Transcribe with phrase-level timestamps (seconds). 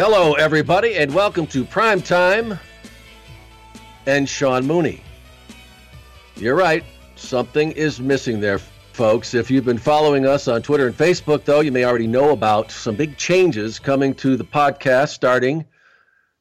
[0.00, 2.56] Hello, everybody, and welcome to Prime Time
[4.06, 5.02] and Sean Mooney.
[6.36, 6.84] You're right,
[7.16, 8.60] something is missing there,
[8.92, 9.34] folks.
[9.34, 12.70] If you've been following us on Twitter and Facebook, though, you may already know about
[12.70, 15.64] some big changes coming to the podcast starting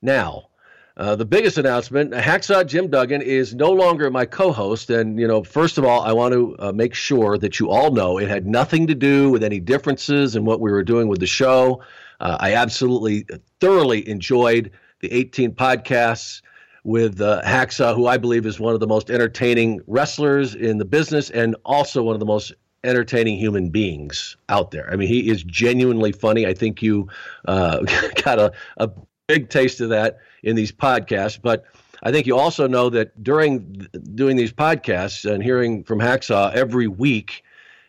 [0.04, 0.50] now.
[0.96, 4.92] Uh, the biggest announcement Hacksaw Jim Duggan is no longer my co host.
[4.92, 7.90] And, you know, first of all, I want to uh, make sure that you all
[7.90, 11.20] know it had nothing to do with any differences in what we were doing with
[11.20, 11.82] the show.
[12.20, 13.26] Uh, I absolutely
[13.60, 14.72] thoroughly enjoyed
[15.02, 16.42] the 18 podcasts
[16.84, 20.86] with uh, Hacksaw, who I believe is one of the most entertaining wrestlers in the
[20.86, 22.54] business and also one of the most
[22.84, 24.90] entertaining human beings out there.
[24.92, 26.46] I mean, he is genuinely funny.
[26.46, 27.10] I think you
[27.46, 27.80] uh,
[28.24, 28.90] got a, a
[29.28, 31.40] big taste of that in these podcasts.
[31.42, 31.66] But
[32.04, 36.88] I think you also know that during doing these podcasts and hearing from Hacksaw every
[36.88, 37.44] week,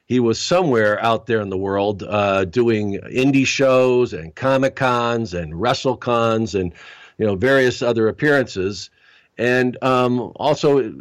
[0.08, 5.34] he was somewhere out there in the world uh, doing indie shows and comic cons
[5.34, 6.72] and wrestle cons and
[7.18, 8.90] you know various other appearances.
[9.36, 10.92] And um, also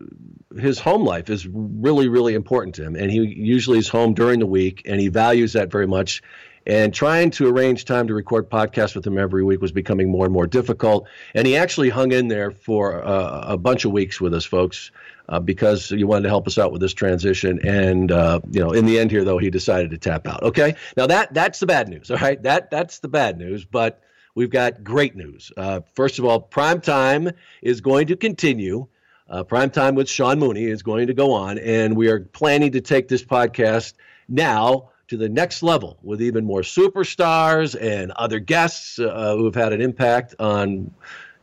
[0.60, 2.96] his home life is really really important to him.
[2.98, 6.22] And he usually is home during the week and he values that very much.
[6.66, 10.26] And trying to arrange time to record podcasts with him every week was becoming more
[10.26, 11.08] and more difficult.
[11.34, 14.92] And he actually hung in there for uh, a bunch of weeks with us, folks,
[15.30, 17.60] uh, because you wanted to help us out with this transition.
[17.68, 20.44] And uh, you know, in the end here, though, he decided to tap out.
[20.44, 22.12] Okay, now that that's the bad news.
[22.12, 24.02] All right, that that's the bad news, but.
[24.36, 25.52] We've got great news.
[25.58, 27.32] Uh, first of all, prime time
[27.64, 28.86] is going to continue.
[29.28, 32.72] Uh, prime time with Sean Mooney is going to go on, and we are planning
[32.74, 33.94] to take this podcast
[34.30, 39.56] now to the next level with even more superstars and other guests uh, who have
[39.56, 40.92] had an impact on,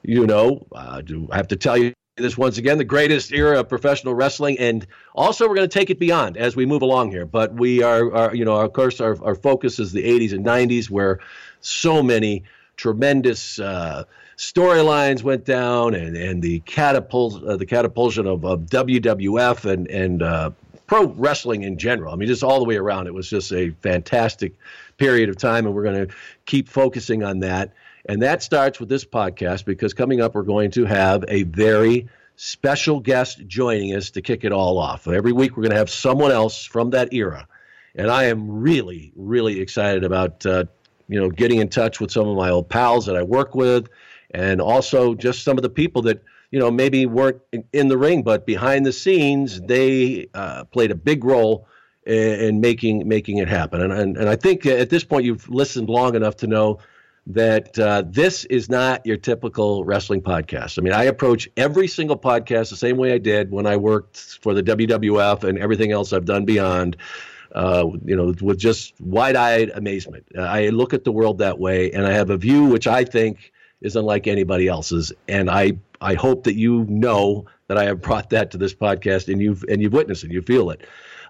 [0.03, 3.59] you know, uh, do I have to tell you this once again, the greatest era
[3.61, 7.11] of professional wrestling, and also we're going to take it beyond as we move along
[7.11, 7.27] here.
[7.27, 10.47] But we are, are you know, of course, our, our focus is the 80s and
[10.47, 11.19] 90s, where
[11.61, 12.45] so many
[12.77, 14.05] tremendous uh,
[14.37, 20.23] storylines went down, and and the catapult, uh, the catapulsion of, of WWF and and
[20.23, 20.51] uh,
[20.87, 22.13] pro wrestling in general.
[22.13, 24.55] I mean, just all the way around, it was just a fantastic
[24.99, 26.15] period of time, and we're going to
[26.47, 27.73] keep focusing on that.
[28.07, 32.09] And that starts with this podcast because coming up, we're going to have a very
[32.37, 35.07] special guest joining us to kick it all off.
[35.09, 37.47] Every week, we're going to have someone else from that era.
[37.95, 40.65] And I am really, really excited about, uh,
[41.09, 43.89] you know, getting in touch with some of my old pals that I work with,
[44.33, 46.23] and also just some of the people that
[46.55, 47.41] you know, maybe weren't
[47.73, 51.67] in the ring, but behind the scenes, they uh, played a big role
[52.07, 53.81] in, in, making making it happen.
[53.81, 56.79] And, and and I think at this point you've listened long enough to know
[57.27, 60.79] that uh, this is not your typical wrestling podcast.
[60.79, 64.39] I mean, I approach every single podcast the same way I did when I worked
[64.43, 66.97] for the WWF and everything else I've done beyond.
[67.55, 70.27] Uh, you know, with just wide-eyed amazement.
[70.37, 73.53] I look at the world that way, and I have a view which I think
[73.81, 75.13] is unlike anybody else's.
[75.29, 79.33] And I I hope that you know that I have brought that to this podcast
[79.33, 80.85] and you've and you've witnessed it, you feel it.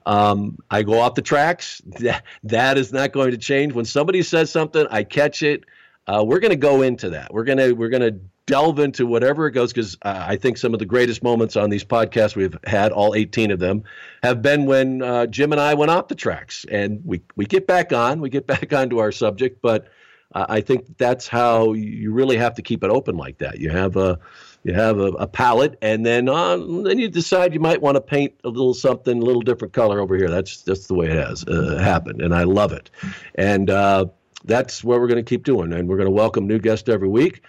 [0.07, 1.83] Um, I go off the tracks.
[2.45, 3.73] That is not going to change.
[3.73, 5.65] When somebody says something, I catch it.
[6.07, 7.33] Uh, we're going to go into that.
[7.33, 10.59] We're going to we're going to delve into whatever it goes because uh, I think
[10.59, 13.85] some of the greatest moments on these podcasts we've had, all 18 of them,
[14.23, 17.67] have been when uh, Jim and I went off the tracks, and we we get
[17.67, 19.89] back on, we get back onto our subject, but
[20.35, 23.61] I think that's how you really have to keep it open like that.
[23.61, 24.19] You have a
[24.65, 28.01] you have a, a palette, and then uh, then you decide you might want to
[28.01, 30.29] paint a little something, a little different color over here.
[30.29, 32.91] That's just the way it has uh, happened, and I love it.
[33.37, 34.07] And uh,
[34.45, 37.09] that's what we're going to keep doing, and we're going to welcome new guests every
[37.09, 37.43] week.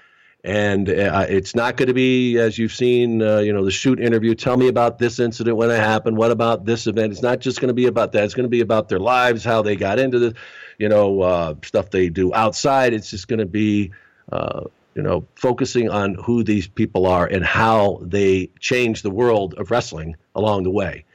[0.44, 4.00] And uh, it's not going to be, as you've seen, uh, you know, the shoot
[4.00, 4.36] interview.
[4.36, 6.18] Tell me about this incident when it happened.
[6.18, 7.12] What about this event?
[7.12, 8.24] It's not just going to be about that.
[8.26, 10.34] It's going to be about their lives, how they got into this
[10.78, 12.94] you know, uh, stuff they do outside.
[12.94, 13.92] It's just going to be,
[14.32, 14.62] uh,
[14.94, 19.72] you know, focusing on who these people are and how they change the world of
[19.72, 21.06] wrestling along the way.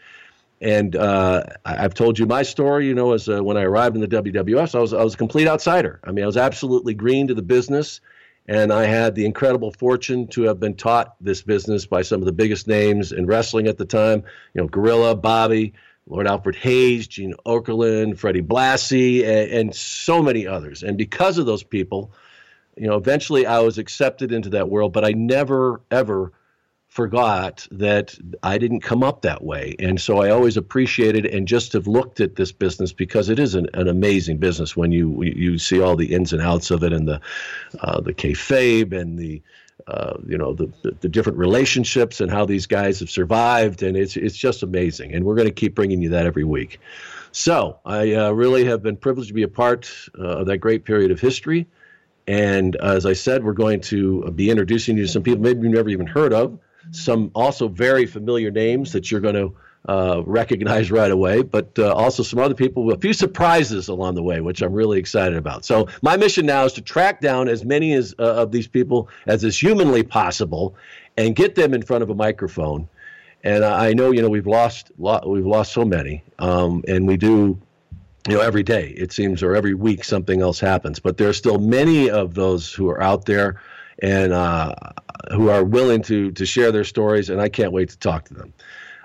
[0.61, 2.87] And uh, I've told you my story.
[2.87, 5.17] You know, as uh, when I arrived in the WWF, I was I was a
[5.17, 6.01] complete outsider.
[6.05, 8.01] I mean, I was absolutely green to the business,
[8.47, 12.27] and I had the incredible fortune to have been taught this business by some of
[12.27, 14.23] the biggest names in wrestling at the time.
[14.53, 15.73] You know, Gorilla, Bobby,
[16.07, 20.83] Lord Alfred Hayes, Gene Okerlund, Freddie Blassie, and, and, so many others.
[20.83, 22.13] And because of those people,
[22.77, 26.33] you know, eventually I was accepted into that world, but I never, ever
[26.91, 29.77] forgot that I didn't come up that way.
[29.79, 33.55] And so I always appreciated and just have looked at this business because it is
[33.55, 36.93] an, an amazing business when you you see all the ins and outs of it
[36.93, 37.21] and the
[37.81, 39.41] uh, the kayfabe and the
[39.87, 40.71] uh, you know the,
[41.01, 45.15] the, different relationships and how these guys have survived, and it's it's just amazing.
[45.15, 46.81] And we're going to keep bringing you that every week.
[47.33, 50.85] So I uh, really have been privileged to be a part uh, of that great
[50.85, 51.69] period of history,
[52.27, 55.73] And as I said, we're going to be introducing you to some people maybe you've
[55.73, 56.59] never even heard of,
[56.91, 59.57] some also very familiar names that you're going to
[59.89, 64.23] uh, recognize right away, but uh, also some other people a few surprises along the
[64.23, 65.65] way, which I'm really excited about.
[65.65, 69.09] So my mission now is to track down as many as, uh, of these people
[69.27, 70.75] as is humanly possible,
[71.17, 72.89] and get them in front of a microphone.
[73.43, 77.59] And I know, you know, we've lost we've lost so many, um, and we do,
[78.29, 81.01] you know, every day it seems, or every week something else happens.
[81.01, 83.63] But there are still many of those who are out there,
[84.03, 84.75] and uh,
[85.33, 88.35] who are willing to to share their stories, and I can't wait to talk to
[88.35, 88.53] them.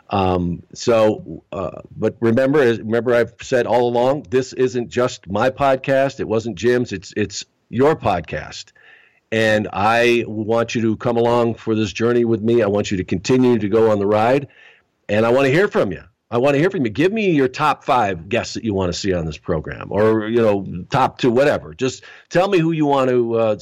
[0.09, 6.19] Um, so, uh, but remember, remember, I've said all along, this isn't just my podcast.
[6.19, 6.93] It wasn't Jim's.
[6.93, 8.71] It's it's your podcast,
[9.31, 12.61] and I want you to come along for this journey with me.
[12.61, 14.47] I want you to continue to go on the ride,
[15.09, 16.03] and I want to hear from you.
[16.29, 16.91] I want to hear from you.
[16.91, 20.27] Give me your top five guests that you want to see on this program, or
[20.27, 21.73] you know, top two, whatever.
[21.73, 23.57] Just tell me who you want to uh,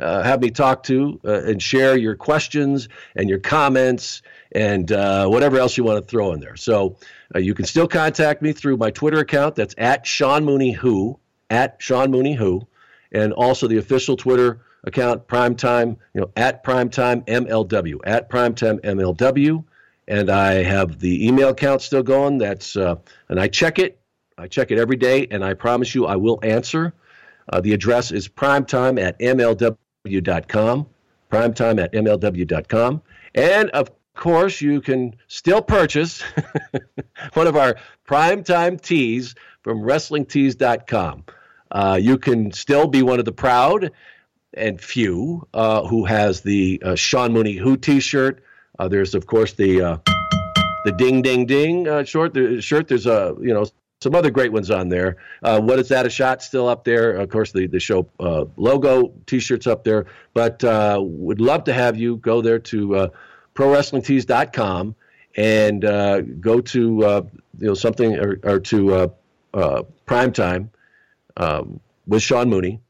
[0.00, 5.26] uh, have me talk to uh, and share your questions and your comments and uh,
[5.26, 6.56] whatever else you want to throw in there.
[6.56, 6.96] So
[7.34, 9.56] uh, you can still contact me through my Twitter account.
[9.56, 11.18] That's at Sean Mooney Who,
[11.50, 12.66] at Sean Mooney Who,
[13.12, 19.64] and also the official Twitter account, Primetime, you know, at Primetime MLW, at Primetime MLW.
[20.06, 22.38] And I have the email account still going.
[22.38, 22.96] That's, uh,
[23.28, 23.98] and I check it.
[24.36, 26.92] I check it every day, and I promise you I will answer.
[27.48, 29.16] Uh, the address is primetime at
[30.04, 30.86] mlw.com.
[31.30, 33.02] Primetime at mlw.com.
[33.34, 36.22] And of course, you can still purchase
[37.34, 37.76] one of our
[38.08, 41.24] primetime tees from WrestlingTees.com.
[41.70, 43.90] Uh, you can still be one of the proud
[44.52, 48.44] and few uh, who has the uh, Sean Mooney Who T-shirt.
[48.78, 49.96] Uh, there's of course the uh,
[50.84, 52.88] the Ding Ding Ding uh, short the shirt.
[52.88, 53.66] There's a you know
[54.04, 55.16] some other great ones on there.
[55.40, 56.06] what is that?
[56.06, 57.16] A shot still up there.
[57.16, 58.08] Of course, the the show
[58.56, 60.06] logo T-shirts up there.
[60.32, 63.10] But would love to have you go there to
[63.54, 64.94] ProWrestlingTees.com
[65.36, 67.22] and uh, go to uh,
[67.58, 69.08] you know something or, or to uh,
[69.52, 70.68] uh, Primetime
[71.36, 72.80] um, with Sean Mooney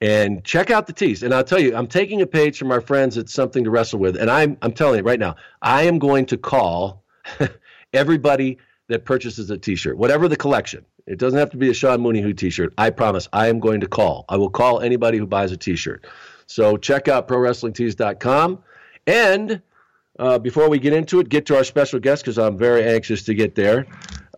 [0.00, 1.22] and check out the tees.
[1.22, 3.98] And I'll tell you, I'm taking a page from our friends at Something to Wrestle
[3.98, 7.04] With, and I'm I'm telling you right now, I am going to call
[7.92, 10.84] everybody that purchases a T-shirt, whatever the collection.
[11.06, 12.74] It doesn't have to be a Sean Mooney Who T-shirt.
[12.78, 14.24] I promise, I am going to call.
[14.28, 16.06] I will call anybody who buys a T-shirt.
[16.46, 18.62] So check out ProWrestlingTees.com
[19.06, 19.62] and
[20.18, 23.24] uh, before we get into it, get to our special guest because I'm very anxious
[23.24, 23.86] to get there.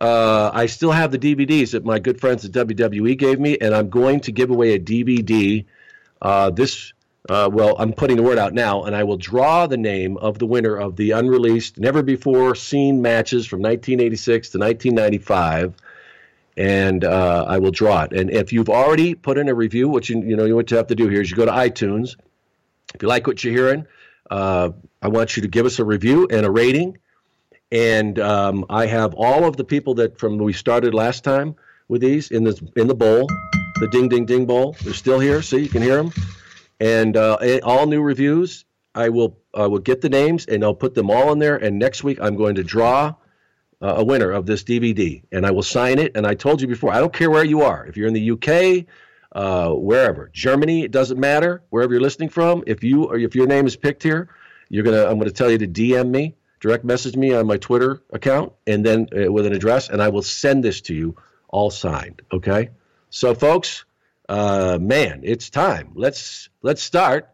[0.01, 3.73] Uh, I still have the DVDs that my good friends at WWE gave me, and
[3.73, 5.65] I'm going to give away a DVD.
[6.21, 6.93] Uh, this,
[7.29, 10.39] uh, well, I'm putting the word out now, and I will draw the name of
[10.39, 15.75] the winner of the unreleased, never before seen matches from 1986 to 1995
[16.59, 18.11] and uh, I will draw it.
[18.11, 20.87] And if you've already put in a review, which you, you know what you have
[20.87, 22.17] to do here is you go to iTunes.
[22.93, 23.87] If you like what you're hearing,
[24.29, 24.71] uh,
[25.01, 26.97] I want you to give us a review and a rating.
[27.71, 31.55] And um, I have all of the people that from we started last time
[31.87, 33.27] with these in this in the bowl,
[33.79, 34.75] the ding ding ding bowl.
[34.83, 36.11] They're still here, so you can hear them.
[36.79, 38.65] And uh, all new reviews.
[38.95, 41.57] I will I will get the names and I'll put them all in there.
[41.57, 43.15] And next week I'm going to draw
[43.81, 46.15] uh, a winner of this DVD, and I will sign it.
[46.15, 47.85] And I told you before, I don't care where you are.
[47.85, 48.85] If you're in the UK,
[49.31, 51.61] uh, wherever, Germany, it doesn't matter.
[51.69, 54.29] Wherever you're listening from, if you or if your name is picked here,
[54.69, 55.05] you're gonna.
[55.05, 58.85] I'm gonna tell you to DM me, direct message me on my Twitter account, and
[58.85, 61.15] then uh, with an address, and I will send this to you
[61.47, 62.21] all signed.
[62.31, 62.69] Okay.
[63.11, 63.85] So, folks,
[64.29, 65.91] uh, man, it's time.
[65.95, 67.29] Let's let's start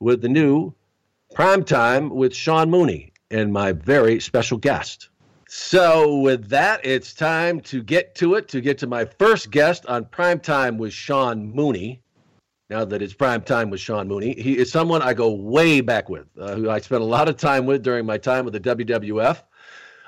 [0.00, 0.74] with the new
[1.34, 5.10] prime time with Sean Mooney and my very special guest.
[5.50, 9.86] So, with that, it's time to get to it, to get to my first guest
[9.86, 12.02] on Prime Time with Sean Mooney
[12.70, 14.34] now that it's prime time with Sean Mooney.
[14.34, 17.36] He is someone I go way back with, uh, who I spent a lot of
[17.36, 19.42] time with during my time with the WWF.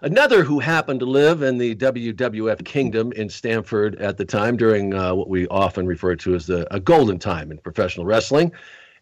[0.02, 4.94] Another who happened to live in the WWF kingdom in Stamford at the time during
[4.94, 8.50] uh, what we often refer to as the, a golden time in professional wrestling.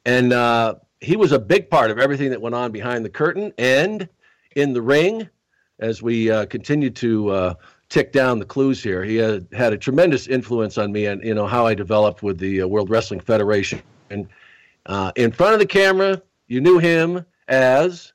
[0.04, 3.52] And uh, he was a big part of everything that went on behind the curtain
[3.58, 4.08] and
[4.56, 5.28] in the ring
[5.78, 7.54] as we uh, continued to uh,
[7.88, 9.04] tick down the clues here.
[9.04, 12.38] He had, had a tremendous influence on me and you know how I developed with
[12.38, 13.80] the uh, World Wrestling Federation.
[14.10, 14.28] And
[14.86, 18.12] uh, in front of the camera, you knew him as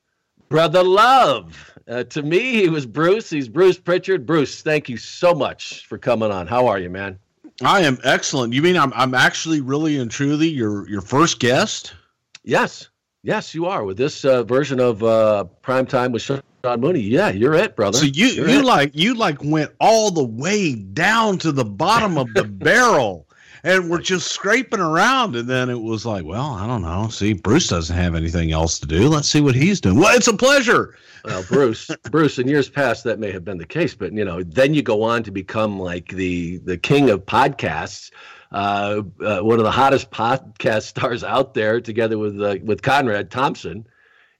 [0.49, 1.72] Brother Love.
[1.87, 3.29] Uh, to me, he was Bruce.
[3.29, 4.25] He's Bruce Prichard.
[4.25, 6.47] Bruce, thank you so much for coming on.
[6.47, 7.19] How are you, man?
[7.61, 8.53] I am excellent.
[8.53, 11.93] You mean I'm I'm actually really and truly your your first guest?
[12.43, 12.89] Yes,
[13.21, 17.01] yes, you are with this uh, version of uh, Prime Time with Sean Mooney.
[17.01, 17.97] Yeah, you're it, brother.
[17.97, 18.65] So you you're you it.
[18.65, 23.27] like you like went all the way down to the bottom of the barrel
[23.63, 25.35] and we're just scraping around.
[25.35, 27.07] And then it was like, well, I don't know.
[27.07, 29.07] See, Bruce doesn't have anything else to do.
[29.07, 29.97] Let's see what he's doing.
[29.97, 30.95] Well, it's a pleasure.
[31.23, 34.43] Well, Bruce, Bruce, in years past that may have been the case, but you know,
[34.43, 38.11] then you go on to become like the the king of podcasts.
[38.51, 43.31] Uh, uh, one of the hottest podcast stars out there, together with uh, with Conrad
[43.31, 43.87] Thompson,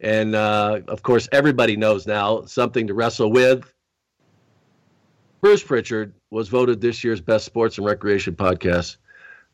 [0.02, 3.74] and uh, of course, everybody knows now something to wrestle with.
[5.42, 8.98] Bruce Prichard was voted this year's best sports and recreation podcast.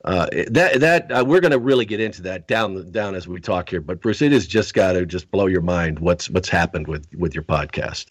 [0.06, 3.40] Uh, that that uh, we're going to really get into that down down as we
[3.40, 3.82] talk here.
[3.82, 7.06] But Bruce, it has just got to just blow your mind what's what's happened with
[7.18, 8.06] with your podcast.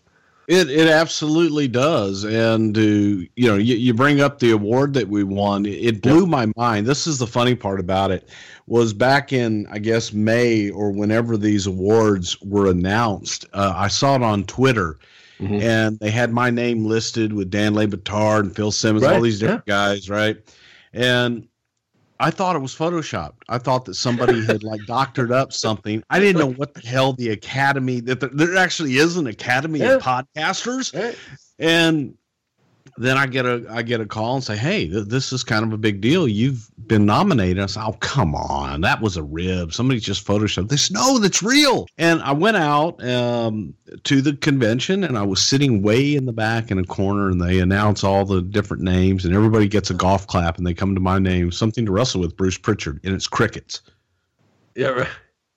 [0.49, 5.09] It it absolutely does, and uh, you know you, you bring up the award that
[5.09, 5.65] we won.
[5.65, 6.87] It blew my mind.
[6.87, 8.29] This is the funny part about it
[8.67, 13.47] was back in I guess May or whenever these awards were announced.
[13.55, 14.99] Uh, I saw it on Twitter
[15.41, 15.63] Mm-hmm.
[15.63, 19.15] And they had my name listed with Dan Le Batard and Phil Simmons, right.
[19.15, 19.73] all these different yeah.
[19.73, 20.37] guys, right?
[20.93, 21.47] And
[22.21, 23.43] I thought it was photoshopped.
[23.49, 26.03] I thought that somebody had like doctored up something.
[26.11, 29.79] I didn't know what the hell the academy that there, there actually is an academy
[29.79, 29.95] yeah.
[29.95, 30.95] of podcasters.
[30.95, 31.17] Right.
[31.61, 32.15] And
[32.97, 35.65] then I get a I get a call and say, "Hey, th- this is kind
[35.65, 36.27] of a big deal.
[36.27, 39.73] You've been nominated." I said, "Oh, come on, that was a rib.
[39.73, 40.91] Somebody just photoshopped this.
[40.91, 45.83] No, that's real." And I went out um, to the convention, and I was sitting
[45.83, 49.35] way in the back in a corner, and they announce all the different names, and
[49.35, 52.37] everybody gets a golf clap, and they come to my name, something to wrestle with
[52.37, 53.83] Bruce Prichard, and it's crickets.
[54.75, 55.09] Yeah, right.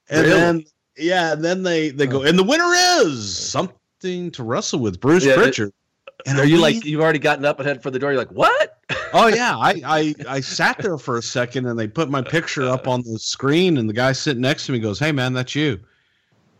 [0.09, 0.39] And really?
[0.39, 0.65] then
[0.97, 2.71] yeah, and then they they go, and the winner
[3.03, 5.69] is something to wrestle with Bruce yeah, Prichard.
[5.69, 5.75] It,
[6.27, 8.11] and are you like you've already gotten up and headed for the door?
[8.11, 8.79] You're like, what?
[9.13, 12.67] Oh yeah, I, I I sat there for a second, and they put my picture
[12.67, 15.55] up on the screen, and the guy sitting next to me goes, "Hey man, that's
[15.55, 15.79] you."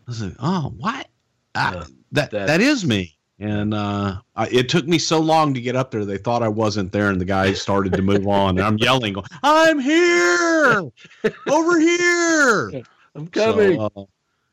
[0.06, 1.08] I was like, "Oh, what?
[1.54, 5.60] Uh, that, that that is me." And uh, I, it took me so long to
[5.60, 6.04] get up there.
[6.04, 8.58] They thought I wasn't there, and the guy started to move on.
[8.58, 10.84] And I'm yelling, "I'm here,
[11.48, 12.82] over here!
[13.14, 14.04] I'm coming!" So, uh,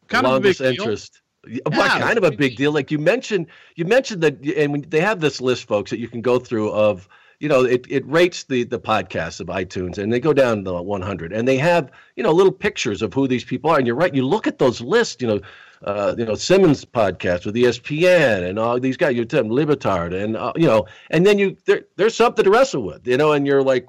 [0.07, 1.13] kind of a big interest.
[1.13, 2.71] Deal yeah, kind of a big deal.
[2.71, 6.21] Like you mentioned, you mentioned that, and they have this list, folks, that you can
[6.21, 7.07] go through of,
[7.39, 10.81] you know, it, it rates the the podcasts of iTunes, and they go down to
[10.81, 13.77] 100, and they have, you know, little pictures of who these people are.
[13.77, 15.39] And you're right, you look at those lists, you know,
[15.84, 19.65] uh, you know, Simmons podcast with ESPN and all these guys, you tell them Le
[19.65, 23.15] Batard and uh, you know, and then you there, there's something to wrestle with, you
[23.17, 23.88] know, and you're like,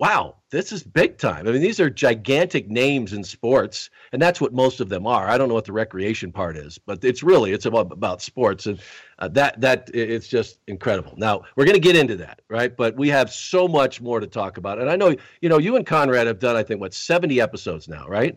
[0.00, 1.46] wow, this is big time.
[1.46, 5.28] I mean, these are gigantic names in sports, and that's what most of them are.
[5.28, 8.66] I don't know what the recreation part is, but it's really it's about about sports,
[8.66, 8.80] and
[9.18, 11.14] uh, that that it's just incredible.
[11.18, 12.74] Now we're going to get into that, right?
[12.74, 15.76] But we have so much more to talk about, and I know you know you
[15.76, 18.36] and Conrad have done I think what seventy episodes now, right?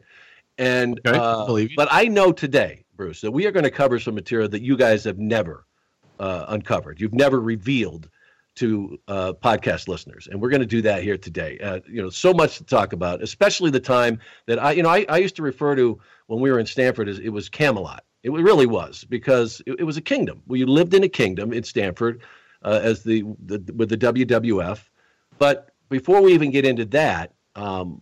[0.58, 4.14] And okay, uh, but I know today, Bruce, that we are going to cover some
[4.14, 5.66] material that you guys have never
[6.20, 7.00] uh, uncovered.
[7.00, 8.10] You've never revealed
[8.56, 11.58] to uh, podcast listeners, and we're going to do that here today.
[11.60, 14.90] Uh, you know, so much to talk about, especially the time that I, you know,
[14.90, 18.04] I, I used to refer to when we were in Stamford as it was Camelot.
[18.24, 20.42] It really was because it, it was a kingdom.
[20.48, 22.22] We lived in a kingdom in Stamford
[22.64, 24.80] uh, as the, the with the WWF.
[25.40, 28.02] But before we even get into that, um,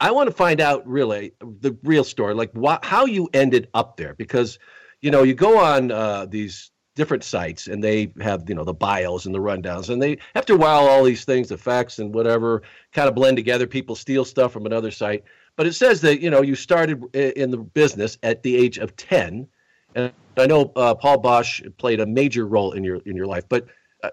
[0.00, 3.96] I want to find out really the real story, like wh- how you ended up
[3.96, 4.58] there, because
[5.00, 8.72] you know you go on uh, these different sites and they have you know the
[8.72, 12.14] bios and the rundowns and they after a while all these things the facts and
[12.14, 13.66] whatever kind of blend together.
[13.66, 15.24] People steal stuff from another site.
[15.56, 18.96] But it says that you know you started in the business at the age of
[18.96, 19.46] 10
[19.94, 23.44] and i know uh, Paul Boesch played a major role in your in your life
[23.48, 23.66] but
[24.02, 24.10] uh,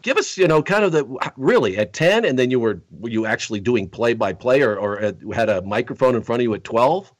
[0.00, 3.10] give us you know kind of the really at 10 and then you were were
[3.10, 6.54] you actually doing play by play or, or had a microphone in front of you
[6.54, 7.12] at 12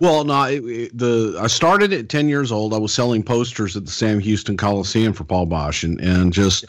[0.00, 2.74] well, no, it, it, the I started at ten years old.
[2.74, 6.66] I was selling posters at the Sam Houston Coliseum for Paul Boesch, and, and just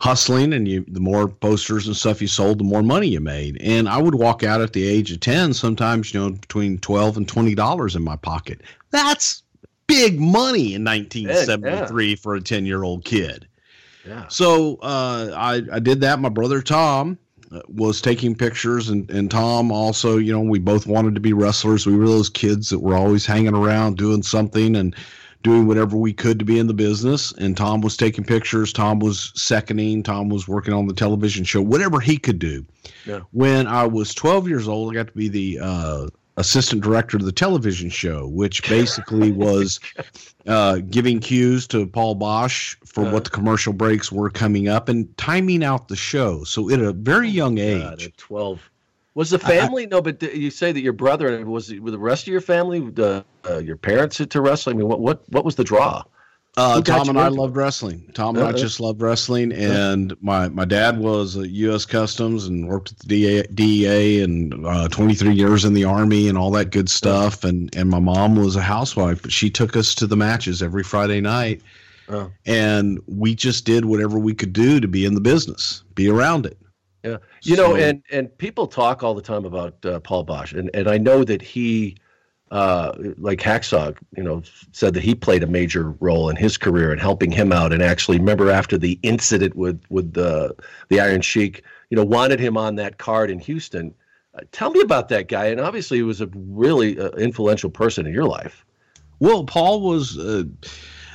[0.00, 0.52] hustling.
[0.52, 3.60] And you, the more posters and stuff you sold, the more money you made.
[3.60, 7.16] And I would walk out at the age of ten, sometimes you know between twelve
[7.16, 8.62] and twenty dollars in my pocket.
[8.90, 9.42] That's
[9.86, 12.16] big money in 1973 yeah.
[12.16, 13.46] for a ten year old kid.
[14.06, 14.26] Yeah.
[14.28, 16.18] So uh, I I did that.
[16.18, 17.18] My brother Tom
[17.68, 21.86] was taking pictures and, and Tom also, you know, we both wanted to be wrestlers.
[21.86, 24.94] We were those kids that were always hanging around doing something and
[25.42, 27.32] doing whatever we could to be in the business.
[27.32, 28.72] And Tom was taking pictures.
[28.72, 30.02] Tom was seconding.
[30.02, 32.66] Tom was working on the television show, whatever he could do.
[33.06, 33.20] Yeah.
[33.32, 37.24] When I was 12 years old, I got to be the uh, assistant director of
[37.24, 39.80] the television show, which basically was
[40.46, 44.88] uh, giving cues to Paul Boesch for uh, what the commercial breaks were coming up
[44.88, 46.44] and timing out the show.
[46.44, 48.70] So at a very oh young age, God, at twelve,
[49.14, 50.02] was the family I, no?
[50.02, 53.58] But you say that your brother was with the rest of your family, the, uh,
[53.58, 54.76] your parents into wrestling.
[54.76, 56.04] I mean, what what what was the draw?
[56.56, 58.10] Uh, Tom and I loved wrestling.
[58.14, 61.84] Tom and uh, I just loved wrestling, and my my dad was a U.S.
[61.84, 66.36] Customs and worked at the DEA, DEA and uh, 23 years in the Army and
[66.36, 67.44] all that good stuff.
[67.44, 70.82] And and my mom was a housewife, but she took us to the matches every
[70.82, 71.62] Friday night,
[72.10, 72.30] oh.
[72.46, 76.46] and we just did whatever we could do to be in the business, be around
[76.46, 76.58] it.
[77.04, 80.58] Yeah, you so, know, and and people talk all the time about uh, Paul Boesch,
[80.58, 81.96] and and I know that he
[82.50, 86.92] uh, like Hacksaw, you know, said that he played a major role in his career
[86.92, 87.72] in helping him out.
[87.72, 90.54] And actually, remember after the incident with with the
[90.88, 93.94] the Iron Sheik, you know, wanted him on that card in Houston.
[94.34, 95.46] Uh, tell me about that guy.
[95.46, 98.64] And obviously, he was a really uh, influential person in your life.
[99.20, 100.44] Well, Paul was uh,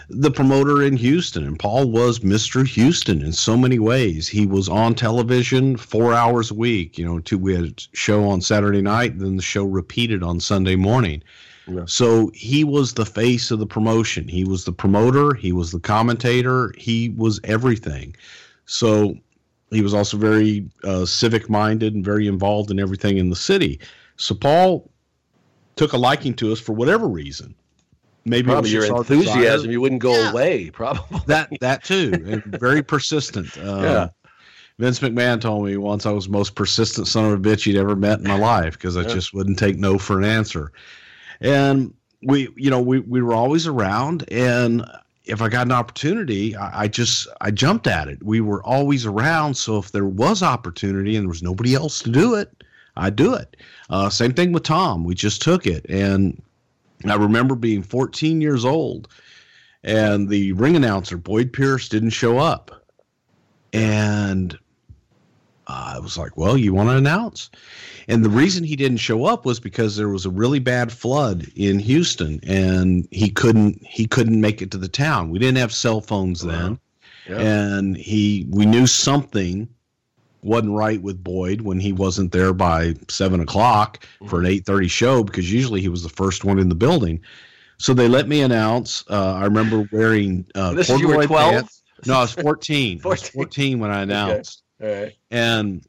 [0.10, 2.68] the promoter in Houston, and Paul was Mr.
[2.68, 4.28] Houston in so many ways.
[4.28, 6.98] He was on television four hours a week.
[6.98, 10.40] You know, two, we had a show on Saturday night, then the show repeated on
[10.40, 11.24] Sunday morning.
[11.68, 11.84] Yeah.
[11.86, 14.28] So he was the face of the promotion.
[14.28, 15.34] He was the promoter.
[15.34, 16.74] He was the commentator.
[16.78, 18.16] He was everything.
[18.66, 19.16] So
[19.72, 23.80] he was also very uh, civic minded and very involved in everything in the city.
[24.18, 24.90] So Paul
[25.76, 27.56] took a liking to us for whatever reason
[28.26, 30.32] maybe probably your enthusiasm you wouldn't go yeah.
[30.32, 31.20] away probably.
[31.28, 33.58] That that too and very persistent.
[33.58, 34.08] Uh, yeah.
[34.80, 37.78] Vince mcmahon told me once i was the most persistent son of a bitch he'd
[37.78, 39.08] ever met in my life because i yeah.
[39.08, 40.72] just wouldn't take no for an answer.
[41.42, 44.86] And we you know we, we were always around and
[45.26, 48.24] if i got an opportunity I, I just i jumped at it.
[48.24, 52.10] We were always around so if there was opportunity and there was nobody else to
[52.10, 52.64] do it
[52.98, 53.58] i'd do it.
[53.90, 55.04] Uh, same thing with tom.
[55.04, 56.42] We just took it and
[57.12, 59.08] I remember being 14 years old
[59.84, 62.86] and the ring announcer, Boyd Pierce, didn't show up.
[63.74, 64.58] And
[65.68, 67.50] I was like, well, you want to announce?
[68.08, 71.48] And the reason he didn't show up was because there was a really bad flood
[71.56, 75.30] in Houston and he couldn't he couldn't make it to the town.
[75.30, 76.74] We didn't have cell phones then.
[76.74, 76.76] Uh-huh.
[77.30, 77.40] Yeah.
[77.40, 79.70] And he we knew something
[80.44, 84.88] wasn't right with Boyd when he wasn't there by seven o'clock for an eight thirty
[84.88, 87.22] show because usually he was the first one in the building.
[87.78, 89.04] So they let me announce.
[89.10, 91.84] Uh, I remember wearing uh, this corduroy pants.
[92.06, 93.00] No, I was 14.
[93.00, 93.02] 14.
[93.04, 94.64] I was 14 when I announced.
[94.82, 95.16] Okay.
[95.32, 95.86] And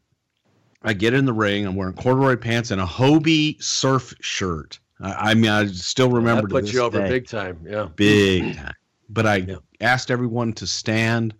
[0.82, 1.66] I get in the ring.
[1.66, 4.78] I'm wearing corduroy pants and a Hobie surf shirt.
[5.00, 6.42] I, I mean, I still remember.
[6.42, 7.08] That put you over day.
[7.08, 7.58] big time.
[7.68, 7.88] Yeah.
[7.96, 8.74] Big time.
[9.08, 9.56] But I yeah.
[9.80, 11.34] asked everyone to stand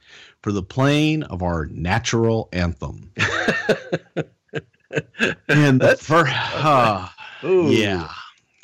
[0.45, 3.11] for the playing of our natural anthem.
[5.49, 7.09] and for uh,
[7.43, 8.11] yeah.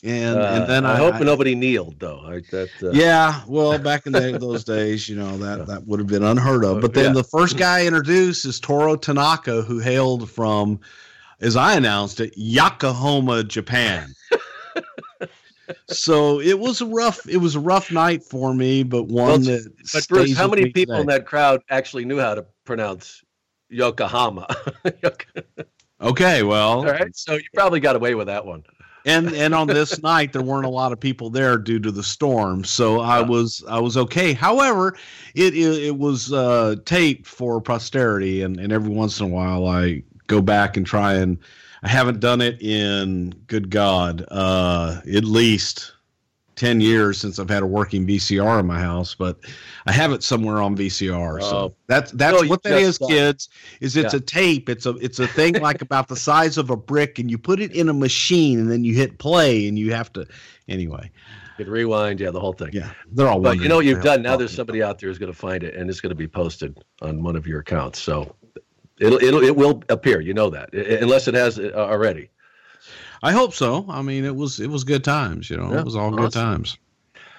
[0.04, 2.20] And uh, and then I, I hope I, nobody kneeled though.
[2.26, 6.00] I, that, uh, yeah, well, back in the, those days, you know that that would
[6.00, 6.82] have been unheard of.
[6.82, 7.12] But then yeah.
[7.12, 10.80] the first guy introduced is Toru Tanaka, who hailed from,
[11.40, 14.14] as I announced it, Yokohama, Japan
[15.88, 19.38] so it was a rough it was a rough night for me, but one well,
[19.38, 19.72] that.
[19.92, 21.00] But Bruce, how many people today.
[21.00, 23.22] in that crowd actually knew how to pronounce
[23.68, 24.46] Yokohama?
[26.00, 27.14] okay, well, all right.
[27.16, 28.64] So you probably got away with that one.
[29.06, 32.02] and and on this night there weren't a lot of people there due to the
[32.02, 34.94] storm so i was i was okay however
[35.34, 39.66] it it, it was uh taped for posterity and and every once in a while
[39.66, 41.38] i go back and try and
[41.82, 45.92] I haven't done it in good God, uh, at least
[46.60, 49.38] ten years since I've had a working VCR in my house, but
[49.86, 51.40] I have it somewhere on VCR.
[51.40, 51.74] So oh.
[51.86, 53.48] that's that's what that is, kids.
[53.80, 54.18] Is it's yeah.
[54.18, 54.68] a tape.
[54.68, 57.60] It's a it's a thing like about the size of a brick, and you put
[57.60, 60.26] it in a machine, and then you hit play, and you have to
[60.68, 61.10] anyway.
[61.56, 62.70] Hit rewind, yeah, the whole thing.
[62.72, 63.40] Yeah, they're all.
[63.40, 64.36] But you know what you've done now.
[64.36, 66.78] There's somebody out there who's going to find it, and it's going to be posted
[67.00, 67.98] on one of your accounts.
[67.98, 68.36] So
[69.00, 70.20] It'll, it'll it will appear.
[70.20, 72.30] You know that, unless it has uh, already.
[73.22, 73.86] I hope so.
[73.88, 75.50] I mean, it was it was good times.
[75.50, 76.20] You know, yeah, it was all awesome.
[76.20, 76.78] good times.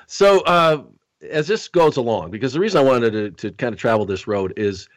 [0.08, 0.84] So uh,
[1.30, 4.28] as this goes along, because the reason I wanted to, to kind of travel this
[4.28, 4.89] road is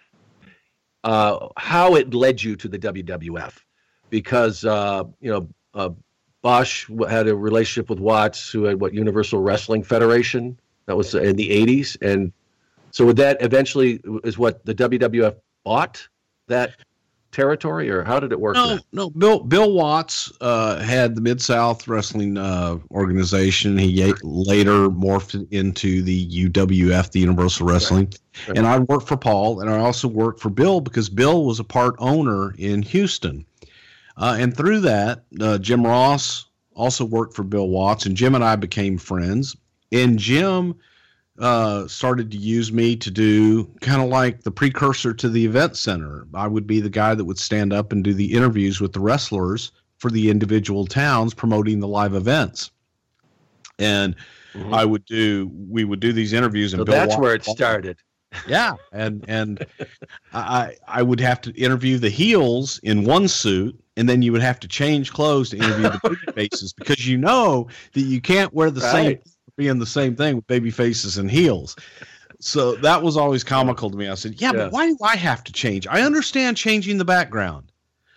[1.04, 3.54] uh, how it led you to the WWF,
[4.10, 5.90] because uh, you know uh,
[6.42, 10.58] Boesch had a relationship with Watts, who had what Universal Wrestling Federation.
[10.86, 12.32] That was in the '80s, and
[12.90, 16.06] so with that eventually is what the WWF bought
[16.48, 16.76] that
[17.34, 18.54] territory, or how did it work?
[18.54, 19.10] No, no.
[19.10, 23.76] Bill Bill Watts uh, had the Mid South Wrestling uh, organization.
[23.76, 28.04] He later morphed into the UWF, the Universal Wrestling.
[28.04, 28.48] Right.
[28.48, 28.58] Right.
[28.58, 31.64] And I worked for Paul, and I also worked for Bill because Bill was a
[31.64, 33.44] part owner in Houston.
[34.16, 38.44] Uh, and through that, uh, Jim Ross also worked for Bill Watts, and Jim and
[38.44, 39.56] I became friends.
[39.92, 40.74] And Jim
[41.38, 45.76] uh, started to use me to do kind of like the precursor to the event
[45.76, 46.26] center.
[46.34, 49.00] I would be the guy that would stand up and do the interviews with the
[49.00, 52.70] wrestlers for the individual towns promoting the live events.
[53.78, 54.14] and
[54.52, 54.72] mm-hmm.
[54.72, 57.98] I would do we would do these interviews and so that's where it started.
[58.48, 59.64] Yeah, and and
[60.32, 64.42] I I would have to interview the heels in one suit, and then you would
[64.42, 66.00] have to change clothes to interview the
[66.34, 68.92] baby faces because you know that you can't wear the right.
[68.92, 69.18] same
[69.56, 71.76] being the same thing with baby faces and heels.
[72.40, 74.08] So that was always comical to me.
[74.08, 74.64] I said, "Yeah, yeah.
[74.64, 75.86] but why do I have to change?
[75.86, 77.70] I understand changing the background."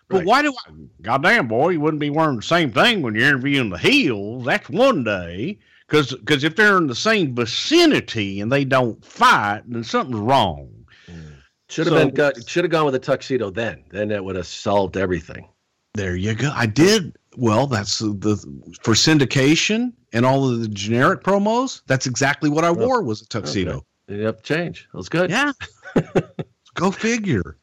[0.09, 0.25] But right.
[0.25, 0.71] why do I?
[1.01, 4.45] Goddamn, boy, you wouldn't be wearing the same thing when you're interviewing the heels.
[4.45, 5.59] That's one day.
[5.87, 10.69] Because because if they're in the same vicinity and they don't fight, then something's wrong.
[11.07, 11.35] Mm.
[11.69, 13.83] Should have so, been got, should have gone with a tuxedo then.
[13.89, 15.47] Then that would have solved everything.
[15.93, 16.51] There you go.
[16.53, 17.67] I did well.
[17.67, 18.37] That's the
[18.81, 21.81] for syndication and all of the generic promos.
[21.87, 23.85] That's exactly what I wore was a tuxedo.
[24.09, 24.23] Okay.
[24.23, 24.87] To change.
[24.91, 25.29] That was good.
[25.29, 25.51] Yeah.
[26.73, 27.57] go figure.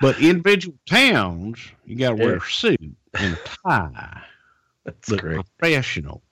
[0.00, 2.80] But individual towns, you got to wear a suit
[3.14, 3.38] and a
[3.68, 4.22] tie.
[4.84, 5.40] That's great.
[5.58, 6.22] Professional.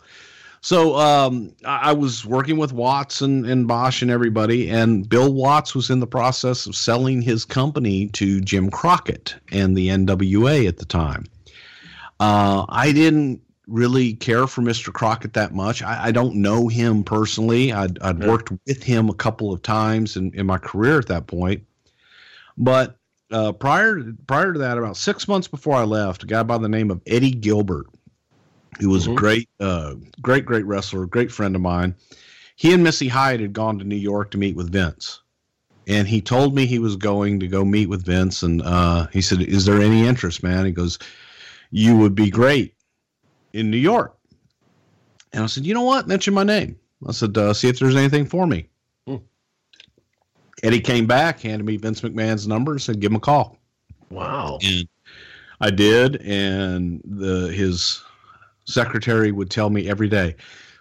[0.61, 5.33] So um, I, I, was working with Watts and, and Boesch and everybody, and Bill
[5.33, 10.67] Watts was in the process of selling his company to Jim Crockett and the NWA
[10.67, 11.27] at the time.
[12.21, 14.93] Uh, I didn't really care for Mr.
[14.93, 15.83] Crockett that much.
[15.83, 17.73] I, I don't know him personally.
[17.73, 18.29] I'd, I'd yeah.
[18.29, 21.63] worked with him a couple of times in, in my career at that point.
[22.57, 22.97] But
[23.31, 26.69] uh, prior prior to that, about six months before I left, a guy by the
[26.69, 27.87] name of Eddie Gilbert
[28.81, 29.13] who was mm-hmm.
[29.13, 31.95] a great, uh, great, great wrestler, great friend of mine.
[32.57, 35.21] He and Missy Hyatt had gone to New York to meet with Vince.
[35.87, 38.43] And he told me he was going to go meet with Vince.
[38.43, 40.67] And uh, he said, Is there any interest, man?
[40.67, 40.99] He goes,
[41.71, 42.75] You would be great
[43.53, 44.17] in New York.
[45.33, 46.09] And I said, You know what?
[46.09, 46.79] Mention my name.
[47.07, 48.69] I said, uh, See if there's anything for me.
[49.07, 49.17] Hmm.
[50.63, 53.59] Eddie came back, handed me Vince McMahon's number, and said, Give him a call.
[54.11, 54.59] Wow.
[54.63, 54.89] And
[55.61, 56.17] I did.
[56.23, 58.03] And the his
[58.65, 60.37] secretary would tell me every day,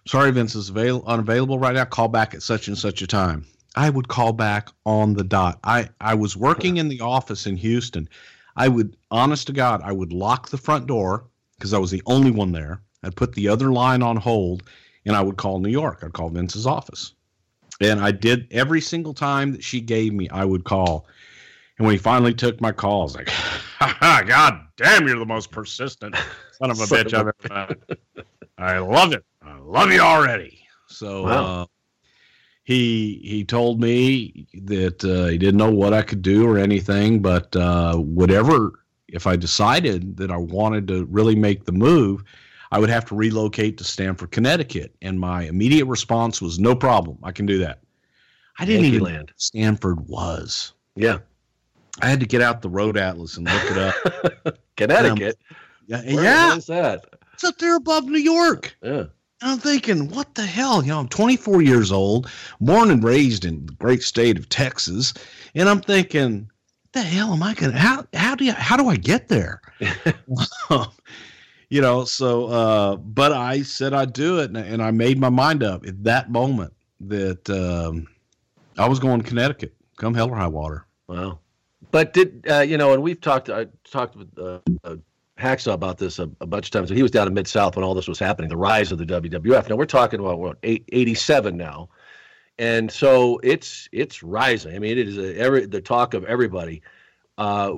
[0.06, 1.86] sorry, Vince is avail- unavailable right now.
[1.86, 3.46] Call back at such and such a time.
[3.76, 5.60] I would call back on the dot.
[5.64, 8.10] I, I was working in the office in Houston.
[8.58, 12.02] I would, honest to God, I would lock the front door because I was the
[12.08, 12.82] only one there.
[13.04, 14.64] I'd put the other line on hold
[15.06, 16.02] and I would call New York.
[16.04, 17.14] I'd call Vince's office.
[17.80, 21.06] And I did every single time that she gave me, I would call.
[21.78, 23.30] And when he finally took my call, I was like,
[24.28, 26.16] God damn, you're the most persistent
[26.58, 28.26] son of a bitch I've ever met.
[28.58, 29.24] I love it.
[29.44, 30.60] I love you already.
[30.88, 31.62] So wow.
[31.62, 31.66] uh,
[32.68, 37.22] he he told me that uh, he didn't know what I could do or anything,
[37.22, 42.26] but uh, whatever, if I decided that I wanted to really make the move,
[42.74, 44.94] I would have to relocate to Stamford, Connecticut.
[45.02, 47.80] And my immediate response was, "No problem, I can do that."
[48.60, 49.32] I didn't Yankee even land.
[49.38, 50.74] Stamford was.
[50.98, 51.20] Yeah.
[52.02, 54.58] I had to get out the road atlas and look it up.
[54.76, 55.40] Connecticut.
[55.86, 56.50] Yeah, Where yeah.
[56.50, 57.06] Where's that?
[57.34, 58.76] It's up there above New York.
[58.84, 59.06] Yeah.
[59.42, 60.82] And I'm thinking, what the hell?
[60.82, 65.14] You know, I'm 24 years old, born and raised in the great state of Texas,
[65.54, 66.50] and I'm thinking,
[66.94, 67.78] the hell am I gonna?
[67.78, 69.62] How how do you how do I get there?
[71.70, 75.30] you know, so uh, but I said I'd do it, and, and I made my
[75.30, 78.08] mind up at that moment that um,
[78.78, 80.88] I was going to Connecticut, come hell or high water.
[81.08, 81.40] Wow.
[81.92, 82.94] But did uh, you know?
[82.94, 83.50] And we've talked.
[83.50, 84.96] I talked with uh, uh
[85.38, 86.90] Hacksaw about this a, a bunch of times.
[86.90, 89.06] He was down in Mid South when all this was happening, the rise of the
[89.06, 89.70] WWF.
[89.70, 91.90] Now we're talking about what, 87 now,
[92.58, 94.76] and so it's it's rising.
[94.76, 96.82] I mean, it is a, every the talk of everybody.
[97.38, 97.76] Uh,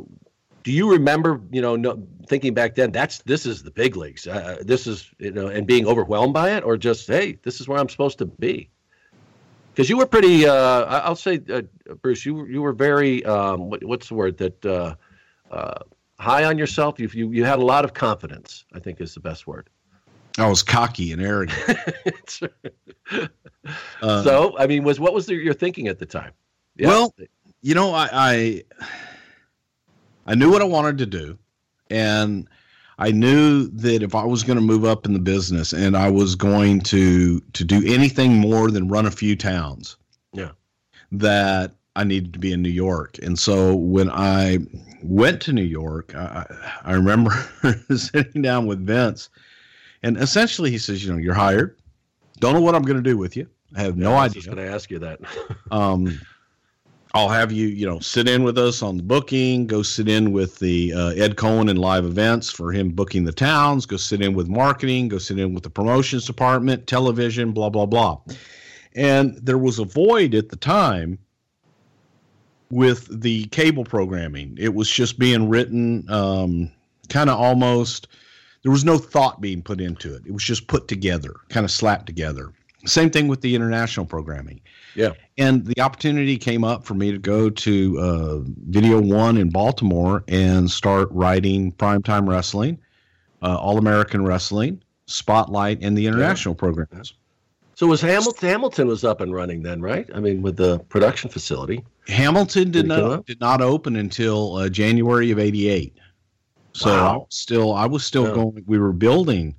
[0.63, 4.25] do you remember, you know, no, thinking back then that's this is the big leagues.
[4.25, 7.67] Uh, this is you know, and being overwhelmed by it, or just hey, this is
[7.67, 8.69] where I'm supposed to be?
[9.73, 10.45] Because you were pretty.
[10.45, 11.61] Uh, I'll say, uh,
[12.01, 13.25] Bruce, you you were very.
[13.25, 14.65] Um, what, what's the word that?
[14.65, 14.95] Uh,
[15.51, 15.79] uh,
[16.19, 16.99] high on yourself.
[16.99, 18.65] You, you you had a lot of confidence.
[18.73, 19.69] I think is the best word.
[20.37, 22.39] I was cocky and arrogant.
[24.01, 26.31] uh, so, I mean, was what was the, your thinking at the time?
[26.75, 26.87] Yeah.
[26.87, 27.15] Well,
[27.61, 28.63] you know, I, I
[30.27, 31.37] I knew what I wanted to do,
[31.89, 32.47] and
[32.99, 36.09] I knew that if I was going to move up in the business and I
[36.09, 39.97] was going to to do anything more than run a few towns,
[40.31, 40.51] yeah,
[41.11, 43.17] that I needed to be in New York.
[43.21, 44.59] And so when I
[45.03, 46.45] went to New York, I,
[46.83, 47.31] I remember
[47.95, 49.29] sitting down with Vince,
[50.03, 51.77] and essentially he says, "You know, you're hired.
[52.39, 53.47] Don't know what I'm going to do with you.
[53.75, 55.19] I have no yeah, I idea." Was going to ask you that.
[55.71, 56.19] um,
[57.13, 59.65] I'll have you, you know, sit in with us on the booking.
[59.65, 63.31] Go sit in with the uh, Ed Cohen and live events for him booking the
[63.31, 63.87] towns.
[63.87, 65.07] Go sit in with marketing.
[65.07, 68.19] Go sit in with the promotions department, television, blah blah blah.
[68.95, 71.17] And there was a void at the time
[72.71, 74.55] with the cable programming.
[74.59, 76.71] It was just being written um,
[77.09, 78.07] kind of almost.
[78.63, 80.23] there was no thought being put into it.
[80.25, 82.51] It was just put together, kind of slapped together.
[82.85, 84.61] Same thing with the international programming.
[84.95, 85.11] Yeah.
[85.37, 90.23] And the opportunity came up for me to go to uh, Video One in Baltimore
[90.27, 92.79] and start writing primetime wrestling,
[93.41, 96.59] uh, All American Wrestling, Spotlight, and the international yeah.
[96.59, 97.13] programs.
[97.75, 100.09] So was Hamilton Hamilton was up and running then, right?
[100.13, 101.85] I mean, with the production facility.
[102.09, 105.97] Hamilton did not did not open until uh, January of '88.
[106.73, 107.27] So wow.
[107.29, 108.33] still, I was still yeah.
[108.33, 108.63] going.
[108.67, 109.55] We were building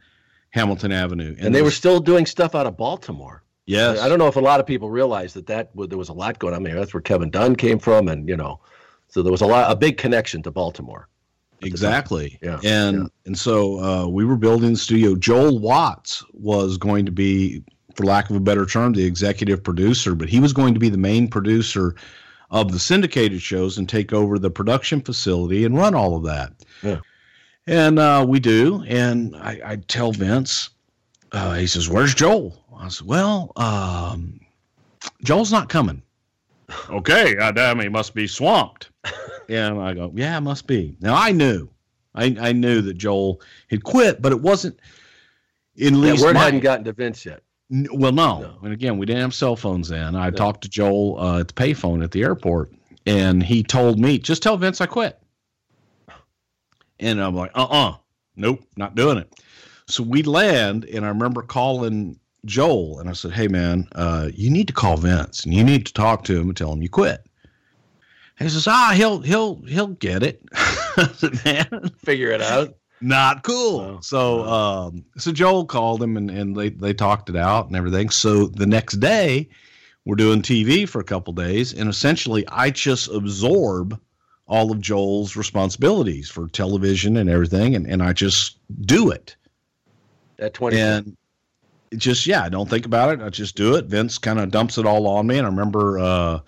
[0.50, 3.42] Hamilton Avenue, and, and they was, were still doing stuff out of Baltimore.
[3.66, 6.12] Yes, I don't know if a lot of people realize that that there was a
[6.12, 6.74] lot going on there.
[6.74, 8.60] That's where Kevin Dunn came from, and you know,
[9.08, 11.08] so there was a lot a big connection to Baltimore.
[11.62, 12.38] Exactly.
[12.42, 12.58] Yeah.
[12.64, 13.06] And yeah.
[13.26, 15.14] and so uh, we were building the studio.
[15.14, 17.62] Joel Watts was going to be
[17.94, 20.88] for lack of a better term, the executive producer, but he was going to be
[20.88, 21.96] the main producer
[22.50, 26.52] of the syndicated shows and take over the production facility and run all of that.
[26.82, 27.00] Yeah.
[27.66, 28.84] And uh, we do.
[28.88, 30.70] And I, I tell Vince,
[31.32, 32.64] uh, he says, Where's Joel?
[32.76, 34.40] I said, Well, um,
[35.22, 36.02] Joel's not coming.
[36.90, 38.90] okay, I damn, he must be swamped.
[39.48, 40.96] and I go, Yeah, it must be.
[41.00, 41.68] Now I knew.
[42.14, 44.80] I, I knew that Joel had quit, but it wasn't
[45.76, 47.42] in least word my, hadn't gotten to Vince yet.
[47.70, 48.40] Well, no.
[48.40, 48.58] no.
[48.64, 50.16] And again, we didn't have cell phones then.
[50.16, 50.36] I no.
[50.36, 52.72] talked to Joel uh, at the payphone at the airport,
[53.06, 55.18] and he told me, just tell Vince I quit.
[56.98, 57.90] And I'm like, uh uh-uh.
[57.90, 57.96] uh
[58.36, 59.32] nope, not doing it.
[59.86, 64.50] So we land, and I remember calling Joel, and I said, hey, man, uh, you
[64.50, 66.88] need to call Vince, and you need to talk to him and tell him you
[66.88, 67.24] quit.
[68.38, 70.42] And he says, ah, he'll he'll he'll get it.
[71.14, 74.00] said, man, figure it out not cool.
[74.02, 78.10] So um, so Joel called him and, and they, they talked it out and everything.
[78.10, 79.48] So the next day
[80.04, 83.98] we're doing TV for a couple days and essentially I just absorb
[84.46, 89.36] all of Joel's responsibilities for television and everything and, and I just do it.
[90.38, 91.16] At 20 and
[91.96, 93.22] just yeah, I don't think about it.
[93.22, 93.86] I just do it.
[93.86, 96.40] Vince kind of dumps it all on me and I remember uh,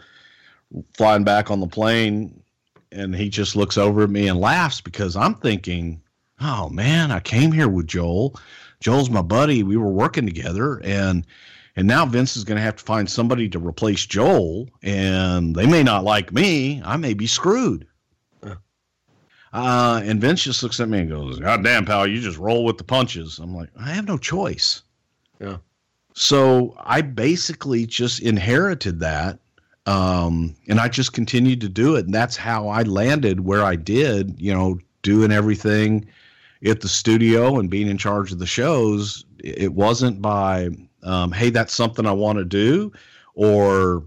[0.95, 2.43] flying back on the plane
[2.91, 6.02] and he just looks over at me and laughs because I'm thinking
[6.43, 8.39] oh man, I came here with Joel.
[8.81, 9.63] Joel's my buddy.
[9.63, 11.25] We were working together, and
[11.77, 15.67] and now Vince is going to have to find somebody to replace Joel, and they
[15.67, 16.83] may not like me.
[16.85, 17.87] I may be screwed.
[19.53, 22.65] Uh, and Vince just looks at me and goes, "God damn, pal, you just roll
[22.65, 24.83] with the punches." I'm like, I have no choice.
[25.41, 25.59] Yeah.
[26.15, 29.39] So I basically just inherited that,
[29.85, 33.77] um, and I just continued to do it, and that's how I landed where I
[33.77, 34.41] did.
[34.41, 36.07] You know, doing everything
[36.65, 40.71] at the studio and being in charge of the shows, it wasn't by,
[41.03, 42.93] um, hey, that's something I want to do,
[43.35, 44.05] or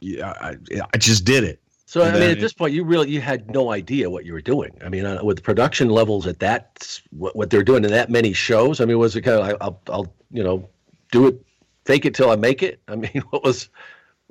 [0.00, 0.56] yeah, I,
[0.92, 1.60] I just did it.
[1.86, 4.32] So and I mean, at this point, you really you had no idea what you
[4.32, 4.76] were doing.
[4.84, 8.32] I mean, uh, with production levels at that, what, what they're doing in that many
[8.32, 8.80] shows.
[8.80, 10.68] I mean, was it kind of like I'll, I'll you know
[11.12, 11.40] do it,
[11.84, 12.80] fake it till I make it?
[12.88, 13.68] I mean, what was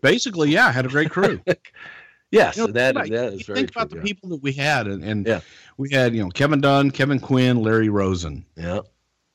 [0.01, 1.39] basically yeah, I had a great crew.
[2.33, 4.87] yes, you know, that, that is very think true, about the people that we had,
[4.87, 5.39] and, and yeah
[5.77, 8.45] we had you know Kevin Dunn, Kevin Quinn, Larry Rosen.
[8.55, 8.81] Yeah.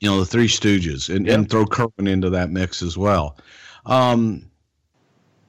[0.01, 3.37] You know the Three Stooges, and, and throw Kerwin into that mix as well.
[3.85, 4.49] Um,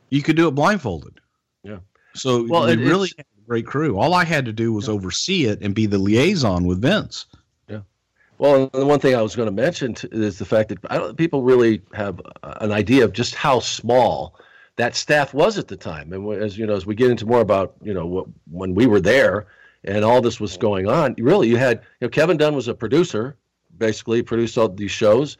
[0.10, 1.20] you could do it blindfolded.
[1.64, 1.78] Yeah.
[2.16, 4.00] So well, we really had a great crew.
[4.00, 4.94] All I had to do was yeah.
[4.96, 7.28] oversee it and be the liaison with Vince.
[7.68, 7.82] Yeah.
[8.40, 11.84] Well, the one thing I was going to mention is the fact that people really
[11.94, 14.40] have an idea of just how small
[14.80, 16.13] that staff was at the time.
[16.13, 18.88] And as you know, as we get into more about you know what, when we
[18.88, 19.48] were there,
[19.84, 22.74] and all this was going on, really, you had you know Kevin Dunn was a
[22.74, 23.36] producer,
[23.78, 25.38] basically produced all these shows,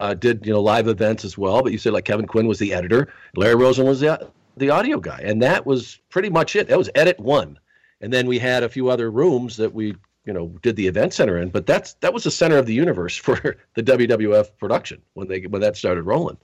[0.00, 1.62] uh, did you know live events as well.
[1.62, 4.98] But you said like Kevin Quinn was the editor, Larry Rosen was the the audio
[4.98, 6.66] guy, and that was pretty much it.
[6.66, 7.60] That was edit one,
[8.00, 11.14] and then we had a few other rooms that we you know did the event
[11.14, 11.50] center in.
[11.50, 15.42] But that's that was the center of the universe for the WWF production when they
[15.42, 16.38] when that started rolling,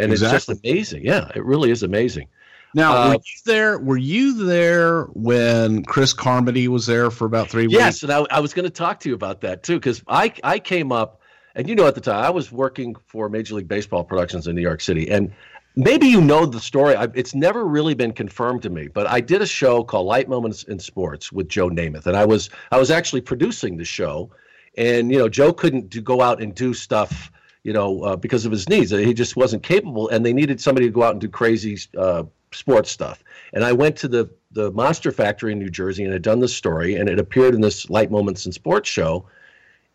[0.00, 0.36] and exactly.
[0.36, 1.04] it's just amazing.
[1.04, 2.28] Yeah, it really is amazing.
[2.74, 3.78] Now, uh, were you there?
[3.78, 7.78] Were you there when Chris Carmody was there for about three weeks?
[7.78, 10.32] Yes, and I, I was going to talk to you about that too, because I
[10.44, 11.20] I came up,
[11.54, 14.54] and you know, at the time I was working for Major League Baseball Productions in
[14.54, 15.32] New York City, and
[15.74, 16.94] maybe you know the story.
[16.94, 20.28] I, it's never really been confirmed to me, but I did a show called Light
[20.28, 24.30] Moments in Sports with Joe Namath, and I was I was actually producing the show,
[24.76, 28.46] and you know, Joe couldn't do, go out and do stuff you know, uh, because
[28.46, 28.90] of his needs.
[28.90, 32.24] He just wasn't capable, and they needed somebody to go out and do crazy uh,
[32.52, 33.22] sports stuff.
[33.52, 36.56] And I went to the the Monster Factory in New Jersey and had done this
[36.56, 39.26] story, and it appeared in this Light Moments in Sports show.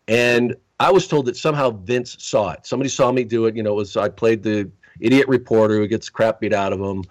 [0.08, 2.64] And I was told that somehow Vince saw it.
[2.64, 3.56] Somebody saw me do it.
[3.56, 6.80] You know, it was I played the idiot reporter who gets crap beat out of
[6.80, 7.04] him,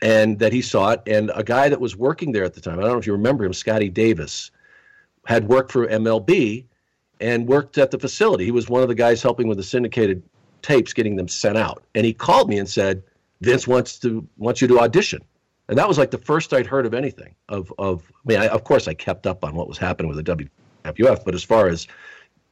[0.00, 1.02] and that he saw it.
[1.06, 3.12] And a guy that was working there at the time, I don't know if you
[3.12, 4.50] remember him, Scotty Davis,
[5.26, 6.64] had worked for MLB
[7.22, 8.44] and worked at the facility.
[8.44, 10.22] He was one of the guys helping with the syndicated
[10.60, 11.82] tapes, getting them sent out.
[11.94, 13.02] And he called me and said,
[13.40, 15.22] "Vince wants to wants you to audition."
[15.68, 18.02] And that was like the first I'd heard of anything of of.
[18.10, 20.48] I mean, I, of course, I kept up on what was happening with the
[20.84, 21.86] WWF, but as far as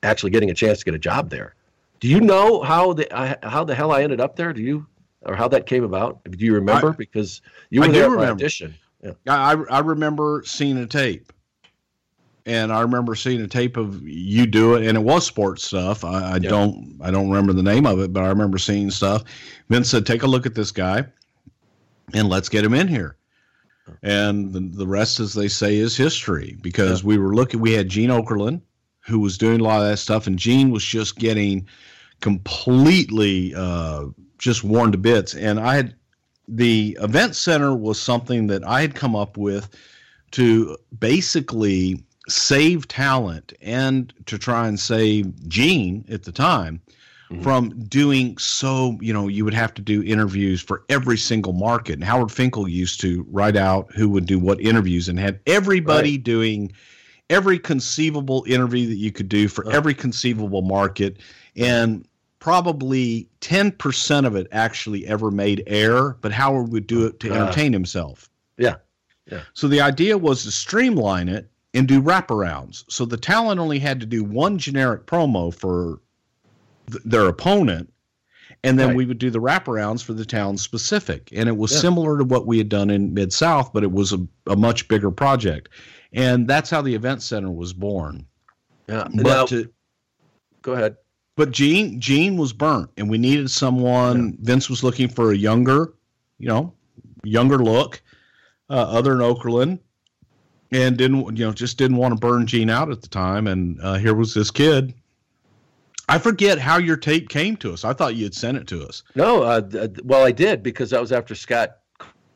[0.02, 1.54] actually getting a chance to get a job there,
[1.98, 4.52] do you know how the I, how the hell I ended up there?
[4.52, 4.86] Do you
[5.22, 6.22] or how that came about?
[6.30, 6.90] Do you remember?
[6.90, 8.32] I, because you were I there remember.
[8.32, 8.74] audition.
[9.02, 9.12] Yeah.
[9.26, 11.32] I I remember seeing a tape,
[12.46, 16.04] and I remember seeing a tape of you do it, and it was sports stuff.
[16.04, 16.48] I, I yeah.
[16.48, 19.24] don't I don't remember the name of it, but I remember seeing stuff.
[19.68, 21.04] Vince said, "Take a look at this guy,
[22.14, 23.16] and let's get him in here."
[24.02, 27.08] And the, the rest, as they say, is history because yeah.
[27.08, 27.60] we were looking.
[27.60, 28.60] We had Gene Okerlund,
[29.00, 31.66] who was doing a lot of that stuff, and Gene was just getting
[32.20, 34.06] completely uh,
[34.38, 35.34] just worn to bits.
[35.34, 35.94] And I had
[36.48, 39.68] the event center was something that I had come up with
[40.32, 46.80] to basically save talent and to try and save Gene at the time
[47.30, 47.42] mm-hmm.
[47.42, 51.94] from doing so, you know, you would have to do interviews for every single market.
[51.94, 56.12] And Howard Finkel used to write out who would do what interviews and had everybody
[56.12, 56.22] right.
[56.22, 56.72] doing
[57.28, 59.70] every conceivable interview that you could do for oh.
[59.70, 61.18] every conceivable market.
[61.56, 62.06] And
[62.38, 67.34] probably 10% of it actually ever made air, but Howard would do it to uh,
[67.34, 68.28] entertain himself.
[68.56, 68.76] Yeah.
[69.30, 69.42] Yeah.
[69.52, 72.84] So the idea was to streamline it and do wraparounds.
[72.88, 76.00] So the talent only had to do one generic promo for
[76.90, 77.92] th- their opponent,
[78.64, 78.96] and then right.
[78.96, 81.30] we would do the wraparounds for the town specific.
[81.32, 81.78] And it was yeah.
[81.78, 84.88] similar to what we had done in Mid South, but it was a, a much
[84.88, 85.68] bigger project.
[86.12, 88.26] And that's how the event center was born.
[88.88, 89.06] Yeah.
[89.14, 89.70] But now, to,
[90.62, 90.96] go ahead.
[91.36, 94.30] But Gene Gene was burnt, and we needed someone.
[94.30, 94.36] Yeah.
[94.40, 95.94] Vince was looking for a younger,
[96.38, 96.74] you know,
[97.22, 98.02] younger look,
[98.68, 99.78] uh, other than Okerlund,
[100.72, 103.46] and didn't you know just didn't want to burn Gene out at the time.
[103.46, 104.94] And uh, here was this kid.
[106.08, 107.84] I forget how your tape came to us.
[107.84, 109.04] I thought you had sent it to us.
[109.14, 111.78] No, uh, well, I did because that was after Scott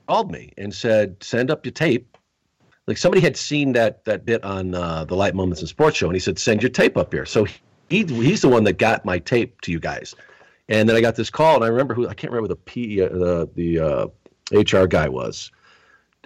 [0.07, 2.17] called me and said, "Send up your tape."
[2.87, 6.07] Like somebody had seen that that bit on uh, the Light Moments in Sports show,
[6.07, 7.47] and he said, "Send your tape up here." So
[7.89, 10.15] he he's the one that got my tape to you guys.
[10.69, 13.03] And then I got this call, and I remember who I can't remember the P
[13.03, 14.07] uh, the the uh,
[14.53, 15.51] HR guy was.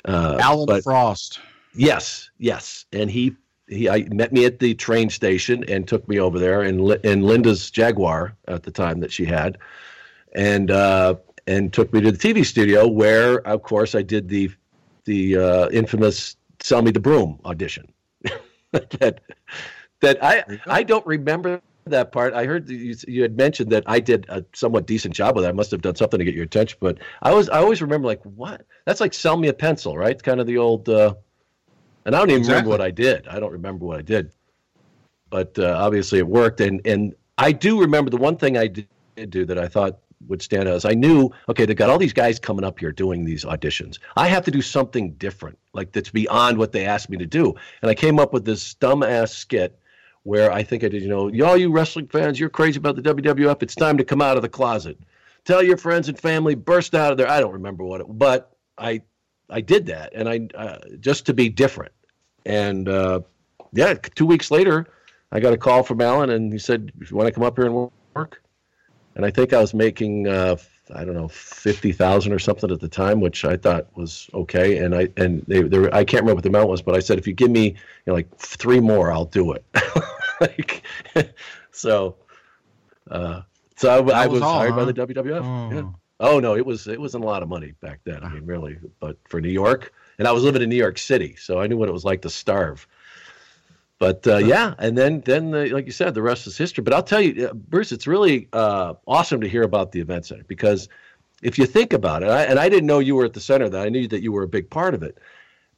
[0.05, 1.40] Uh, Alan but, Frost.
[1.78, 3.36] Yes, yes, and he
[3.68, 7.22] he I met me at the train station and took me over there in in
[7.22, 9.58] Linda's Jaguar at the time that she had,
[10.34, 11.14] and uh,
[11.46, 14.50] and took me to the TV studio where, of course, I did the
[15.04, 17.92] the uh, infamous "Sell Me the Broom" audition.
[18.72, 19.20] that
[20.00, 22.34] that I I don't remember that part.
[22.34, 25.48] I heard you, you had mentioned that I did a somewhat decent job with it.
[25.48, 28.08] I must have done something to get your attention, but I was I always remember
[28.08, 30.10] like what that's like sell me a pencil, right?
[30.10, 30.88] It's kind of the old.
[30.88, 31.14] Uh,
[32.09, 32.55] and I don't even exactly.
[32.55, 33.29] remember what I did.
[33.29, 34.33] I don't remember what I did,
[35.29, 36.59] but uh, obviously it worked.
[36.62, 38.88] And and I do remember the one thing I did
[39.29, 42.14] do that I thought would stand out is I knew okay they got all these
[42.14, 43.99] guys coming up here doing these auditions.
[44.16, 47.55] I have to do something different, like that's beyond what they asked me to do.
[47.83, 49.79] And I came up with this dumb ass skit
[50.23, 53.03] where I think I did, you know, y'all, you wrestling fans, you're crazy about the
[53.03, 53.62] WWF.
[53.62, 54.99] It's time to come out of the closet.
[55.44, 57.29] Tell your friends and family, burst out of there.
[57.29, 59.03] I don't remember what it, but I,
[59.51, 61.92] I did that, and I uh, just to be different.
[62.48, 63.20] And uh,
[63.72, 64.87] yeah, two weeks later,
[65.30, 67.66] I got a call from Alan, and he said, "You want to come up here
[67.66, 68.42] and work?"
[69.14, 70.56] And I think I was making uh,
[70.94, 74.78] I don't know fifty thousand or something at the time, which I thought was okay.
[74.78, 77.00] And I and they, they were, I can't remember what the amount was, but I
[77.00, 77.74] said if you give me you
[78.06, 79.64] know, like three more, I'll do it.
[80.40, 80.82] like,
[81.70, 82.16] so,
[83.11, 83.42] uh,
[83.76, 84.87] so I, I was, all, hired huh?
[84.87, 85.44] by the WWF.
[85.44, 85.74] Oh.
[85.74, 85.90] Yeah.
[86.20, 88.24] Oh no, it was it wasn't a lot of money back then.
[88.24, 91.37] I mean, really, but for New York, and I was living in New York City,
[91.37, 92.87] so I knew what it was like to starve.
[93.98, 96.83] But uh, yeah, and then then the, like you said, the rest is history.
[96.85, 100.26] But I'll tell you, uh, Bruce, it's really uh, awesome to hear about the event
[100.26, 100.88] center because
[101.42, 103.68] if you think about it, I, and I didn't know you were at the center,
[103.68, 105.18] that I knew that you were a big part of it.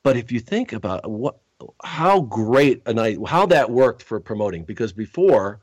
[0.03, 1.37] But if you think about what,
[1.85, 5.61] how great a night, how that worked for promoting, because before,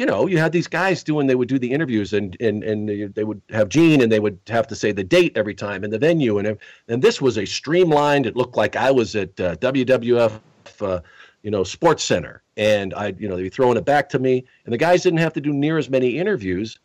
[0.00, 3.14] you know, you had these guys doing, they would do the interviews and and and
[3.14, 5.92] they would have Gene and they would have to say the date every time and
[5.92, 6.56] the venue and
[6.88, 8.24] and this was a streamlined.
[8.24, 10.40] It looked like I was at uh, WWF.
[10.80, 11.00] Uh,
[11.42, 14.44] you know, Sports Center, and I, you know, they'd be throwing it back to me,
[14.64, 16.78] and the guys didn't have to do near as many interviews.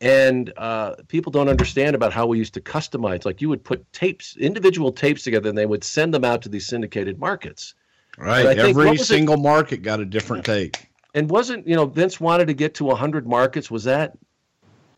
[0.00, 3.24] And uh, people don't understand about how we used to customize.
[3.24, 6.48] Like you would put tapes, individual tapes together, and they would send them out to
[6.48, 7.74] these syndicated markets.
[8.18, 8.58] Right.
[8.58, 9.40] Every single it?
[9.40, 10.76] market got a different tape.
[11.16, 13.70] And wasn't you know Vince wanted to get to hundred markets?
[13.70, 14.16] Was that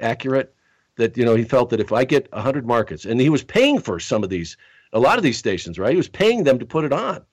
[0.01, 0.53] accurate?
[0.97, 3.79] That you know he felt that if I get hundred markets, and he was paying
[3.79, 4.57] for some of these,
[4.93, 5.93] a lot of these stations, right?
[5.93, 7.25] He was paying them to put it on.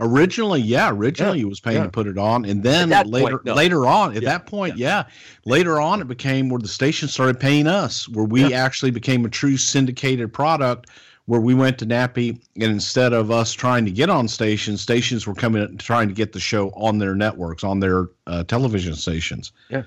[0.00, 1.84] Originally, yeah, originally yeah, he was paying yeah.
[1.84, 3.54] to put it on, and then later, point, no.
[3.54, 4.30] later on, at yeah.
[4.30, 5.04] that point, yeah.
[5.44, 9.28] later on, it became where the station started paying us, where we actually became a
[9.28, 10.88] true syndicated product,
[11.26, 15.26] where we went to NATPE, and instead of us trying to get on stations, stations
[15.26, 18.94] were coming and trying to get the show on their networks, on their uh, television
[18.94, 19.52] stations.
[19.68, 19.82] Yeah,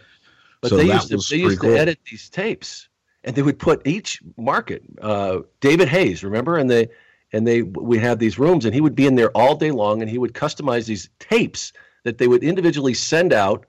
[0.61, 1.71] but so they used to they used cool.
[1.71, 2.89] to edit these tapes,
[3.23, 4.83] and they would put each market.
[5.01, 6.89] Uh, David Hayes, remember, and they
[7.33, 10.01] and they we had these rooms and he would be in there all day long
[10.01, 11.73] and he would customize these tapes
[12.03, 13.65] that they would individually send out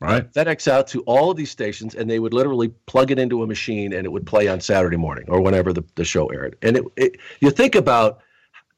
[0.00, 0.32] right?
[0.32, 3.46] Fedex out to all of these stations and they would literally plug it into a
[3.46, 6.56] machine and it would play on saturday morning or whenever the, the show aired.
[6.62, 8.20] And it, it you think about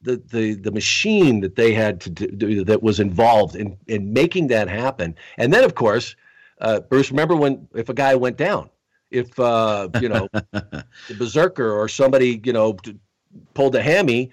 [0.01, 4.47] the, the the machine that they had to do that was involved in in making
[4.47, 5.15] that happen.
[5.37, 6.15] And then of course
[6.61, 8.69] uh, bruce remember when if a guy went down
[9.11, 10.85] if uh, you know the
[11.17, 12.77] berserker or somebody you know
[13.53, 14.31] pulled a hammy,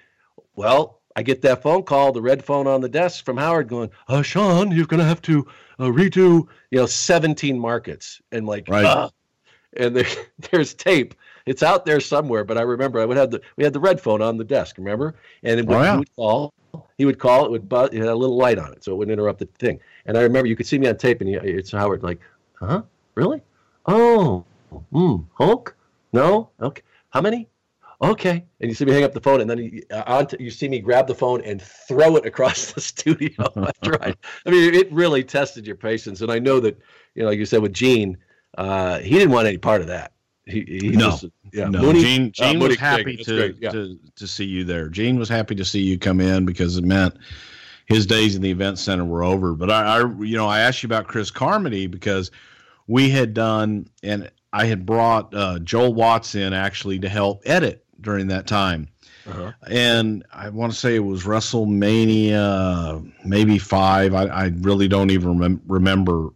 [0.55, 3.89] well, I get that phone call, the red phone on the desk from Howard going,
[4.07, 5.47] uh, Sean, you're going to have to
[5.79, 8.21] uh, redo, you know, 17 markets.
[8.31, 8.85] And like, right.
[8.85, 9.09] Uh,
[9.77, 10.07] and there,
[10.51, 11.15] there's tape.
[11.45, 14.01] It's out there somewhere, but I remember I would have the, we had the red
[14.01, 15.15] phone on the desk, remember?
[15.43, 15.91] And it would, oh, yeah.
[15.93, 16.53] he would call,
[16.97, 18.95] he would call, it would buzz, it had a little light on it, so it
[18.95, 19.79] wouldn't interrupt the thing.
[20.05, 22.19] And I remember you could see me on tape and he, it's Howard like,
[22.55, 22.81] huh?
[23.13, 23.41] Really?
[23.85, 24.43] Oh,
[24.91, 25.75] hmm, Hulk?
[26.11, 26.49] No?
[26.59, 26.81] Okay.
[27.11, 27.47] How many?
[28.01, 28.45] Okay.
[28.59, 30.79] And you see me hang up the phone, and then you, uh, you see me
[30.79, 34.13] grab the phone and throw it across the studio after I.
[34.45, 36.79] I mean, it really tested your patience, and I know that
[37.15, 38.17] you know, like you said with Gene,
[38.57, 40.13] uh, he didn't want any part of that.
[40.45, 41.81] He, he no, just, yeah, no.
[41.81, 43.71] Mooney, Gene, uh, Gene uh, was happy to, yeah.
[43.71, 44.89] to to see you there.
[44.89, 47.17] Gene was happy to see you come in because it meant
[47.87, 49.53] his days in the event center were over.
[49.53, 52.31] But I, I you know, I asked you about Chris Carmody because
[52.87, 57.84] we had done and I had brought uh, Joel Watts in actually to help edit
[58.05, 58.87] during that time.
[59.27, 59.51] Uh-huh.
[59.67, 64.13] And I want to say it was WrestleMania, maybe five.
[64.13, 66.29] I, I really don't even rem- remember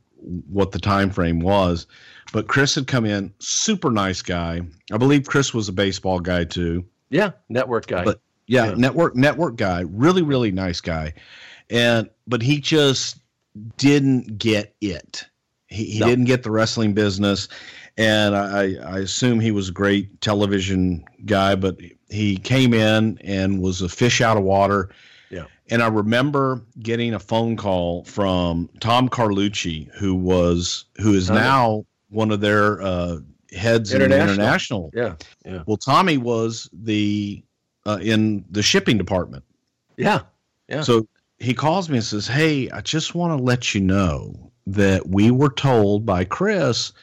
[0.49, 1.87] what the time frame was.
[2.31, 4.61] But Chris had come in, super nice guy.
[4.91, 6.85] I believe Chris was a baseball guy too.
[7.09, 8.03] Yeah, network guy.
[8.03, 8.75] But yeah, yeah.
[8.75, 11.13] network network guy, really really nice guy.
[11.71, 13.19] And but he just
[13.77, 15.25] didn't get it.
[15.67, 16.07] He, he no.
[16.07, 17.47] didn't get the wrestling business
[17.99, 21.77] and I, I assume he was a great television guy, but
[22.07, 24.89] he came in and was a fish out of water.
[25.29, 25.45] Yeah.
[25.69, 31.85] And I remember getting a phone call from Tom Carlucci, who was who is now
[32.09, 33.17] one of their uh,
[33.51, 34.23] heads international.
[34.23, 34.91] in international.
[34.93, 35.15] Yeah.
[35.45, 35.63] Yeah.
[35.67, 37.43] Well, Tommy was the
[37.85, 39.43] uh, in the shipping department.
[39.97, 40.21] Yeah.
[40.69, 40.83] Yeah.
[40.83, 41.05] So
[41.39, 45.31] he calls me and says, "Hey, I just want to let you know that we
[45.31, 46.93] were told by Chris."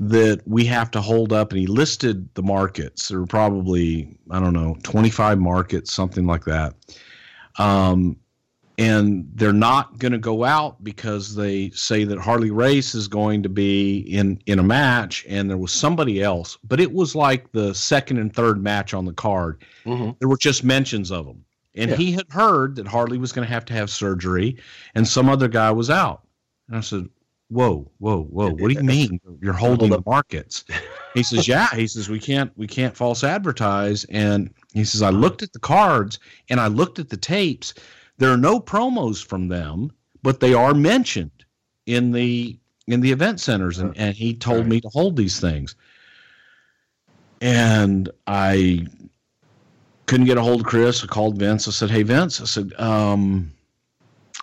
[0.00, 3.08] That we have to hold up, and he listed the markets.
[3.08, 6.74] There were probably I don't know 25 markets, something like that.
[7.58, 8.16] Um,
[8.78, 13.42] and they're not going to go out because they say that Harley Race is going
[13.42, 17.52] to be in in a match, and there was somebody else, but it was like
[17.52, 19.62] the second and third match on the card.
[19.84, 20.12] Mm-hmm.
[20.18, 21.44] There were just mentions of them,
[21.74, 21.96] and yeah.
[21.96, 24.56] he had heard that Harley was going to have to have surgery,
[24.94, 26.22] and some other guy was out.
[26.68, 27.06] And I said,
[27.50, 28.50] whoa, whoa, whoa.
[28.50, 30.64] What do you mean you're holding the markets?
[31.14, 31.68] He says, yeah.
[31.74, 34.04] He says, we can't, we can't false advertise.
[34.04, 37.74] And he says, I looked at the cards and I looked at the tapes.
[38.18, 39.90] There are no promos from them,
[40.22, 41.44] but they are mentioned
[41.86, 43.78] in the, in the event centers.
[43.78, 45.74] And, and he told me to hold these things.
[47.40, 48.86] And I
[50.06, 51.02] couldn't get a hold of Chris.
[51.02, 51.66] I called Vince.
[51.66, 53.50] I said, Hey, Vince, I said, um,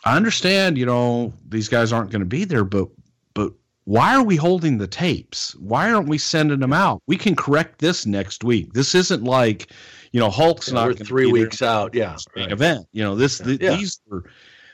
[0.03, 2.96] I understand, you know, these guys aren't going to be there, but but
[3.87, 5.55] why are we holding the tapes?
[5.55, 7.01] Why aren't we sending them out?
[7.07, 8.73] We can correct this next week.
[8.73, 9.71] This isn't like,
[10.11, 11.95] you know, Hulk's yeah, not three weeks out.
[11.95, 12.51] Yeah, right.
[12.51, 12.85] event.
[12.91, 13.77] You know, this the, yeah.
[13.77, 14.25] these are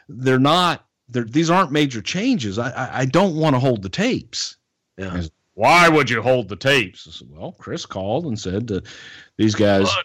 [0.10, 2.58] they're not they're these aren't major changes.
[2.58, 4.58] I I, I don't want to hold the tapes.
[4.98, 5.22] Yeah.
[5.22, 7.04] Said, why would you hold the tapes?
[7.04, 8.72] Said, well, Chris called and said
[9.38, 9.96] these guys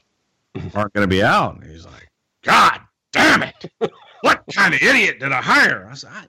[0.75, 1.59] aren't going to be out.
[1.59, 2.11] And he's like,
[2.43, 2.79] God
[3.13, 3.73] damn it.
[4.21, 5.89] what kind of idiot did I hire?
[5.91, 6.25] I said, I,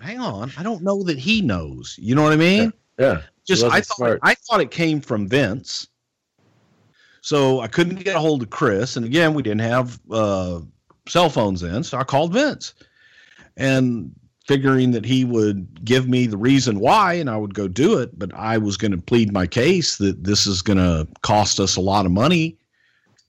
[0.00, 1.96] hang on, I don't know that he knows.
[2.00, 2.72] You know what I mean?
[2.98, 3.06] Yeah.
[3.06, 3.20] yeah.
[3.46, 4.20] Just I thought smart.
[4.22, 5.88] I thought it came from Vince.
[7.20, 10.60] So I couldn't get a hold of Chris, and again, we didn't have uh,
[11.08, 12.74] cell phones then, so I called Vince,
[13.56, 14.14] and
[14.46, 18.18] figuring that he would give me the reason why, and I would go do it.
[18.18, 21.76] But I was going to plead my case that this is going to cost us
[21.76, 22.58] a lot of money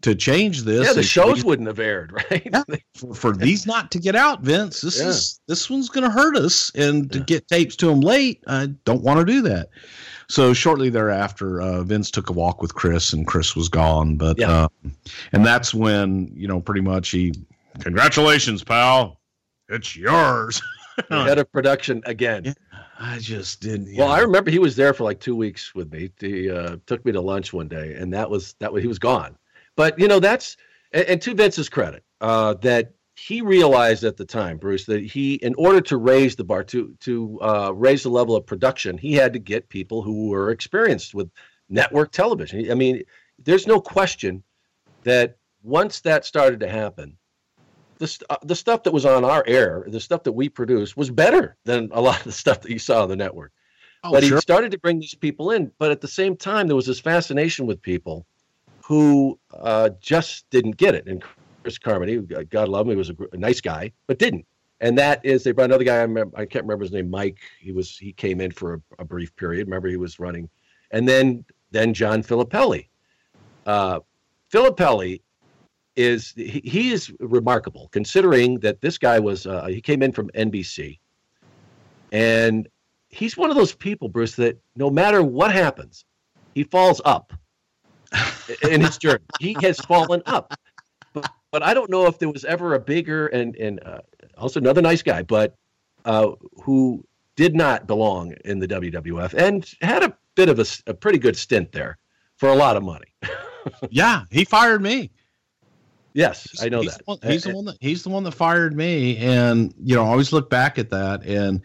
[0.02, 0.88] to change this.
[0.88, 2.48] Yeah, the shows wouldn't have aired, right?
[2.52, 2.64] Yeah,
[2.96, 5.08] for, for, these not to get out, Vince, this yeah.
[5.08, 8.68] is this one's going to hurt us, and to get tapes to them late, I
[8.86, 9.70] don't want to do that.
[10.28, 14.16] So shortly thereafter, uh, Vince took a walk with Chris, and Chris was gone.
[14.16, 14.68] But uh,
[15.32, 17.34] and that's when you know pretty much he
[17.80, 19.20] Congratulations, pal.
[19.70, 20.62] It's yours.
[21.10, 22.56] head of production again.
[23.00, 23.96] I just didn't.
[23.98, 24.14] Well, know.
[24.14, 26.10] I remember he was there for like two weeks with me.
[26.20, 28.72] He uh, took me to lunch one day, and that was that.
[28.72, 29.38] Was, he was gone.
[29.76, 30.58] But you know, that's
[30.92, 35.36] and, and to Vince's credit, uh, that he realized at the time, Bruce, that he,
[35.36, 39.14] in order to raise the bar, to to uh, raise the level of production, he
[39.14, 41.30] had to get people who were experienced with
[41.70, 42.70] network television.
[42.72, 43.04] I mean,
[43.40, 44.44] there's no question
[45.04, 47.18] that once that started to happen,
[47.98, 51.10] the, uh, the stuff that was on our air, the stuff that we produced, was
[51.10, 53.52] better than a lot of the stuff that you saw on the network.
[54.04, 54.38] Oh, but sure.
[54.38, 55.72] he started to bring these people in.
[55.80, 58.28] But at the same time, there was this fascination with people
[58.86, 61.08] who uh, just didn't get it.
[61.08, 61.24] And
[61.64, 64.46] Chris Carmody, God love him, he was a, a, nice guy, but didn't.
[64.80, 65.96] And that is they brought another guy.
[65.96, 67.10] I, remember, I can't remember his name.
[67.10, 67.40] Mike.
[67.60, 69.66] He was he came in for a, a brief period.
[69.66, 70.50] Remember he was running,
[70.92, 72.90] and then then John Filippelli.
[73.66, 74.02] Uh,
[74.54, 75.22] Filippelli
[75.96, 80.30] is he, he is remarkable considering that this guy was uh, he came in from
[80.32, 81.00] NBC,
[82.12, 82.68] and
[83.08, 86.06] he's one of those people, Bruce, that no matter what happens,
[86.54, 87.34] he falls up
[88.70, 89.24] in his journey.
[89.40, 90.54] He has fallen up,
[91.14, 94.02] but, but I don't know if there was ever a bigger and and uh,
[94.38, 95.56] also another nice guy, but
[96.06, 96.32] uh,
[96.64, 97.04] who
[97.36, 101.36] did not belong in the WWF and had a bit of a, a pretty good
[101.36, 101.98] stint there
[102.38, 103.08] for a lot of money.
[103.90, 105.12] yeah, he fired me.
[106.14, 107.00] Yes, I know he's that.
[107.00, 110.06] The one, he's the one that he's the one that fired me, and you know,
[110.06, 111.62] I always look back at that, and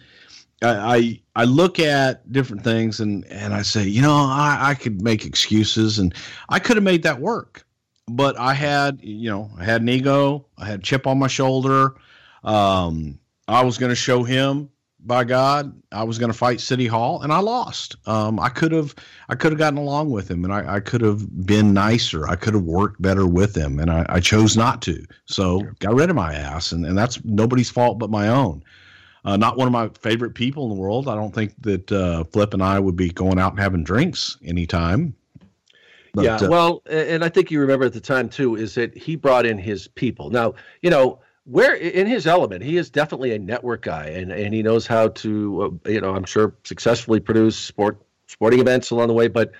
[0.63, 5.03] I I, look at different things, and and I say, you know, I I could
[5.03, 6.15] make excuses, and
[6.49, 7.65] I could have made that work,
[8.09, 11.29] but I had you know I had an ego, I had a chip on my
[11.29, 11.95] shoulder,
[12.45, 14.71] um, I was going to show him
[15.07, 17.97] by God, I was going to fight City Hall, and I lost.
[18.07, 18.95] Um, I could have,
[19.29, 22.29] I could have gotten along with him, and I, I could have been nicer.
[22.29, 25.03] I could have worked better with him, and I, I chose not to.
[25.25, 28.63] So got rid of my ass, and, and that's nobody's fault but my own.
[29.25, 31.09] Uh, not one of my favorite people in the world.
[31.09, 34.39] I don't think that uh, Flip and I would be going out and having drinks
[34.45, 35.15] anytime.
[36.15, 38.97] But, yeah, uh, well, and I think you remember at the time too is that
[38.97, 40.31] he brought in his people.
[40.31, 44.55] Now, you know, where in his element, he is definitely a network guy, and, and
[44.55, 49.09] he knows how to, uh, you know, I'm sure successfully produce sport sporting events along
[49.09, 49.29] the way.
[49.29, 49.53] But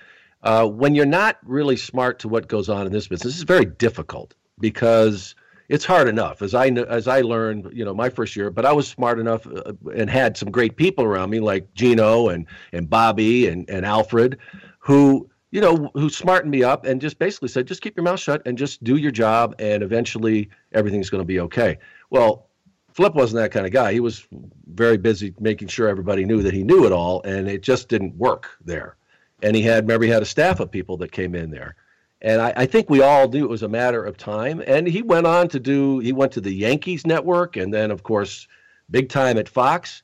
[0.43, 3.65] uh, when you're not really smart to what goes on in this business, it's very
[3.65, 5.35] difficult because
[5.71, 6.41] it's hard enough.
[6.41, 9.47] As I as I learned, you know, my first year, but I was smart enough
[9.47, 13.85] uh, and had some great people around me, like Gino and and Bobby and and
[13.85, 14.37] Alfred,
[14.79, 18.19] who you know, who smartened me up and just basically said, just keep your mouth
[18.19, 21.77] shut and just do your job, and eventually everything's going to be okay.
[22.09, 22.47] Well,
[22.93, 23.93] Flip wasn't that kind of guy.
[23.93, 24.27] He was
[24.73, 28.15] very busy making sure everybody knew that he knew it all, and it just didn't
[28.15, 28.97] work there.
[29.41, 31.75] And he had, remember, he had a staff of people that came in there.
[32.21, 34.61] And I, I, think we all knew it was a matter of time.
[34.67, 38.03] And he went on to do, he went to the Yankees network and then, of
[38.03, 38.47] course,
[38.91, 40.03] big time at Fox.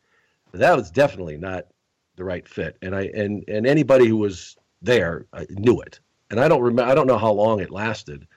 [0.51, 1.67] That was definitely not
[2.15, 2.77] the right fit.
[2.81, 5.99] And I, and, and anybody who was there I knew it,
[6.29, 6.91] and I don't remember.
[6.91, 8.27] I don't know how long it lasted,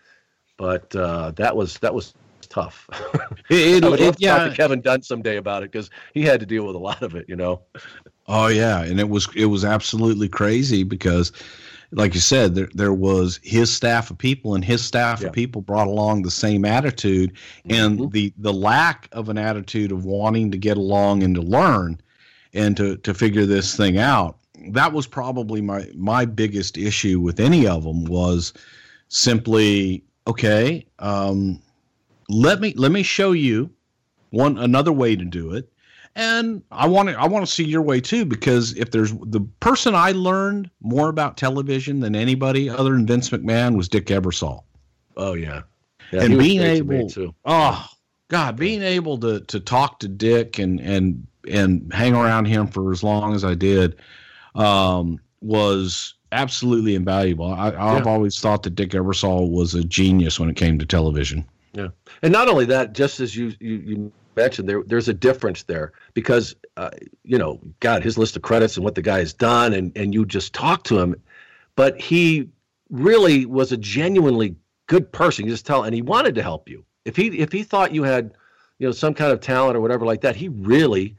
[0.57, 2.15] but uh, that was that was
[2.49, 2.89] tough.
[3.51, 4.39] it, I would love to yeah.
[4.39, 7.03] talk to Kevin Dunn someday about it because he had to deal with a lot
[7.03, 7.27] of it.
[7.29, 7.63] You know.
[8.27, 11.33] Oh yeah, and it was it was absolutely crazy because
[11.93, 15.29] like you said, there there was his staff of people, and his staff yeah.
[15.29, 17.33] of people brought along the same attitude,
[17.69, 18.11] and mm-hmm.
[18.11, 22.01] the the lack of an attitude of wanting to get along and to learn,
[22.55, 24.37] and to to figure this thing out
[24.69, 28.53] that was probably my my biggest issue with any of them was
[29.09, 30.87] simply okay.
[30.99, 31.61] Um,
[32.29, 33.71] let me let me show you
[34.31, 35.73] one another way to do it,
[36.17, 39.41] and I want to I want to see your way too because if there's the
[39.61, 44.65] person I learned more about television than anybody other than Vince McMahon was Dick Ebersol.
[45.17, 45.63] Oh yeah,
[46.13, 47.89] yeah and being able to oh
[48.31, 52.93] God, being able to to talk to Dick and and and hang around him for
[52.93, 53.97] as long as I did
[54.55, 57.53] um, was absolutely invaluable.
[57.53, 58.13] I, have yeah.
[58.13, 61.45] always thought that Dick Ebersol was a genius when it came to television.
[61.73, 61.89] Yeah,
[62.23, 65.93] and not only that, just as you you, you mentioned, there there's a difference there
[66.15, 66.91] because uh,
[67.25, 70.15] you know, God, his list of credits and what the guy has done, and and
[70.15, 71.15] you just talk to him,
[71.77, 72.49] but he
[72.91, 75.45] really was a genuinely good person.
[75.45, 76.85] You just tell, and he wanted to help you.
[77.05, 78.33] If he if he thought you had,
[78.79, 81.17] you know, some kind of talent or whatever like that, he really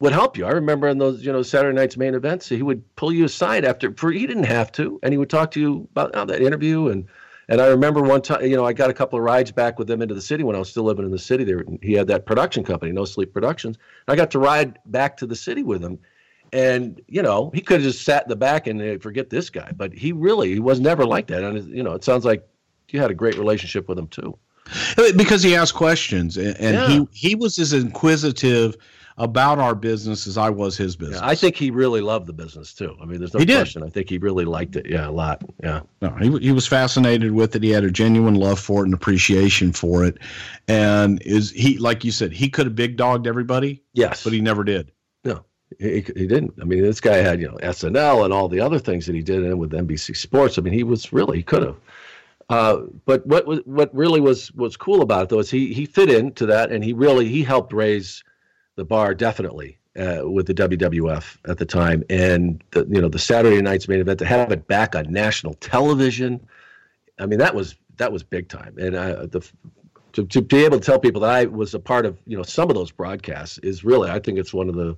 [0.00, 0.46] would help you.
[0.46, 3.66] I remember in those, you know, Saturday night's main events, he would pull you aside
[3.66, 6.40] after, for he didn't have to, and he would talk to you about oh, that
[6.40, 6.88] interview.
[6.88, 7.06] And
[7.50, 9.90] and I remember one time, you know, I got a couple of rides back with
[9.90, 11.42] him into the city when I was still living in the city.
[11.42, 13.76] There, he had that production company, No Sleep Productions.
[14.06, 15.98] I got to ride back to the city with him,
[16.52, 19.50] and you know, he could have just sat in the back and uh, forget this
[19.50, 21.42] guy, but he really, he was never like that.
[21.42, 22.46] And you know, it sounds like
[22.90, 24.38] you had a great relationship with him too.
[25.16, 26.88] because he asked questions, and, and yeah.
[26.88, 28.76] he he was as inquisitive
[29.20, 31.20] about our business as I was his business.
[31.20, 32.96] Yeah, I think he really loved the business too.
[33.00, 33.82] I mean, there's no he question.
[33.82, 33.88] Did.
[33.88, 34.86] I think he really liked it.
[34.88, 35.42] Yeah, a lot.
[35.62, 35.82] Yeah.
[36.00, 37.62] No, he he was fascinated with it.
[37.62, 40.16] He had a genuine love for it and appreciation for it.
[40.68, 43.82] And is he like you said, he could have big dogged everybody.
[43.92, 44.90] Yes, but he never did.
[45.22, 45.44] No.
[45.78, 46.54] He, he didn't.
[46.60, 49.22] I mean, this guy had you know SNL and all the other things that he
[49.22, 50.56] did, and with NBC Sports.
[50.56, 51.76] I mean, he was really he could have.
[52.48, 55.84] Uh, but what was what really was was cool about it though is he he
[55.84, 58.24] fit into that, and he really he helped raise
[58.76, 63.18] the bar definitely uh, with the WWF at the time, and the, you know the
[63.18, 66.46] Saturday night's main event to have it back on national television.
[67.18, 69.46] I mean that was that was big time, and uh, the
[70.12, 72.42] to, to be able to tell people that I was a part of you know
[72.42, 74.96] some of those broadcasts is really I think it's one of the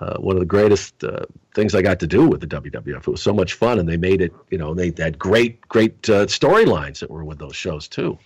[0.00, 3.00] uh, one of the greatest uh, things I got to do with the WWF.
[3.00, 4.32] It was so much fun, and they made it.
[4.50, 8.18] You know, they had great, great uh, storylines that were with those shows too.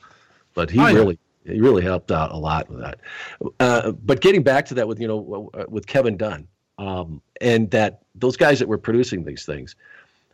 [0.53, 0.95] But he oh, yeah.
[0.95, 3.01] really, he really helped out a lot with that.
[3.61, 8.03] Uh, but getting back to that with you know with Kevin Dunn um, and that
[8.15, 9.77] those guys that were producing these things,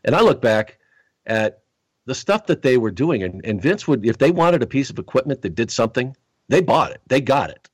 [0.04, 0.78] and I look back
[1.26, 1.60] at
[2.06, 4.90] the stuff that they were doing, and, and Vince would if they wanted a piece
[4.90, 6.16] of equipment that did something,
[6.48, 7.68] they bought it, they got it.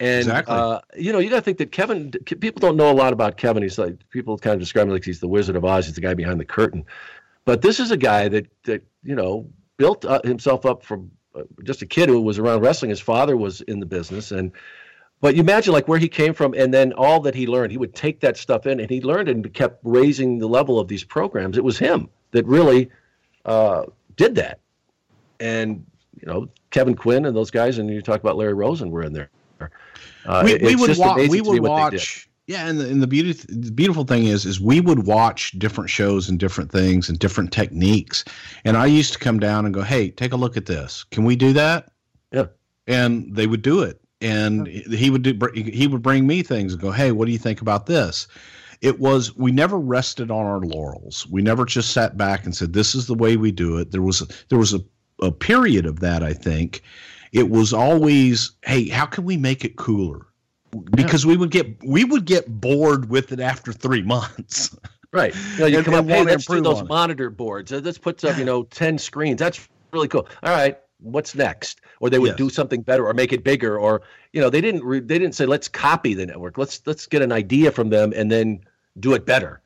[0.00, 0.54] And exactly.
[0.54, 2.10] uh, you know, you got to think that Kevin.
[2.10, 3.62] People don't know a lot about Kevin.
[3.62, 5.84] He's like people kind of describe him like he's the Wizard of Oz.
[5.86, 6.86] He's the guy behind the curtain.
[7.44, 11.10] But this is a guy that that you know built uh, himself up from
[11.62, 12.90] just a kid who was around wrestling.
[12.90, 14.52] His father was in the business, and
[15.20, 17.72] but you imagine like where he came from, and then all that he learned.
[17.72, 20.88] He would take that stuff in, and he learned and kept raising the level of
[20.88, 21.58] these programs.
[21.58, 22.90] It was him that really
[23.44, 23.84] uh,
[24.16, 24.60] did that,
[25.38, 25.84] and
[26.20, 29.12] you know Kevin Quinn and those guys, and you talk about Larry Rosen were in
[29.12, 29.30] there.
[30.24, 32.29] Uh, we, we would wa- we would watch.
[32.50, 35.88] Yeah, and the, and the beauty the beautiful thing is is we would watch different
[35.88, 38.24] shows and different things and different techniques.
[38.64, 41.04] And I used to come down and go, "Hey, take a look at this.
[41.12, 41.92] Can we do that?"
[42.32, 42.46] Yeah.
[42.88, 44.00] And they would do it.
[44.20, 47.38] And he would do he would bring me things and go, "Hey, what do you
[47.38, 48.26] think about this?"
[48.80, 51.28] It was we never rested on our laurels.
[51.30, 54.02] We never just sat back and said, "This is the way we do it." There
[54.02, 54.80] was a, there was a,
[55.22, 56.82] a period of that, I think,
[57.30, 60.26] it was always, hey, how can we make it cooler?
[60.92, 61.30] Because yeah.
[61.30, 64.76] we would get we would get bored with it after three months.
[65.12, 65.34] Right.
[65.54, 67.36] You, know, you and, come up, hey, let's do those monitor it.
[67.36, 67.72] boards.
[67.72, 69.40] Uh, let's put up, you know, ten screens.
[69.40, 70.28] That's really cool.
[70.42, 71.80] All right, what's next?
[71.98, 72.36] Or they would yes.
[72.36, 74.02] do something better, or make it bigger, or
[74.32, 76.56] you know, they didn't re- they didn't say let's copy the network.
[76.56, 78.60] Let's let's get an idea from them and then
[78.98, 79.60] do it better.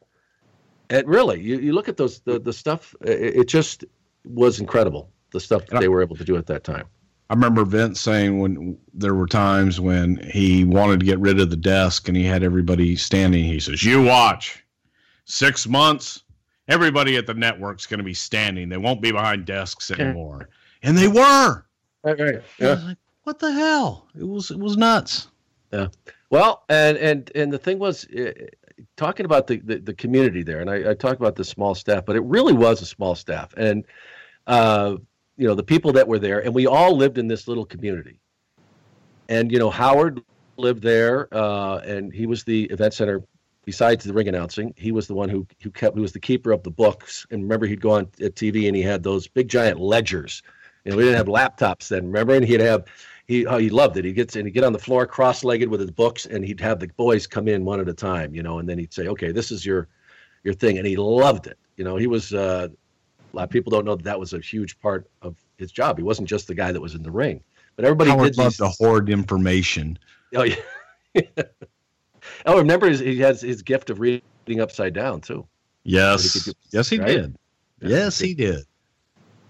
[0.91, 2.95] And really, you, you look at those the the stuff.
[3.03, 3.85] It, it just
[4.25, 5.11] was incredible.
[5.31, 6.87] The stuff that they were able to do at that time.
[7.35, 11.51] I remember Vince saying when there were times when he wanted to get rid of
[11.51, 13.43] the desk and he had everybody standing.
[13.43, 14.65] He says, "You watch,
[15.25, 16.23] six months,
[16.69, 18.69] everybody at the network's going to be standing.
[18.69, 20.49] They won't be behind desks anymore."
[20.85, 21.65] And they were.
[22.05, 22.43] Right, right.
[22.61, 22.81] Yeah.
[22.87, 24.07] Like, what the hell?
[24.17, 25.27] It was it was nuts.
[25.73, 25.89] Yeah.
[26.31, 28.31] Well, and and and the thing was, uh,
[28.97, 32.05] talking about the, the, the community there, and I, I talked about the small staff,
[32.07, 33.85] but it really was a small staff, and
[34.47, 34.99] uh,
[35.37, 38.21] you know the people that were there, and we all lived in this little community.
[39.29, 40.23] And you know Howard
[40.57, 43.23] lived there, uh, and he was the event center.
[43.65, 45.97] Besides the ring announcing, he was the one who who kept.
[45.97, 47.27] He was the keeper of the books.
[47.31, 50.43] And remember, he'd go on at TV and he had those big giant ledgers.
[50.85, 52.07] You know, we didn't have laptops then.
[52.07, 52.85] Remember, and he'd have
[53.27, 54.05] he oh, he loved it.
[54.05, 56.79] He gets and he'd get on the floor cross-legged with his books, and he'd have
[56.79, 59.33] the boys come in one at a time, you know, and then he'd say, "Okay,
[59.33, 59.89] this is your
[60.43, 61.59] your thing," and he loved it.
[61.77, 62.69] You know, he was uh,
[63.35, 65.99] a lot of people don't know that that was a huge part of his job.
[65.99, 67.43] He wasn't just the guy that was in the ring,
[67.77, 69.99] but everybody Howard did loved to hoard information.
[70.35, 70.57] Oh yeah.
[72.47, 75.47] oh, remember his, he has his gift of reading upside down too.
[75.83, 77.09] Yes, he yes, he right?
[77.09, 77.37] did.
[77.81, 78.65] Yes, he did.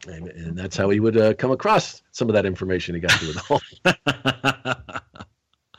[0.08, 3.12] And, and that's how he would uh, come across some of that information he got
[3.12, 5.02] through the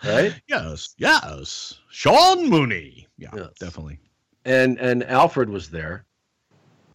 [0.04, 0.42] right?
[0.48, 1.80] Yes, yes.
[1.90, 3.08] Sean Mooney.
[3.18, 3.50] Yeah, yes.
[3.60, 4.00] definitely.
[4.46, 6.06] And and Alfred was there,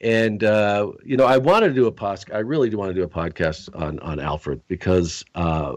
[0.00, 2.34] and uh, you know, I wanted to do a podcast.
[2.34, 5.76] I really do want to do a podcast on on Alfred because uh,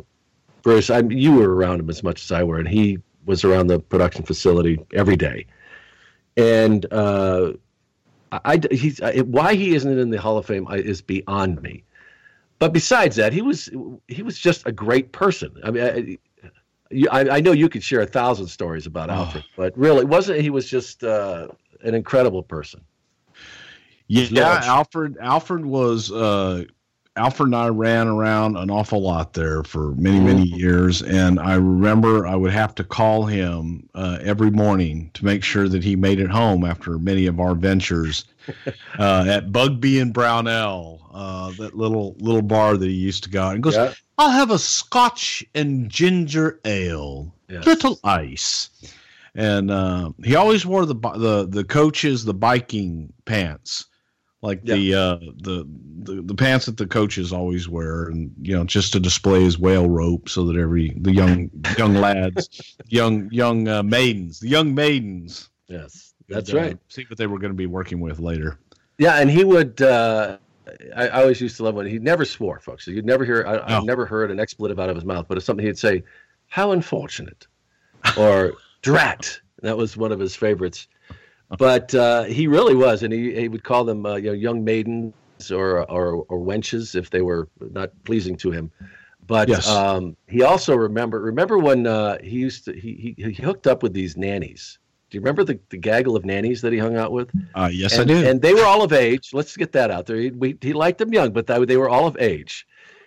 [0.62, 3.68] Bruce, I you were around him as much as I were, and he was around
[3.68, 5.46] the production facility every day.
[6.36, 7.54] And uh,
[8.32, 11.84] I, he's why he isn't in the Hall of Fame is beyond me.
[12.60, 13.70] But besides that, he was
[14.08, 15.54] he was just a great person.
[15.64, 16.18] I mean,
[17.12, 19.14] I, I, I know you could share a thousand stories about oh.
[19.14, 21.50] Alfred, but really, wasn't he was just uh,
[21.82, 22.82] an incredible person.
[24.08, 25.18] Yeah, Alfred.
[25.22, 26.66] Alfred was uh,
[27.16, 30.56] Alfred and I ran around an awful lot there for many, many Mm-hmm.
[30.60, 31.02] years.
[31.04, 35.68] And I remember I would have to call him uh, every morning to make sure
[35.70, 38.26] that he made it home after many of our ventures
[39.00, 43.50] uh, at Bugby and Brownell, uh, that little little bar that he used to go.
[43.50, 43.94] And goes, Yeah.
[44.18, 47.66] I'll have a Scotch and ginger ale, Yes.
[47.66, 48.70] little ice.
[49.36, 53.86] And uh, he always wore the the the coaches the biking pants,
[54.44, 55.66] like the, uh, the
[56.04, 59.58] the the pants that the coaches always wear, and you know just to display his
[59.58, 64.76] whale rope so that every the young young lads, young young uh, maidens, the young
[64.76, 65.50] maidens.
[65.68, 66.78] Yes, that's could, uh, right.
[66.90, 68.60] see what they were going to be working with later.
[68.98, 69.82] Yeah, and he would.
[69.82, 70.38] Uh,
[70.94, 72.86] I, I always used to love when he never swore, folks.
[72.86, 73.46] You'd never hear.
[73.48, 73.78] I, No.
[73.78, 76.04] I've never heard an expletive out of his mouth, but it's something he'd say,
[76.48, 77.48] "How unfortunate,"
[78.18, 80.88] or "Drat." That was one of his favorites.
[81.58, 84.64] But uh, he really was, and he, he would call them, uh, you know, young
[84.64, 85.14] maidens
[85.52, 88.72] or, or or wenches if they were not pleasing to him.
[89.26, 89.68] But Yes.
[89.70, 93.84] um, he also remember remember when uh, he used to he, he he hooked up
[93.84, 94.80] with these nannies.
[95.10, 97.30] Do you remember the, the gaggle of nannies that he hung out with?
[97.54, 98.28] Uh, yes, and, I do.
[98.28, 99.30] And they were all of age.
[99.32, 100.18] Let's get that out there.
[100.18, 102.66] He, we, he liked them young, but they, they were all of age.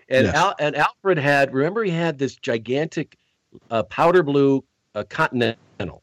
[0.09, 0.35] And Yes.
[0.37, 3.19] Al, and Alfred had remember he had this gigantic
[3.73, 4.63] uh, powder blue
[4.95, 6.03] uh, continental.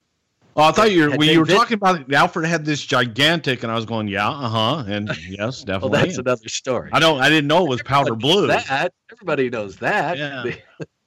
[0.56, 3.64] Oh, I thought you were, you were been- talking about it, Alfred had this gigantic,
[3.64, 6.00] and I was going, yeah, uh huh, and yes, Well, definitely.
[6.00, 6.90] that's another story.
[6.94, 8.48] I don't, I didn't know it was powder Everybody blue.
[8.48, 10.18] That everybody knows that.
[10.18, 10.44] Yeah.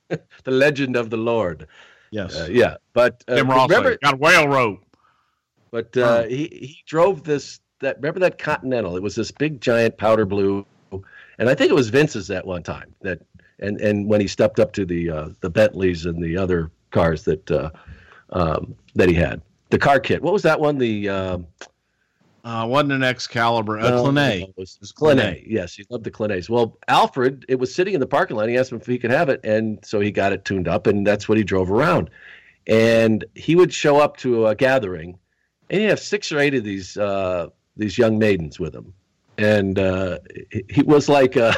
[0.09, 1.66] The, the legend of the Lord.
[2.11, 4.80] Yes, Uh, yeah, but uh, remember, got a whale rope.
[5.70, 8.97] but uh, he he drove this that remember that Continental.
[8.97, 10.64] It was this big giant powder blue,
[11.38, 13.20] and I think it was Vince's at one time that
[13.59, 17.24] and and when he stepped up to the uh, the Bentleys and the other cars
[17.24, 17.70] that uh,
[18.30, 20.22] um, that he had the car kit.
[20.22, 20.78] What was that one?
[20.78, 21.46] The um,
[22.44, 24.40] Uh, wasn't an Excalibur, a no, Clenet.
[24.40, 25.16] no, It was, It was Clenet.
[25.16, 25.44] Clenet.
[25.46, 26.48] Yes, he loved the Clenet's.
[26.48, 28.48] Well, Alfred, it was sitting in the parking lot.
[28.48, 30.86] He asked him if he could have it, and so he got it tuned up,
[30.86, 32.08] and that's what he drove around.
[32.68, 35.18] And he would show up to a gathering,
[35.70, 38.92] and he'd have six or eight of these uh, these young maidens with him,
[39.38, 40.18] and uh,
[40.50, 41.52] he, he was like a,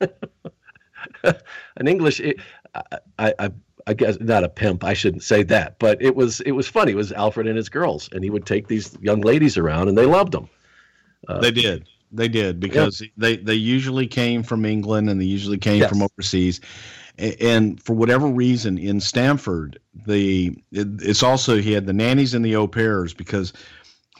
[1.22, 2.20] an English.
[3.18, 3.50] I, I,
[3.86, 4.82] I guess not a pimp.
[4.84, 6.92] I shouldn't say that, but it was it was funny.
[6.92, 9.98] It was Alfred and his girls, and he would take these young ladies around, and
[9.98, 10.48] they loved him.
[11.28, 11.86] Uh, They did.
[12.12, 15.90] They did because they they usually came from England and they usually came Yes.
[15.90, 16.60] from overseas,
[17.18, 22.32] A- and for whatever reason in Stamford, the it, it's also he had the nannies
[22.34, 23.52] and the au pairs because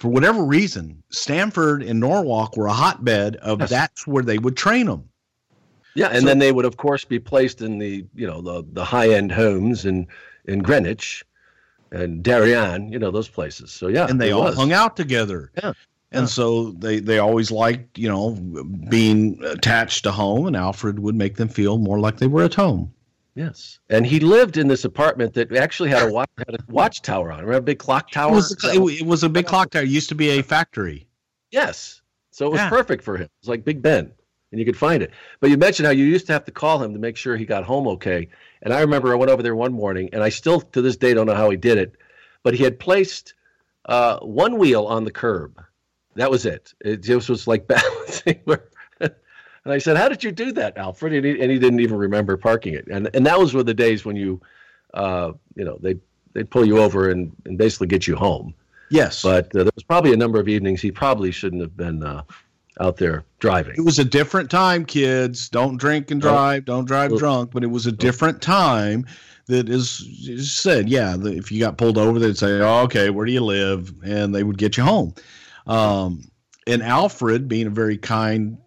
[0.00, 3.70] for whatever reason Stamford and Norwalk were a hotbed of Yes.
[3.70, 5.08] that's where they would train them.
[5.94, 8.64] Yeah, and So- then they would, of course, be placed in the you know the
[8.72, 10.06] the high end homes in
[10.46, 11.24] in Greenwich
[11.92, 13.70] and Darien, you know those places.
[13.72, 14.56] So yeah, and they all was.
[14.56, 15.50] hung out together.
[15.56, 15.72] Yeah.
[16.12, 16.26] And Yeah.
[16.26, 18.30] so they, they always liked, you know,
[18.88, 22.54] being attached to home, and Alfred would make them feel more like they were at
[22.54, 22.92] home.
[23.34, 27.32] Yes, and he lived in this apartment that actually had a watch had a watchtower
[27.32, 27.40] on.
[27.40, 27.42] it.
[27.42, 28.30] Remember a big clock tower?
[28.30, 29.82] It was, it, it was a big clock tower.
[29.82, 31.06] It used to be a factory.
[31.50, 32.68] yes, so it was Yeah.
[32.68, 33.28] perfect for him.
[33.40, 34.12] It's like Big Ben,
[34.54, 35.10] and you could find it.
[35.40, 37.44] But you mentioned how you used to have to call him to make sure he
[37.44, 38.28] got home okay.
[38.62, 41.12] And I remember I went over there one morning, and I still to this day
[41.12, 41.96] don't know how he did it,
[42.44, 43.34] but he had placed
[43.86, 45.60] uh, one wheel on the curb.
[46.14, 46.72] That was it.
[46.80, 48.40] It just was like balancing.
[49.66, 51.96] And I said, "How did you do that, Alfred?" And he, and he didn't even
[51.96, 52.86] remember parking it.
[52.88, 54.38] And and that was one of the days when you,
[54.92, 55.96] uh, you know, they
[56.34, 58.52] they'd pull you over and, and basically get you home.
[58.90, 59.22] Yes.
[59.22, 62.24] But uh, there was probably a number of evenings he probably shouldn't have been uh,
[62.80, 63.74] out there driving.
[63.76, 65.48] it was a different time, kids.
[65.48, 66.64] Don't drink and drive.
[66.64, 67.52] Don't drive drunk.
[67.52, 69.06] But it was a different time
[69.46, 73.26] that is, said, yeah, the, if you got pulled over, they'd say, oh, okay, where
[73.26, 73.92] do you live?
[74.04, 75.14] And they would get you home.
[75.66, 76.30] Um,
[76.66, 78.58] and Alfred, being a very kind,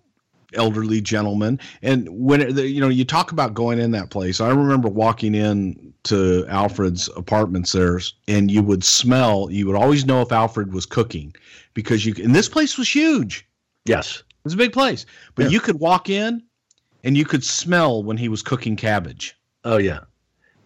[0.54, 4.50] elderly gentleman, and when it, you know you talk about going in that place, I
[4.50, 9.50] remember walking in to Alfred's apartments there, and you would smell.
[9.52, 11.36] You would always know if Alfred was cooking
[11.74, 12.14] because you.
[12.24, 13.48] And this place was huge.
[13.88, 14.18] Yes.
[14.20, 15.50] It was a big place, but Yeah.
[15.52, 16.42] you could walk in,
[17.04, 19.36] and you could smell when he was cooking cabbage.
[19.64, 20.00] Oh yeah.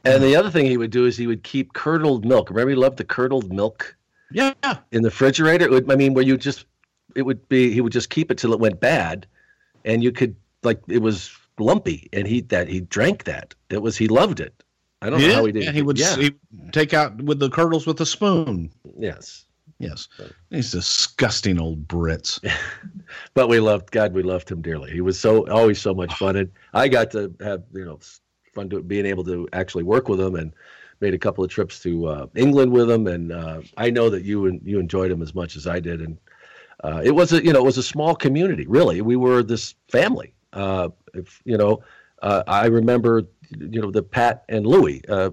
[0.03, 2.49] And the other thing he would do is he would keep curdled milk.
[2.49, 3.95] Remember, he loved the curdled milk
[4.31, 4.53] Yeah,
[4.91, 5.65] in the refrigerator.
[5.65, 6.65] It would, I mean, where you just
[7.15, 9.27] it would be he would just keep it till it went bad,
[9.85, 13.53] and you could like it was lumpy, and he that he drank that.
[13.69, 14.63] It was he loved it.
[15.03, 15.63] I don't know how he did.
[15.67, 16.29] And he would Yeah.
[16.71, 18.71] take out with the curdles with a spoon.
[18.99, 19.45] yes.
[19.81, 20.07] Yes,
[20.49, 22.39] these disgusting old Brits.
[23.33, 24.13] but we loved God.
[24.13, 24.91] We loved him dearly.
[24.91, 27.99] He was so always so much fun, and I got to have you know
[28.53, 30.53] fun to being able to actually work with him, and
[31.01, 34.23] made a couple of trips to uh, England with him, and uh, I know that
[34.23, 36.17] you and you enjoyed him as much as I did, and
[36.83, 38.67] uh, it was a you know it was a small community.
[38.67, 40.33] Really, we were this family.
[40.53, 41.83] Uh, if you know,
[42.21, 45.31] uh, I remember, you know, the Pat and Louie, uh,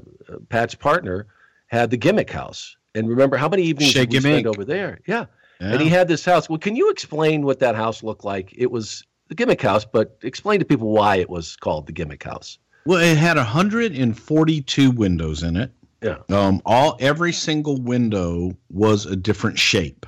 [0.48, 1.26] Pat's partner,
[1.66, 2.77] had the gimmick house.
[2.94, 5.00] And remember how many evenings did we spend over there?
[5.06, 5.26] Yeah.
[5.60, 5.72] Yeah.
[5.72, 6.48] And he had this house.
[6.48, 8.54] Well, can you explain what that house looked like?
[8.56, 12.22] It was the gimmick house, but explain to people why it was called the gimmick
[12.22, 12.58] house.
[12.86, 15.70] Well, it had 142 windows in it.
[16.00, 16.18] Yeah.
[16.28, 20.06] Um, all every single window was a different shape.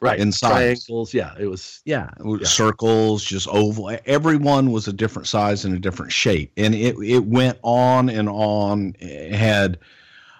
[0.00, 0.20] Right.
[0.20, 0.84] In size.
[0.84, 1.14] Triangles.
[1.14, 1.32] Yeah.
[1.40, 1.80] It was.
[1.86, 2.46] Yeah, it was Yeah.
[2.46, 3.96] circles, just oval.
[4.04, 8.10] Every one was a different size and a different shape, and it it went on
[8.10, 8.94] and on.
[8.98, 9.78] It had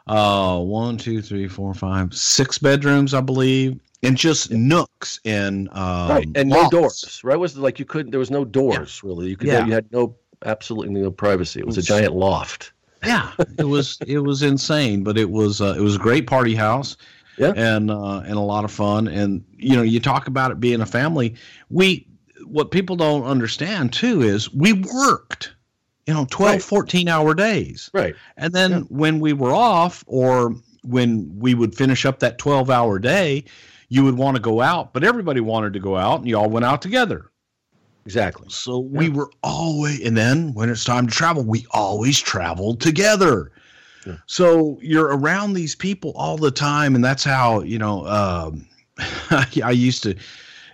[0.07, 6.09] uh one, two, three, four, five, six bedrooms, I believe, and just nooks and um,
[6.11, 6.29] right.
[6.35, 7.21] And no doors.
[7.25, 7.39] Right.
[7.39, 9.29] Was like you couldn't, there was no doors really.
[9.31, 9.65] You could, Yeah.
[9.67, 11.61] you had no, absolutely no privacy.
[11.61, 12.73] It was a It was- giant loft.
[13.05, 16.55] Yeah, it was it was insane, but it was uh, it was a great party
[16.55, 16.97] house.
[17.37, 17.53] Yeah.
[17.57, 19.09] and uh, and a lot of fun.
[19.09, 21.35] And you know, you talk about it being a family.
[21.69, 22.07] We
[22.47, 25.53] what people don't understand too is we worked,
[26.07, 26.63] you know, 12, Right.
[26.63, 27.91] 14 hour days.
[27.95, 28.15] Right.
[28.37, 28.79] And then Yeah.
[28.89, 33.45] when we were off or when we would finish up that 12 hour day,
[33.89, 36.51] you would want to go out, but everybody wanted to go out and you all
[36.51, 37.31] went out together.
[38.07, 38.47] Exactly.
[38.51, 43.51] So we were always, and then when it's time to travel, we always traveled together.
[44.07, 44.17] Yeah.
[44.27, 48.07] So you're around these people all the time, and that's how you know.
[48.07, 48.67] Um,
[49.31, 50.15] I used to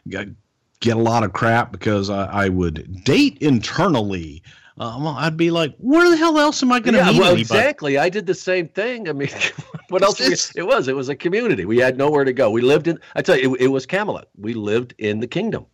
[0.08, 4.42] get a lot of crap because I, I would date internally.
[4.80, 7.32] Um, I'd be like, "Where the hell else am I going to yeah, meet well,
[7.32, 7.98] anybody?" exactly.
[7.98, 9.10] I did the same thing.
[9.10, 9.28] I mean,
[9.90, 10.18] what else?
[10.18, 10.88] we- it was.
[10.88, 11.66] It was a community.
[11.66, 12.50] We had nowhere to go.
[12.50, 12.98] We lived in.
[13.14, 14.28] I tell you, it, it was Camelot.
[14.38, 15.66] We lived in the kingdom.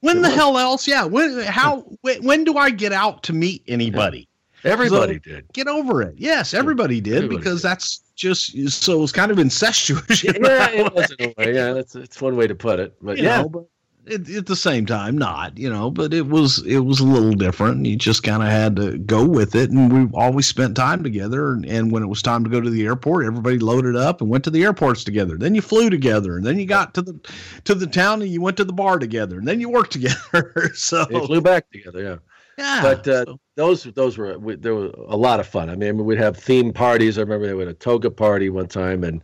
[0.00, 0.36] When It the was.
[0.36, 0.88] hell else?
[0.88, 1.04] Yeah.
[1.04, 1.42] When?
[1.42, 1.80] How?
[2.00, 4.28] When, when do I get out to meet anybody?
[4.64, 5.52] Everybody did.
[5.52, 6.14] Get over it.
[6.16, 7.68] Yes, everybody did Everybody because did.
[7.68, 10.24] that's just so it was kind of incestuous.
[10.24, 11.54] Yeah, it was in a way.
[11.54, 12.94] Yeah, that's it's one way to put it.
[13.02, 13.66] But you yeah, know, but
[14.10, 17.32] at, at the same time, not you know, but it was it was a little
[17.32, 17.86] different.
[17.86, 21.52] You just kind of had to go with it, and we always spent time together.
[21.52, 24.30] And, and when it was time to go to the airport, everybody loaded up and
[24.30, 25.36] went to the airports together.
[25.36, 27.18] Then you flew together, and then you got to the
[27.64, 30.70] to the town, and you went to the bar together, and then you worked together.
[30.74, 32.02] so they flew back together.
[32.02, 32.16] Yeah.
[32.58, 35.68] yeah, But, uh, so- those those were we, there were a lot of fun.
[35.68, 37.18] I mean, we'd have theme parties.
[37.18, 39.20] I remember they had a toga party one time, and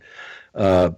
[0.55, 0.91] uh,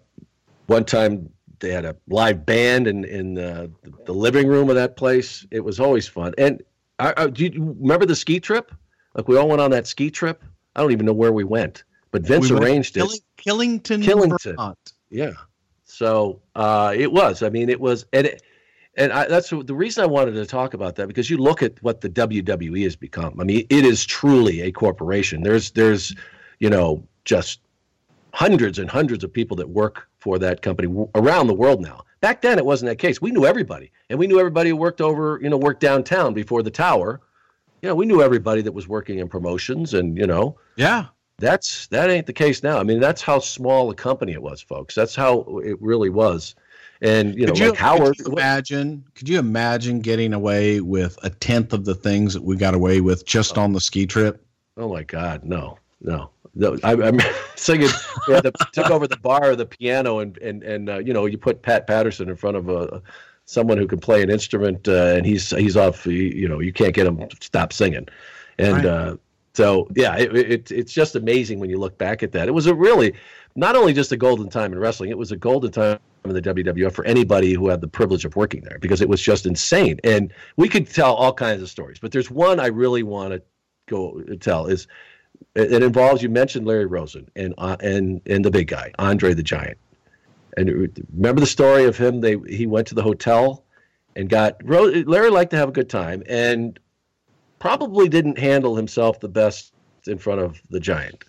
[0.66, 1.30] one time
[1.60, 3.72] they had a live band in in the,
[4.06, 5.46] the living room of that place.
[5.52, 6.34] It was always fun.
[6.38, 6.62] And
[7.00, 8.72] I, I, do you remember the ski trip?
[9.16, 10.44] Like we all went on that ski trip.
[10.76, 13.02] I don't even know where we went, but Vince we arranged it.
[13.38, 14.56] Killing, Killington, Killington.
[14.56, 14.94] Vermont.
[15.10, 15.34] Yeah.
[15.86, 17.42] So uh, it was.
[17.42, 18.44] I mean, it was, and it,
[18.96, 21.82] and I, that's the reason I wanted to talk about that because you look at
[21.82, 23.40] what the WWE has become.
[23.40, 25.44] I mean, it is truly a corporation.
[25.44, 26.16] There's there's,
[26.60, 27.62] you know, just
[28.38, 32.04] hundreds and hundreds of people that work for that company w- around the world now.
[32.22, 33.20] Back then, it wasn't that case.
[33.20, 36.62] We knew everybody, and we knew everybody who worked over, you know, worked downtown before
[36.62, 37.20] the tower.
[37.82, 41.06] You know, we knew everybody that was working in promotions, and you know, Yeah,
[41.40, 42.78] that's that ain't the case now.
[42.78, 44.94] I mean, that's how small a company it was, folks.
[44.94, 46.54] That's how it really was.
[47.02, 48.18] And you know, could you, like Howard.
[48.18, 49.04] could you imagine?
[49.16, 53.02] Could you imagine getting away with a tenth of the things that we got away
[53.02, 53.64] with just oh.
[53.64, 54.46] on the ski trip?
[54.78, 56.30] Oh my God, no, no.
[56.58, 57.20] No I, I'm
[57.56, 57.90] singing.
[58.28, 61.26] Yeah, the, took over the bar or the piano, and and and uh, you know,
[61.26, 63.02] you put Pat Patterson in front of a
[63.46, 66.06] someone who can play an instrument, uh, and he's he's off.
[66.06, 68.08] You, you know, you can't get him to stop singing,
[68.60, 68.86] and Right.
[68.86, 69.18] uh,
[69.54, 72.48] so yeah, it, it it's just amazing when you look back at that.
[72.48, 73.14] It was a really
[73.56, 76.42] not only just a golden time in wrestling; it was a golden time in the
[76.42, 80.00] WWF for anybody who had the privilege of working there because it was just insane.
[80.04, 83.42] And we could tell all kinds of stories, but there's one I really want to
[83.88, 84.88] go tell is
[85.58, 89.34] it, it involves you mentioned Larry Rosen and uh, and and the big guy Andre
[89.34, 89.78] the Giant.
[90.56, 92.22] And it- remember the story of him?
[92.22, 93.64] They he went to the hotel
[94.16, 96.80] and got Larry liked to have a good time and
[97.60, 99.74] probably didn't handle himself the best
[100.08, 101.24] in front of the Giant.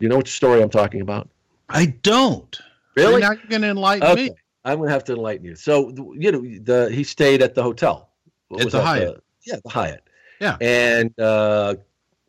[0.00, 1.28] You know which story I'm talking about?
[1.68, 2.58] I don't.
[2.96, 3.12] Really?
[3.12, 4.34] You're not going to enlighten Okay, me.
[4.64, 5.54] I'm gonna have to enlighten you.
[5.54, 8.10] So you know, the he stayed at the hotel.
[8.48, 8.82] What At was the?
[8.82, 9.22] Hyatt.
[9.46, 10.02] yeah, the Hyatt.
[10.40, 10.56] Yeah.
[10.60, 11.76] And uh,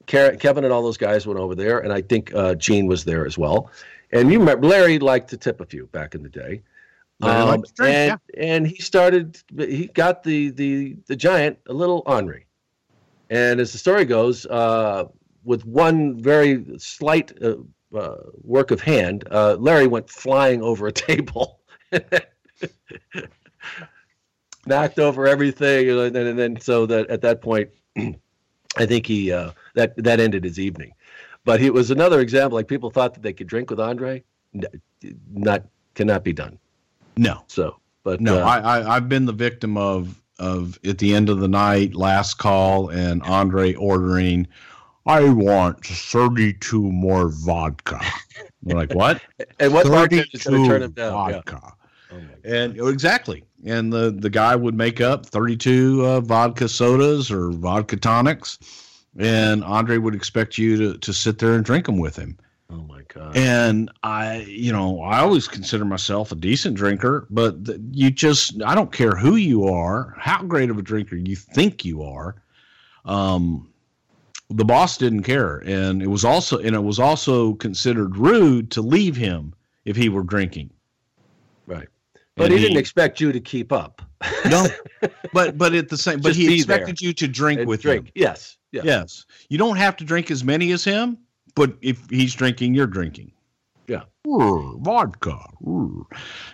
[0.10, 3.26] Kevin and all those guys went over there, and I think uh, Gene was there
[3.26, 3.72] as well.
[4.12, 6.64] And you remember Larry liked to tip a few back in the day.
[7.20, 9.42] Larry liked drink, and and he started.
[9.56, 12.46] He got the the the giant a little ornery.
[13.30, 15.06] And as the story goes, uh,
[15.44, 17.58] with one very slight uh,
[17.96, 21.60] uh, work of hand, uh, Larry went flying over a table,
[24.66, 27.70] knocked over everything, and then, and then so that at that point,
[28.78, 30.94] I think he uh, that that ended his evening.
[31.46, 32.58] But it was another example.
[32.58, 34.24] Like people thought that they could drink with Andre,
[35.32, 35.64] not
[35.96, 36.60] cannot be done.
[37.18, 38.40] No, So, but no.
[38.40, 41.96] uh, I, I I've been the victim of of at the end of the night,
[41.96, 44.48] last call, and Andre ordering,
[45.06, 48.00] "I want thirty-two more vodka."
[48.64, 49.22] We're like, "What?"
[49.60, 51.12] and what bartender's going to turn him down?
[51.12, 51.60] Vodka.
[51.62, 51.72] Yeah.
[52.12, 57.52] Oh and exactly, and the the guy would make up thirty-two uh, vodka sodas or
[57.52, 58.58] vodka tonics,
[59.18, 62.38] and Andre would expect you to to sit there and drink them with him.
[62.72, 63.36] Oh my god!
[63.36, 67.56] And I, you know, I always consider myself a decent drinker, but
[67.92, 71.84] you just, I don't care who you are, how great of a drinker you think
[71.84, 72.36] you are.
[73.06, 73.72] Um,
[74.52, 78.82] the boss didn't care, and it was also, and it was also considered rude to
[78.82, 79.54] leave him
[79.86, 80.70] if he were drinking.
[81.66, 81.88] Right,
[82.40, 84.02] but he, he, didn't expect you to keep up.
[84.50, 84.68] no,
[85.34, 87.08] but but at the same, but he expected there.
[87.08, 88.08] you to drink and with drink.
[88.08, 88.12] him.
[88.16, 89.26] Yes, yes, yes.
[89.50, 91.18] You don't have to drink as many as him
[91.60, 93.32] but if he's drinking, you're drinking.
[93.88, 94.04] Yeah.
[94.26, 95.40] vodka.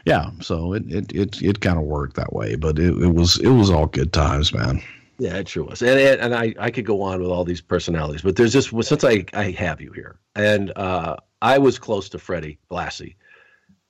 [0.05, 0.31] Yeah.
[0.41, 3.49] So it it it, it kind of worked that way, but it, it was it
[3.49, 4.81] was all good times, man.
[5.19, 5.81] Yeah, it sure was.
[5.81, 9.03] And and I, I could go on with all these personalities, but there's just since
[9.03, 13.15] I, I have you here, and uh, I was close to Freddie Blassie.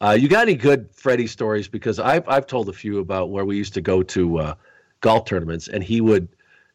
[0.01, 1.67] Uh, you got any good Freddie stories?
[1.67, 4.55] Because I've I've told a few about where we used to go to uh,
[5.01, 6.27] golf tournaments, and he would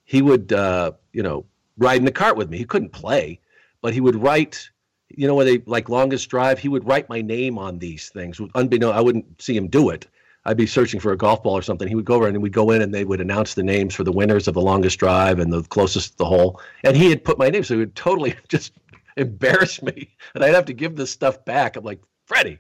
[0.05, 1.45] he would uh, you know
[1.77, 2.59] ride in the cart with me.
[2.59, 3.39] He couldn't play,
[3.83, 4.71] but he would write
[5.09, 8.41] you know when they like longest drive he would write my name on these things.
[8.55, 10.07] Unbeknown i wouldn't see him do it.
[10.47, 11.87] I'd be searching for a golf ball or something.
[11.87, 14.05] He would go over and we'd go in and they would announce the names for
[14.05, 16.63] the winners of the longest drive and the closest to the hole.
[16.83, 18.73] And he had put my name so he would totally just
[19.19, 20.09] embarrass me.
[20.35, 21.77] And i'd have to give this stuff back.
[21.77, 22.59] I'm like freddie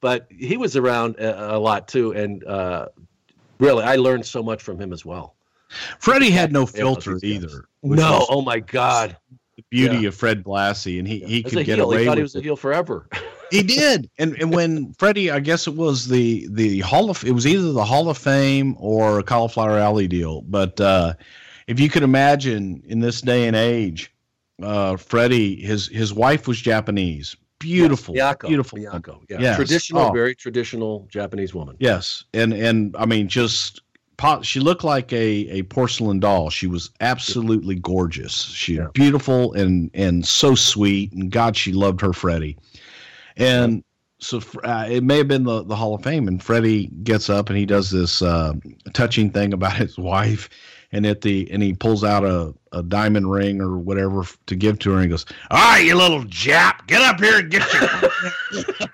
[0.00, 2.86] but he was around a, a lot too and uh,
[3.58, 5.34] really i learned so much from him as well
[5.98, 9.16] freddie had no filter either no oh my god
[9.56, 10.08] the beauty yeah.
[10.08, 11.26] of Fred Blassie, and he, yeah.
[11.26, 11.86] he could get heel.
[11.86, 12.00] away.
[12.00, 13.08] He thought he was a heel forever.
[13.50, 17.32] he did, and and when Freddie, I guess it was the the Hall of it
[17.32, 20.42] was either the Hall of Fame or a Cauliflower Alley deal.
[20.42, 21.14] But uh,
[21.66, 24.12] if you could imagine in this day and age,
[24.62, 29.56] uh, Freddie, his his wife was Japanese, beautiful, yes, Miyako, beautiful, Miyako, yeah, yes.
[29.56, 30.12] traditional, oh.
[30.12, 31.76] very traditional Japanese woman.
[31.78, 33.82] Yes, and and I mean just
[34.42, 36.50] she looked like a, a porcelain doll.
[36.50, 38.44] She was absolutely gorgeous.
[38.44, 38.88] She yeah.
[38.94, 41.12] beautiful and and so sweet.
[41.12, 42.56] And God, she loved her Freddie.
[43.36, 43.84] And
[44.18, 46.28] so uh, it may have been the, the Hall of Fame.
[46.28, 48.54] And Freddie gets up and he does this uh,
[48.94, 50.48] touching thing about his wife.
[50.92, 54.78] And at the and he pulls out a, a diamond ring or whatever to give
[54.80, 57.72] to her and he goes, All right, you little jap, get up here and get
[57.72, 57.82] your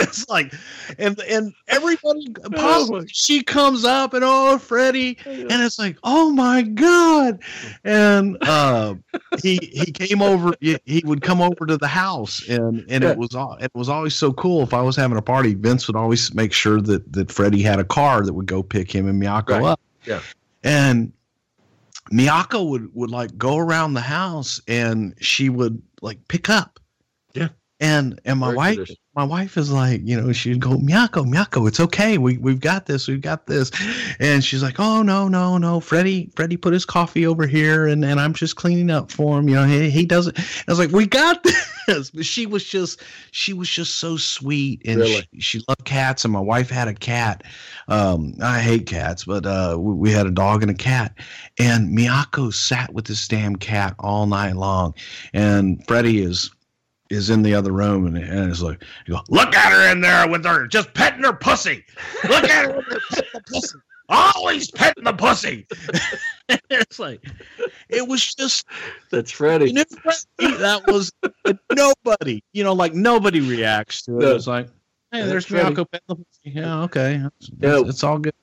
[0.00, 0.52] it's like
[0.98, 6.62] and and everybody oh she comes up and oh Freddie and it's like, oh my
[6.62, 7.40] God.
[7.84, 8.94] And uh,
[9.42, 13.30] he he came over he would come over to the house and and it was
[13.60, 14.62] it was always so cool.
[14.62, 17.78] If I was having a party, Vince would always make sure that that Freddie had
[17.78, 19.64] a car that would go pick him and Miyako right.
[19.64, 19.80] up.
[20.04, 20.20] Yeah.
[20.62, 21.12] And
[22.12, 26.80] Miyako would would like go around the house and she would like pick up.
[27.34, 27.48] Yeah.
[27.80, 28.96] And and my Very wife tradition.
[29.18, 32.18] My wife is like, you know, she'd go, Miyako, Miyako, it's okay.
[32.18, 33.72] We we've got this, we've got this.
[34.20, 35.80] And she's like, Oh no, no, no.
[35.80, 39.48] Freddie, Freddie put his coffee over here and, and I'm just cleaning up for him.
[39.48, 40.38] You know, he he doesn't.
[40.38, 41.44] I was like, We got
[41.88, 42.10] this.
[42.10, 43.02] But she was just
[43.32, 45.28] she was just so sweet and really?
[45.34, 47.42] she, she loved cats and my wife had a cat.
[47.88, 51.12] Um, I hate cats, but uh we, we had a dog and a cat.
[51.58, 54.94] And Miyako sat with this damn cat all night long.
[55.32, 56.52] And Freddie is
[57.10, 60.00] is in the other room and, and it's like, you go, look at her in
[60.00, 61.84] there with her, just petting her pussy.
[62.28, 63.78] Look at her with her petting the pussy.
[64.10, 65.66] Always petting the pussy.
[66.70, 67.24] it's like,
[67.88, 68.66] it was just.
[69.10, 69.74] That's Freddie.
[69.74, 71.12] Freddie that was
[71.74, 74.20] nobody, you know, like nobody reacts to it.
[74.20, 74.34] No.
[74.34, 74.68] It's like,
[75.12, 76.40] hey, there's Miyako petting the pussy.
[76.44, 77.22] Yeah, okay.
[77.40, 77.80] It's, yeah.
[77.80, 78.34] It's, it's all good.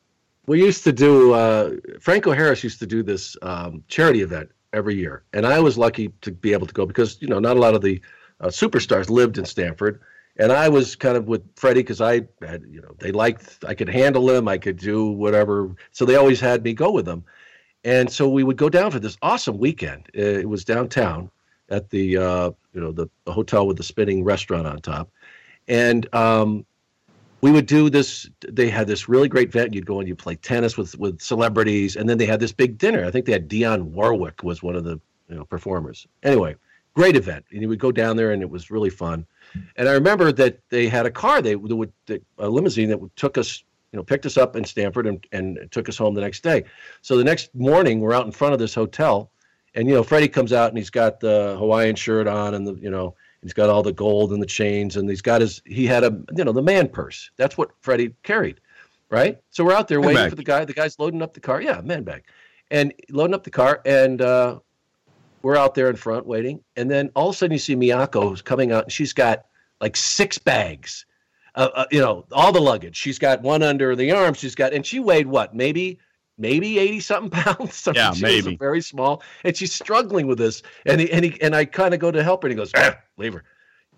[0.48, 4.96] We used to do, uh, Franco Harris used to do this um, charity event every
[4.96, 5.24] year.
[5.34, 7.74] And I was lucky to be able to go because, you know, not a lot
[7.74, 8.00] of the
[8.42, 10.02] uh, superstars lived in Stamford.
[10.38, 13.74] and I was kind of with Freddie because I had, you know, they liked I
[13.74, 17.24] could handle them, I could do whatever, so they always had me go with them,
[17.84, 20.10] and so we would go down for this awesome weekend.
[20.14, 21.30] It was downtown
[21.70, 25.10] at the uh, you know the, the, hotel with the spinning restaurant on top,
[25.68, 26.66] and um,
[27.42, 28.30] we would do this.
[28.48, 29.74] They had this really great event.
[29.74, 32.78] You'd go and you play tennis with with celebrities, and then they had this big
[32.78, 33.06] dinner.
[33.06, 36.08] I think they had Dionne Warwick was one of the you know performers.
[36.24, 36.56] Anyway,
[36.96, 37.46] great event.
[37.52, 39.26] And you would go down there, and it was really fun.
[39.78, 43.38] And I remember that they had a car, they, they would a limousine that took
[43.38, 46.42] us, you know, picked us up in Stamford and, and took us home the next
[46.44, 46.64] day.
[47.02, 49.32] So the next morning, we're out in front of this hotel,
[49.76, 52.74] and you know, Freddie comes out and he's got the Hawaiian shirt on, and the
[52.76, 55.86] you know, he's got all the gold and the chains, and he's got his he
[55.86, 57.30] had a you know the man purse.
[57.38, 58.60] That's what Freddie carried.
[59.10, 59.38] right?
[59.52, 60.30] So we're out there Man waiting bag.
[60.32, 60.66] for the guy.
[60.66, 61.62] The guy's loading up the car.
[61.62, 62.24] Yeah, man bag,
[62.72, 64.60] and loading up the car, and uh,
[65.46, 66.60] we're out there in front waiting.
[66.76, 69.46] And then all of a sudden, you see Miyako who's coming out, and she's got
[69.80, 71.06] like six bags.
[71.54, 72.96] Uh, uh, you know, all the luggage.
[72.96, 74.34] She's got one under the arm.
[74.34, 75.54] She's got, and she weighed what?
[75.54, 76.00] Maybe,
[76.40, 77.88] maybe eighty something pounds.
[77.88, 78.56] I mean, Yeah, she was maybe.
[78.56, 80.64] very small, and she's struggling with this.
[80.88, 82.72] And he, and he, and I kind of go to help her, and he goes,
[82.76, 83.44] ah, "Leave her.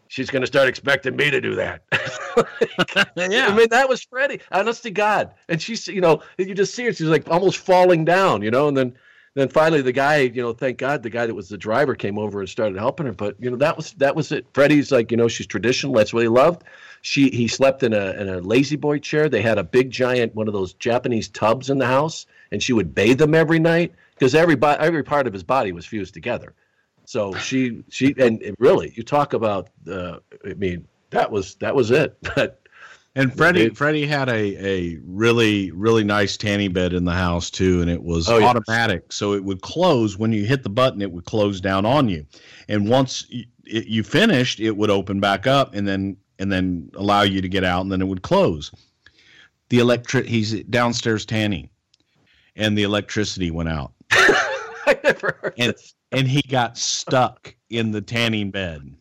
[0.09, 1.81] She's going to start expecting me to do that."
[3.15, 4.41] Yeah, I mean, that was Freddie.
[4.51, 5.31] Honest to God.
[5.49, 6.93] And she's, you know, you just see her.
[6.93, 8.67] She's like almost falling down, you know.
[8.67, 8.97] And then,
[9.37, 12.17] then finally, the guy, you know, thank God, the guy that was the driver came
[12.17, 13.11] over and started helping her.
[13.11, 14.47] But you know, that was that was it.
[14.51, 15.93] Freddie's like, you know, she's traditional.
[15.93, 16.63] That's what he loved.
[17.03, 19.29] She he slept in a in a lazy boy chair.
[19.29, 22.73] They had a big giant one of those Japanese tubs in the house, and she
[22.73, 26.55] would bathe him every night because every every part of his body was fused together.
[27.05, 29.69] So she she and and really, you talk about.
[29.87, 32.17] Uh, I mean, that was that was it.
[32.35, 32.66] But
[33.17, 34.33] And Freddie, Freddie had a,
[34.65, 38.47] a really, really nice tanning bed in the house too, and it was Oh, yes.
[38.47, 41.01] automatic, so it would close when you hit the button.
[41.01, 42.25] It would close down on you,
[42.69, 46.91] and once you, it, you finished, it would open back up, and then and then
[46.95, 48.71] allow you to get out, and then it would close.
[49.69, 51.69] The electric, he's downstairs tanning,
[52.55, 55.95] and the electricity went out, I never heard And- this.
[56.11, 58.95] and he got stuck in the tanning bed.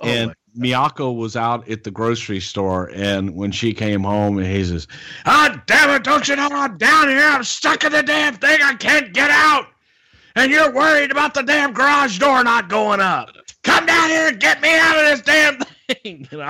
[0.00, 4.46] Oh and Miyako was out at the grocery store, and when she came home, and
[4.46, 4.86] he says,
[5.26, 6.04] "Ah, damn it!
[6.04, 7.20] Don't you know I'm down here?
[7.20, 8.58] I'm stuck in the damn thing.
[8.62, 9.66] I can't get out,
[10.34, 13.30] and you're worried about the damn garage door not going up.
[13.62, 16.28] Come down here and get me out of this damn thing."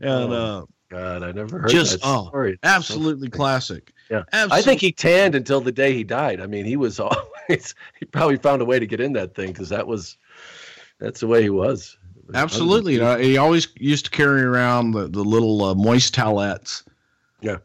[0.00, 2.58] And uh, God, I never heard Just- that oh, story.
[2.62, 3.92] absolutely classic.
[4.10, 4.22] Yeah.
[4.32, 4.58] absolutely.
[4.58, 6.40] I think he tanned until the day he died.
[6.40, 9.48] I mean, he was always he probably found a way to get in that thing
[9.48, 10.16] because that was
[10.98, 11.98] that's the way he was.
[12.32, 12.94] Absolutely.
[12.94, 16.84] You know, he always used to carry around the the little uh, moist towelettes.
[17.40, 17.58] Yeah.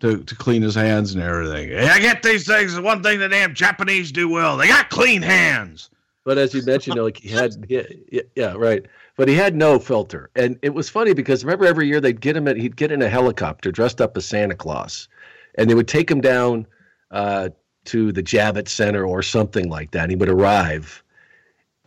[0.00, 1.70] To, to clean his hands and everything.
[1.70, 2.74] Hey, I get these things.
[2.74, 5.88] The one thing the damn Japanese do well, they got clean hands.
[6.24, 8.84] But as you mentioned, like he had, yeah, yeah, right.
[9.16, 12.36] But he had no filter, and it was funny because remember every year they'd get
[12.36, 15.08] him at he'd get in a helicopter dressed up as Santa Claus,
[15.56, 16.66] and they would take him down
[17.10, 17.50] uh,
[17.84, 20.04] to the Javits Center or something like that.
[20.04, 21.03] And he would arrive,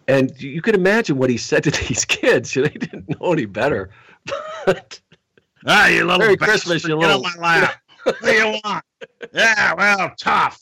[0.08, 2.54] and you could imagine what he said to these kids.
[2.54, 3.90] They didn't know any better.
[4.66, 5.00] But
[5.66, 7.76] Ah, you little Merry Christmas, you get little- on my lap.
[8.04, 8.84] what do you want?
[9.34, 10.62] Yeah, well, tough.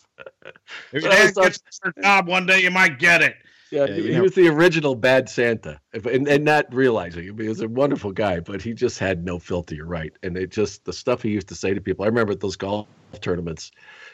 [0.91, 3.35] If your dad gets a job one day, you might get it.
[3.71, 7.27] Yeah, Yeah, he, was the original bad Santa, and, and not realizing.
[7.27, 9.75] I mean, he was a wonderful guy, but he just had no filter.
[9.75, 12.05] You're right, and it just the stuff he used to say to people.
[12.05, 12.87] I remember at those golf
[13.21, 13.71] tournaments,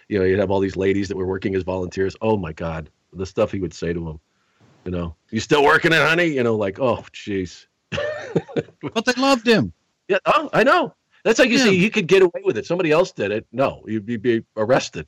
[0.08, 2.16] you know, you'd have all these ladies that were working as volunteers.
[2.22, 4.20] Oh my God, the stuff he would say to them.
[4.86, 6.26] You know, you still working it, honey?
[6.26, 7.66] You know, like, oh, jeez.
[8.94, 9.74] But they loved him.
[10.08, 10.96] Yeah, oh, I know.
[11.24, 11.66] That's like you Yeah.
[11.66, 12.66] see, he could get away with it.
[12.66, 13.46] Somebody else did it.
[13.52, 15.08] No, you'd be, be arrested.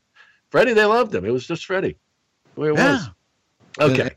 [0.51, 1.25] Freddie, they loved him.
[1.25, 1.97] It was just Freddie.
[2.55, 2.93] The way it Yeah.
[2.93, 3.09] was.
[3.79, 4.11] Okay.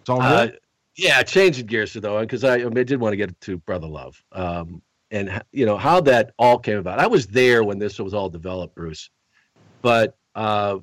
[0.00, 0.60] It's all Uh, good.
[0.96, 3.86] yeah, changing gears though, because I, I, mean, I did want to get to Brother
[3.86, 4.82] Love, um,
[5.12, 6.98] and you know how that all came about.
[6.98, 9.10] I was there when this was all developed, Bruce,
[9.82, 10.78] but uh,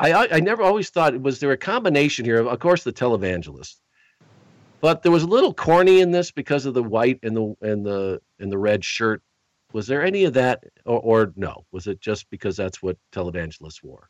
[0.00, 3.76] I, I never always thought was there a combination here of, of course, the televangelist,
[4.80, 7.84] but there was a little corny in this because of the white and the and
[7.84, 9.22] the and the red shirt.
[9.72, 11.64] Was there any of that, or, or no?
[11.70, 14.08] Was it just because that's what televangelists wore?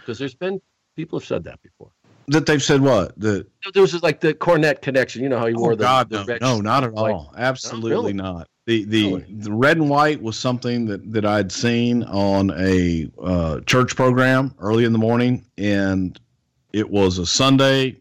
[0.00, 0.60] Because there's been
[0.96, 1.92] people have said that before
[2.28, 3.18] that they've said what?
[3.18, 5.22] The there was like the Cornette connection.
[5.22, 7.32] You know how he wore oh, the, God, the no, no, not at all.
[7.36, 8.12] Absolutely really?
[8.12, 8.48] not.
[8.66, 9.26] The the Really?
[9.30, 14.54] the red and white was something that that I'd seen on a uh, church program
[14.58, 16.18] early in the morning, and
[16.72, 18.00] it was a Sunday.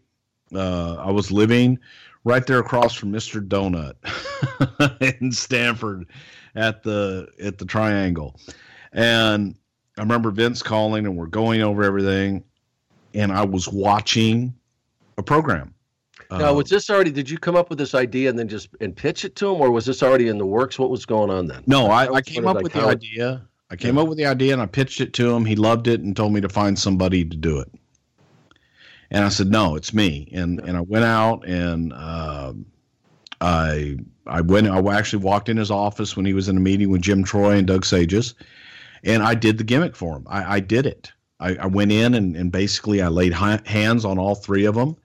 [0.53, 1.79] Uh, I was living
[2.23, 3.95] right there across from Mister Donut
[5.19, 6.07] in Stamford
[6.55, 8.39] at the at the Triangle,
[8.93, 9.55] and
[9.97, 12.43] I remember Vince calling, and we're going over everything,
[13.13, 14.53] and I was watching
[15.17, 15.73] a program.
[16.31, 17.11] Now, Uh, was this already?
[17.11, 19.61] Did you come up with this idea and then just and pitch it to him,
[19.61, 20.79] or was this already in the works?
[20.79, 21.63] What was going on then?
[21.67, 23.41] No, I, I came up like with the idea.
[23.69, 24.01] I came Yeah.
[24.03, 25.45] up with the idea and I pitched it to him.
[25.45, 27.71] He loved it and told me to find somebody to do it.
[29.11, 32.65] And I said, "No, it's me." And and I went out and um
[33.41, 34.67] I I went.
[34.67, 37.57] I actually walked in his office when he was in a meeting with Jim Troy
[37.57, 38.33] and Doug Sages,
[39.03, 40.25] and I did the gimmick for him.
[40.27, 41.11] I, I did it.
[41.43, 44.75] I, I went in and, and basically I laid hi- hands on all three of
[44.75, 44.95] them,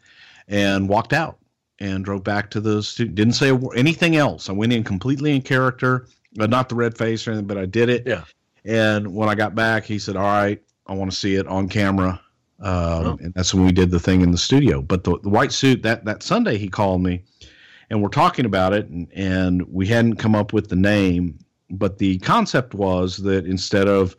[0.48, 1.38] and walked out
[1.80, 3.12] and drove back to the studio.
[3.14, 4.48] Didn't say a anything else.
[4.48, 7.46] I went in completely in character, but not the red face or anything.
[7.46, 8.06] But I did it.
[8.06, 8.24] Yeah.
[8.64, 11.68] And when I got back, he said, "All right, I want to see it on
[11.68, 12.20] camera."
[12.60, 13.18] Um, Oh.
[13.22, 14.82] And that's when we did the thing in the studio.
[14.82, 17.22] But the, the white suit that that Sunday he called me,
[17.90, 21.38] and we're talking about it, and, and we hadn't come up with the name.
[21.70, 24.16] but the concept was that instead of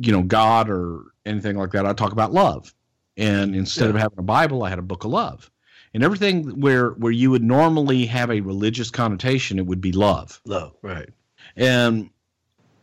[0.00, 2.74] you know God or anything like that, I talk about love.
[3.16, 3.90] And instead yeah.
[3.90, 5.50] of having a Bible, I had a book of love.
[5.92, 10.40] And everything where where you would normally have a religious connotation, it would be love.
[10.44, 11.08] Love, right.
[11.56, 12.10] And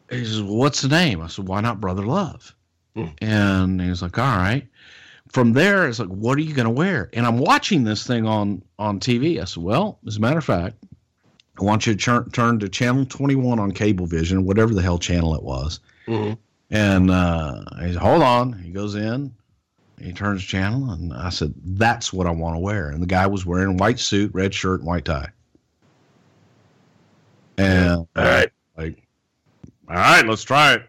[0.10, 2.54] he says, well, "What's the name?" I said, "Why not Brother Love?"
[2.96, 3.14] Mm.
[3.22, 4.68] And he was like, "All right."
[5.30, 8.26] From there, it's like, "What are you going to wear?" And I'm watching this thing
[8.26, 9.42] on on TV.
[9.42, 10.76] I said, "Well, as a matter of fact,
[11.60, 15.00] I want you to turn turn to channel 21 on cable Cablevision, whatever the hell
[15.00, 16.34] channel it was." Mm-hmm.
[16.70, 19.34] And uh, he said, "Hold on." He goes in.
[20.00, 23.26] He turns channel, and I said, "That's what I want to wear." And the guy
[23.26, 25.30] was wearing white suit, red shirt, and white tie.
[27.58, 29.08] And all right, like
[29.90, 30.84] all right, let's try it.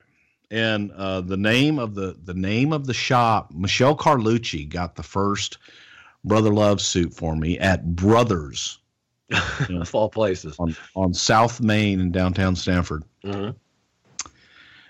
[0.50, 5.02] And uh, the name of the the name of the shop, Michelle Carlucci got the
[5.02, 5.58] first
[6.24, 8.78] Brother Love suit for me at Brothers,
[9.30, 9.36] you
[9.70, 13.04] know, of all places, on, on South Main in downtown Stamford.
[13.24, 13.50] Mm-hmm.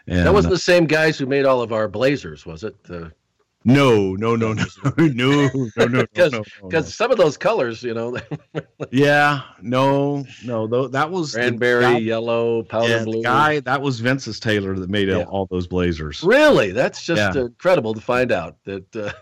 [0.09, 2.77] And, that wasn't the same guys who made all of our blazers, was it?
[2.89, 3.11] Uh,
[3.65, 4.65] no, no, no, no,
[4.97, 8.17] no, no, no, because no, because no, some of those colors, you know.
[8.91, 13.23] yeah, no, no, though that was cranberry, guy, yellow, powder yeah, blue.
[13.23, 15.25] guy that was Vince's tailor that made yeah.
[15.25, 16.23] all those blazers.
[16.23, 17.43] Really, that's just yeah.
[17.43, 19.13] incredible to find out that uh,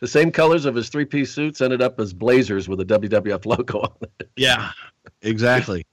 [0.00, 3.80] the same colors of his three-piece suits ended up as blazers with a WWF logo
[3.80, 4.30] on it.
[4.36, 4.70] Yeah,
[5.20, 5.84] exactly.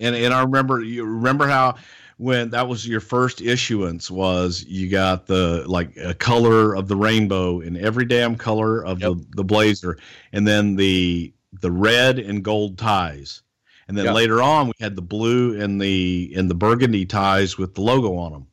[0.00, 1.76] and and I remember you remember how
[2.16, 6.96] when that was your first issuance was you got the like a color of the
[6.96, 9.12] rainbow in every damn color of yep.
[9.12, 9.98] the, the blazer
[10.32, 13.42] and then the the red and gold ties.
[13.86, 14.14] And then yep.
[14.14, 18.16] later on we had the blue and the and the burgundy ties with the logo
[18.16, 18.46] on them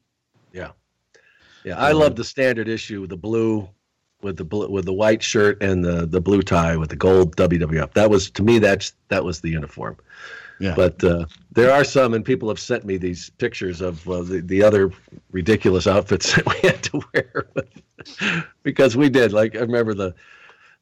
[0.52, 0.72] yeah.
[1.64, 3.70] Yeah i um, love the standard issue the blue
[4.22, 7.38] with the blue with the white shirt and the the blue tie with the gold
[7.38, 9.96] wwf that was to me that's that was the uniform
[10.62, 10.76] yeah.
[10.76, 14.42] But uh, there are some, and people have sent me these pictures of uh, the,
[14.42, 14.92] the other
[15.32, 17.46] ridiculous outfits that we had to wear
[18.64, 19.34] because we did.
[19.34, 20.14] Like, I remember the,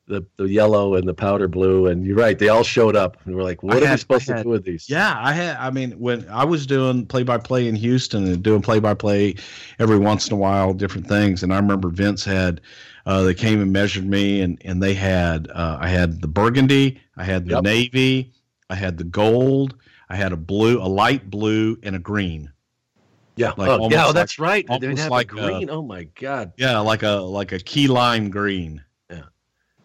[0.07, 3.17] the the yellow and the powder blue, and you're right, they all showed up.
[3.25, 4.89] And we're like, what I are had, we supposed had, to do with these?
[4.89, 8.43] Yeah, I had, I mean, when I was doing play by play in Houston and
[8.43, 9.35] doing play by play
[9.77, 12.61] every once in a while, different things, and I remember Vince had.
[13.05, 17.01] Uh, they came and measured me, and and they had uh, I had the burgundy,
[17.17, 17.63] I had the yep.
[17.63, 18.31] navy,
[18.69, 19.75] I had the gold.
[20.09, 22.51] I had a blue, a light blue, and a green.
[23.35, 23.53] Yeah.
[23.57, 24.07] Like oh, yeah.
[24.07, 24.65] Oh, that's right.
[24.81, 25.69] They have like green.
[25.69, 26.53] A, oh my god.
[26.57, 28.83] Yeah, like a like a key lime green.
[29.09, 29.23] Yeah.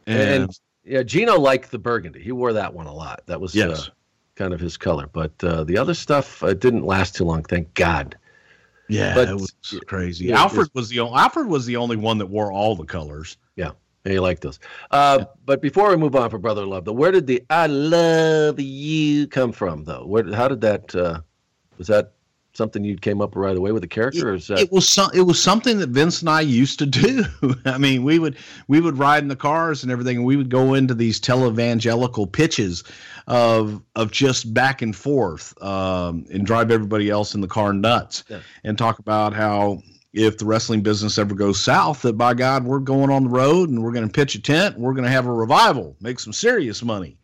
[0.06, 2.20] And, and yeah, Gino liked the burgundy.
[2.20, 3.22] He wore that one a lot.
[3.26, 3.88] That was yes.
[3.88, 3.90] Uh,
[4.34, 5.08] kind of his color.
[5.12, 7.42] But uh, the other stuff uh, didn't last too long.
[7.44, 8.16] Thank God.
[8.88, 9.54] Yeah, but, it was
[9.86, 10.26] crazy.
[10.26, 13.38] Yeah, Alfred was, was the Alfred was the only one that wore all the colors.
[14.04, 14.60] You like those.
[14.90, 15.26] Uh, yeah.
[15.46, 19.26] But before we move on for Brother Love, though, where did the "I love you"
[19.26, 20.04] come from, though?
[20.04, 20.30] Where?
[20.34, 20.94] How did that?
[20.94, 21.20] Uh,
[21.78, 22.12] was that
[22.52, 24.34] something you came up right away with the character?
[24.34, 24.58] It, that...
[24.58, 27.24] it was some, it was something that Vince and I used to do.
[27.64, 28.36] I mean, we would
[28.68, 32.30] we would ride in the cars and everything, and we would go into these televangelical
[32.30, 32.84] pitches
[33.26, 38.24] of of just back and forth um, and drive everybody else in the car nuts
[38.28, 38.40] yeah.
[38.64, 39.82] and talk about how
[40.14, 43.68] if the wrestling business ever goes south, that by God, we're going on the road
[43.68, 46.20] and we're going to pitch a tent and we're going to have a revival, make
[46.20, 47.18] some serious money.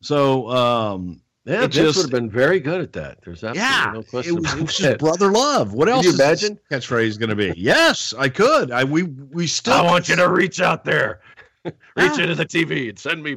[0.00, 3.22] So, um, yeah, it just would have been very good at that.
[3.22, 4.36] There's absolutely yeah, no question.
[4.36, 5.72] It was, it was just brother love.
[5.72, 6.04] What else?
[6.04, 7.54] Can you imagine catchphrase going to be?
[7.56, 8.72] yes, I could.
[8.72, 9.74] I we we still.
[9.74, 11.20] I want you to reach out there,
[11.64, 12.22] reach yeah.
[12.22, 13.36] into the TV and send me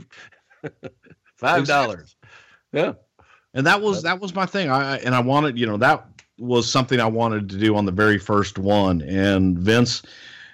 [1.36, 2.16] five dollars.
[2.72, 2.94] Yeah,
[3.56, 4.70] and that was that was my thing.
[4.70, 6.06] I and I wanted you know that
[6.40, 10.02] was something I wanted to do on the very first one, and Vince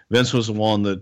[0.10, 1.02] Vince was the one that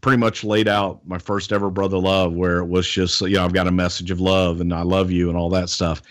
[0.00, 3.44] pretty much laid out my first ever brother love where it was just you know
[3.44, 6.02] I've got a message of love and I love you and all that stuff.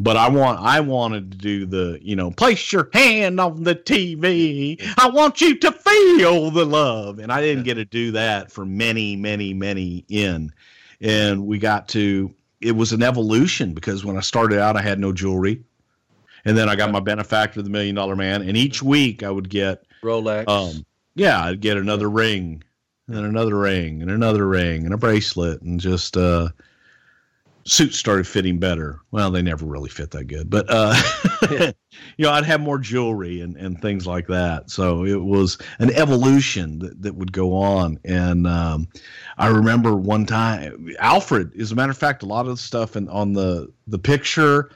[0.00, 3.74] But I want I wanted to do the you know place your hand on the
[3.74, 7.18] TV I want you to feel the love.
[7.18, 10.52] And I didn't get to do that for many many many in.
[11.00, 14.98] And we got to it was an evolution because when I started out I had
[14.98, 15.62] no jewelry
[16.44, 19.48] and then I got my benefactor, the Million Dollar Man, and each week I would
[19.48, 20.48] get Rolex.
[20.48, 20.84] Um,
[21.14, 22.62] yeah, I'd get another ring,
[23.06, 26.48] and then another ring, and another ring, and a bracelet, and just uh,
[27.68, 29.00] suits started fitting better.
[29.10, 30.94] Well, they never really fit that good, but uh,
[31.50, 34.70] you know, I'd have more jewelry and, and things like that.
[34.70, 37.98] So it was an evolution that, that would go on.
[38.04, 38.88] And um,
[39.36, 42.96] I remember one time, Alfred, as a matter of fact, a lot of the stuff
[42.96, 44.70] in, on the the picture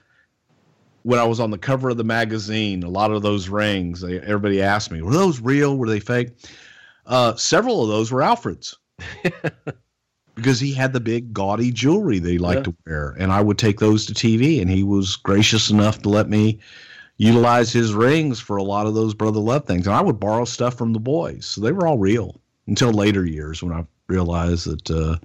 [1.02, 4.20] when I was on the cover of the magazine, a lot of those rings, they,
[4.20, 5.76] everybody asked me, were those real?
[5.76, 6.30] Were they fake?
[7.06, 8.76] Uh, several of those were Alfred's
[10.34, 12.64] because he had the big gaudy jewelry that he liked yeah.
[12.64, 13.16] to wear.
[13.18, 16.60] And I would take those to TV, and he was gracious enough to let me,
[17.22, 19.86] utilize his rings for a lot of those brother love things.
[19.86, 23.24] And I would borrow stuff from the boys, so they were all real until later
[23.24, 25.16] years when I realized that uh,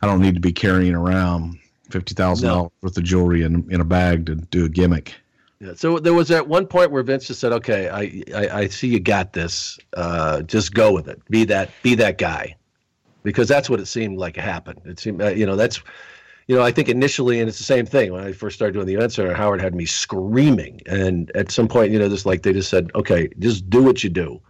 [0.00, 1.58] I don't need to be carrying around
[1.90, 5.14] fifty thousand dollars worth of jewelry in in a bag to do a gimmick.
[5.60, 5.72] Yeah.
[5.74, 8.88] So there was at one point where Vince just said, "Okay, I I, I see
[8.88, 9.78] you got this.
[9.96, 11.20] Uh, just go with it.
[11.30, 12.54] Be that be that guy,"
[13.24, 14.80] because that's what it seemed like happened.
[14.84, 15.82] It seemed uh, you know that's
[16.46, 18.86] you know I think initially, and it's the same thing when I first started doing
[18.86, 19.34] the event center.
[19.34, 22.90] Howard had me screaming, and at some point, you know, just like they just said,
[22.94, 24.40] "Okay, just do what you do."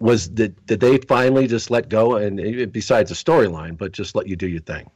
[0.00, 4.26] Was did did they finally just let go and besides the storyline, but just let
[4.26, 4.88] you do your thing?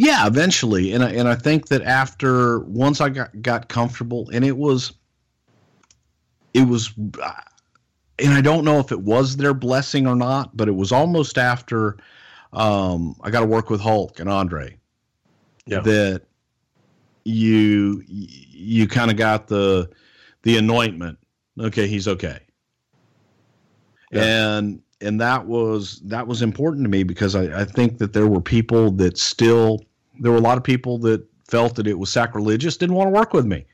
[0.00, 4.44] Yeah, eventually, and I, and I think that after once I got got comfortable, and
[4.44, 4.92] it was,
[6.54, 10.76] it was, and I don't know if it was their blessing or not, but it
[10.76, 11.96] was almost after
[12.52, 14.76] um, I got to work with Hulk and Andre
[15.66, 15.80] yeah.
[15.80, 16.22] that
[17.24, 19.90] you you kind of got the
[20.44, 21.18] the anointment.
[21.58, 22.38] Okay, he's okay,
[24.12, 24.58] yeah.
[24.58, 28.28] and and that was that was important to me because I, I think that there
[28.28, 29.80] were people that still
[30.20, 33.12] there were a lot of people that felt that it was sacrilegious, didn't want to
[33.12, 33.64] work with me.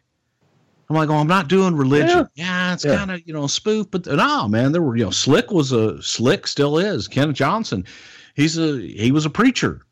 [0.89, 2.29] I'm like, oh, I'm not doing religion.
[2.35, 2.97] Yeah, yeah it's yeah.
[2.97, 6.03] kind of you know spoof, but no, man, there were you know Slick was a
[6.03, 7.85] Slick still is Kenneth Johnson.
[8.35, 9.83] He's a he was a preacher,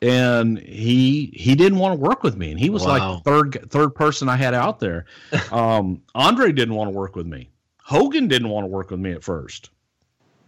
[0.00, 3.14] and he he didn't want to work with me, and he was wow.
[3.14, 5.06] like third third person I had out there.
[5.50, 7.48] Um, Andre didn't want to work with me.
[7.82, 9.70] Hogan didn't want to work with me at first.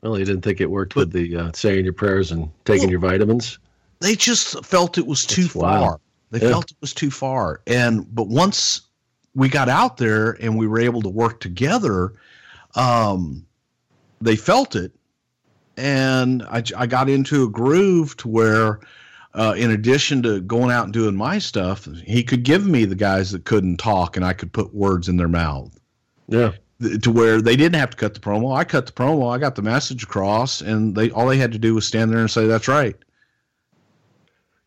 [0.02, 2.84] Well, he didn't think it worked but, with the uh, saying your prayers and taking
[2.84, 3.58] well, your vitamins.
[4.00, 5.80] They just felt it was too That's far.
[5.80, 6.00] Wild.
[6.30, 6.50] They yeah.
[6.50, 7.60] felt it was too far.
[7.66, 8.82] And but once
[9.34, 12.14] we got out there and we were able to work together,
[12.74, 13.46] um,
[14.20, 14.92] they felt it,
[15.76, 18.80] and I, I got into a groove to where.
[19.34, 22.94] Uh, in addition to going out and doing my stuff, he could give me the
[22.94, 25.78] guys that couldn't talk, and I could put words in their mouth.
[26.26, 26.52] Yeah
[27.02, 28.54] to where they didn't have to cut the promo.
[28.54, 29.34] I cut the promo.
[29.34, 32.18] I got the message across, and they all they had to do was stand there
[32.18, 32.96] and say, "That's right."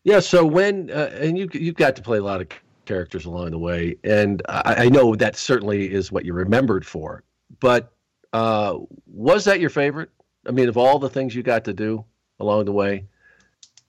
[0.04, 0.20] Yeah.
[0.20, 2.48] So when uh, and you you got to play a lot of
[2.84, 7.22] characters along the way, and I, I know that certainly is what you're remembered for.
[7.60, 7.92] But
[8.32, 10.10] uh, was that your favorite?
[10.46, 12.04] I mean, of all the things you got to do
[12.38, 13.04] along the way,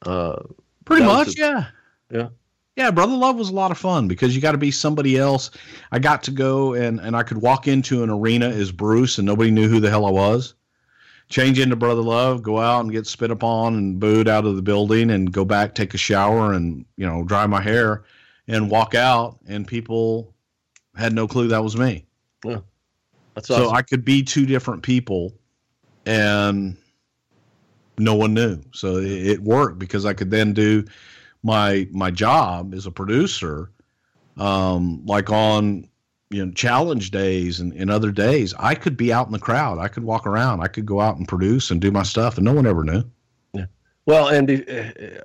[0.05, 0.41] uh,
[0.85, 1.67] pretty much, yeah,
[2.09, 2.29] yeah.
[2.77, 5.51] Yeah, Brother Love was a lot of fun because you got to be somebody else.
[5.91, 9.25] I got to go and, and I could walk into an arena as Bruce and
[9.25, 10.53] nobody knew who the hell I was.
[11.31, 14.61] Change into Brother Love, go out and get spit upon and booed out of the
[14.61, 18.03] building and go back, take a shower and, you know, dry my hair
[18.47, 20.35] and walk out and people
[20.95, 22.05] had no clue that was me.
[22.45, 22.59] Yeah.
[23.33, 23.65] That's awesome.
[23.65, 25.33] So I could be two different people
[26.05, 26.75] and
[27.97, 28.61] no one knew.
[28.73, 30.83] So it, it worked because I could then do
[31.43, 33.71] my my job as a producer,
[34.37, 35.87] um, like on
[36.31, 39.77] you know challenge days and, and other days, I could be out in the crowd.
[39.77, 40.61] I could walk around.
[40.61, 43.03] I could go out and produce and do my stuff, and no one ever knew.
[43.53, 43.65] Yeah.
[44.05, 44.49] Well, and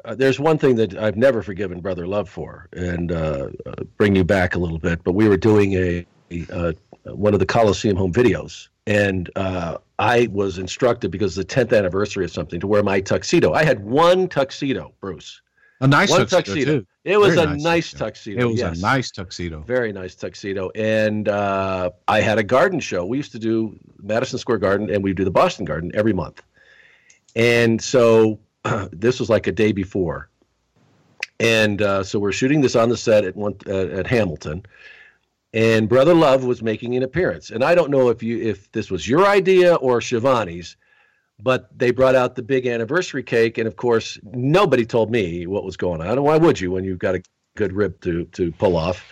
[0.05, 4.17] uh, there's one thing that I've never forgiven Brother Love for, and uh, uh, bring
[4.17, 5.03] you back a little bit.
[5.05, 6.73] But we were doing a, a uh,
[7.15, 12.25] one of the Coliseum home videos, and uh, I was instructed because the 10th anniversary
[12.25, 13.53] of something to wear my tuxedo.
[13.53, 15.41] I had one tuxedo, Bruce,
[15.81, 16.79] a nice tuxedo, tuxedo.
[16.81, 16.87] Too.
[17.05, 18.41] It was Very a nice, nice tuxedo.
[18.41, 18.79] It was yes.
[18.79, 19.61] a nice tuxedo.
[19.61, 20.71] Very nice tuxedo.
[20.75, 23.05] And uh, I had a garden show.
[23.05, 26.43] We used to do Madison Square Garden and we do the Boston Garden every month.
[27.35, 30.31] And so uh, this was like a day before.
[31.39, 34.65] And uh, so we're shooting this on the set at one at Hamilton.
[35.53, 37.51] And Brother Love was making an appearance.
[37.51, 40.77] And I don't know if you if this was your idea or Schiavone's,
[41.41, 45.65] but they brought out the big anniversary cake, and of course, nobody told me what
[45.65, 46.09] was going on.
[46.09, 47.23] And why would you when you've got a
[47.57, 49.05] good rib to to pull off?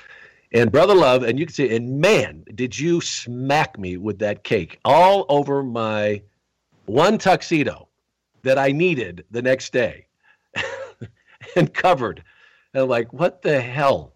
[0.52, 4.44] And brother love, and you can see, and man, did you smack me with that
[4.44, 6.22] cake all over my
[6.86, 7.88] one tuxedo
[8.44, 10.06] that I needed the next day,
[11.56, 12.22] and covered.
[12.72, 14.13] And I'm like, what the hell?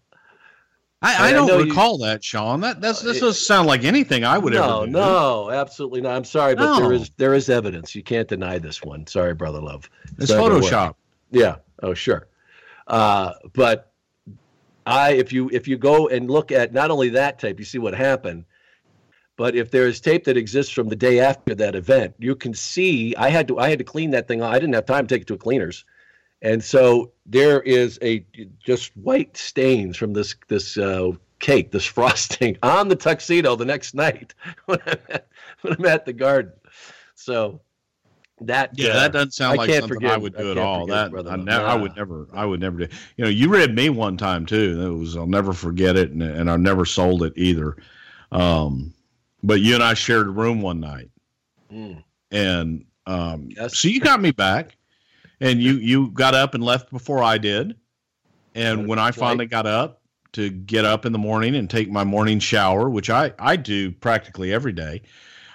[1.01, 2.59] I, I, don't I recall you, that, Sean.
[2.59, 4.91] That that's, this doesn't sound like anything I would no, ever do.
[4.91, 6.15] No, absolutely not.
[6.15, 6.79] I'm sorry, but no.
[6.81, 7.95] there is there is evidence.
[7.95, 9.07] You can't deny this one.
[9.07, 9.89] Sorry, brother love.
[10.17, 10.95] It's Photoshop.
[11.31, 11.55] Yeah.
[11.81, 12.27] Oh, sure.
[12.87, 13.93] Uh, but
[14.85, 17.77] I, if you if you go and look at not only that tape, you see
[17.77, 18.43] what happened.
[19.37, 22.53] But if there is tape that exists from the day after that event, you can
[22.53, 24.41] see I had to I had to clean that thing.
[24.41, 25.85] I didn't have time to take it to a cleaners
[26.41, 28.25] and so there is a
[28.63, 33.93] just white stains from this this uh, cake, this frosting on the tuxedo the next
[33.93, 34.33] night
[34.65, 35.27] when I'm at,
[35.61, 36.53] when I'm at the garden.
[37.15, 37.61] So
[38.41, 40.57] that yeah, uh, that doesn't sound I like something forgive- I would I do at
[40.57, 40.85] all.
[40.87, 42.87] That I, ne- I would never, I would never do.
[43.17, 44.81] You know, you read me one time too.
[44.81, 47.75] It was I'll never forget it, and, and I never sold it either.
[48.31, 48.93] Um,
[49.43, 51.09] but you and I shared a room one night,
[51.73, 52.03] Mm.
[52.31, 53.77] and um, Yes.
[53.77, 54.75] so you got me back,
[55.41, 57.75] and you you got up and left before I did,
[58.55, 60.01] and when I finally got up
[60.33, 63.91] to get up in the morning and take my morning shower, which I I do
[63.91, 65.01] practically every day,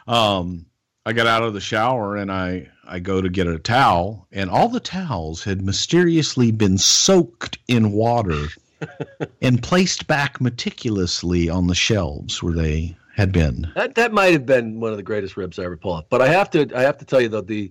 [0.06, 0.66] um,
[1.06, 4.50] I got out of the shower and I I go to get a towel, and
[4.50, 8.46] all the towels had mysteriously been soaked in water
[9.42, 13.70] and placed back meticulously on the shelves where they had been.
[13.74, 16.04] That that might have been one of the greatest ribs I ever pulled off.
[16.08, 17.70] But I have to I have to tell you though the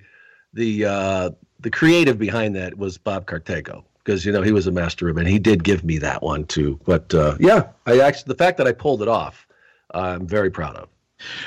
[0.54, 1.30] the uh,
[1.64, 5.18] the creative behind that was Bob Cartego because you know he was a master rib
[5.18, 6.80] and he did give me that one too.
[6.86, 9.48] But uh, yeah, I actually the fact that I pulled it off,
[9.92, 10.90] I'm very proud of.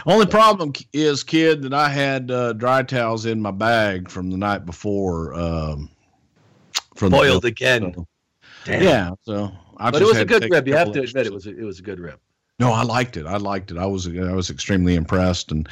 [0.06, 4.38] Only problem is, kid, that I had uh, dry towels in my bag from the
[4.38, 5.34] night before.
[5.34, 5.90] Um,
[6.94, 7.92] from the- Boiled again.
[7.94, 8.06] so-
[8.66, 10.66] yeah, so I but it was a good rib.
[10.66, 12.18] You have to admit it was a, it was a good rib.
[12.58, 13.26] No, I liked it.
[13.26, 13.76] I liked it.
[13.76, 15.68] I was I was extremely impressed, and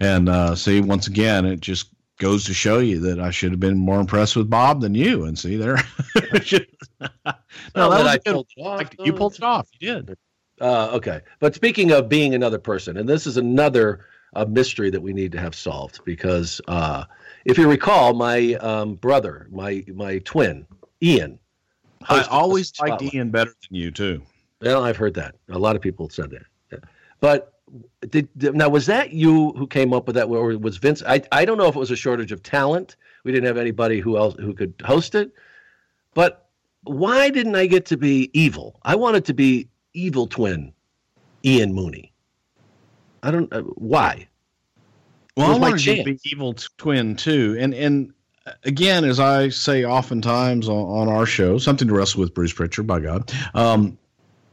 [0.00, 3.60] and uh, see once again, it just goes to show you that I should have
[3.60, 5.24] been more impressed with Bob than you.
[5.24, 5.76] And see there,
[6.14, 6.30] no,
[7.24, 7.36] that
[7.74, 8.90] was I a good pulled it off.
[9.04, 9.68] you pulled it off.
[9.78, 10.18] You did.
[10.60, 15.00] Uh, okay, but speaking of being another person, and this is another uh, mystery that
[15.00, 17.04] we need to have solved because uh,
[17.44, 20.66] if you recall, my um, brother, my my twin,
[21.02, 21.38] Ian.
[22.08, 24.22] I always liked Ian better than you too.
[24.60, 25.34] Well, I've heard that.
[25.50, 26.44] A lot of people said that.
[26.72, 26.78] Yeah.
[27.20, 27.55] But
[28.08, 31.02] did, did- now was that you who came up with that, or was Vince?
[31.06, 32.96] I I don't know if it was a shortage of talent.
[33.24, 35.32] We didn't have anybody who else who could host it.
[36.14, 36.48] But
[36.84, 38.78] why didn't I get to be evil?
[38.82, 40.72] I wanted to be evil twin,
[41.44, 42.12] Ian Mooney.
[43.22, 43.52] I don't.
[43.52, 44.28] Uh, why?
[45.36, 48.12] Well, I wanted you to be evil twin too, and and
[48.46, 52.52] uh, again, as I say oftentimes on, on our show, something to wrestle with, Bruce
[52.52, 52.86] Prichard.
[52.86, 53.98] By God, um,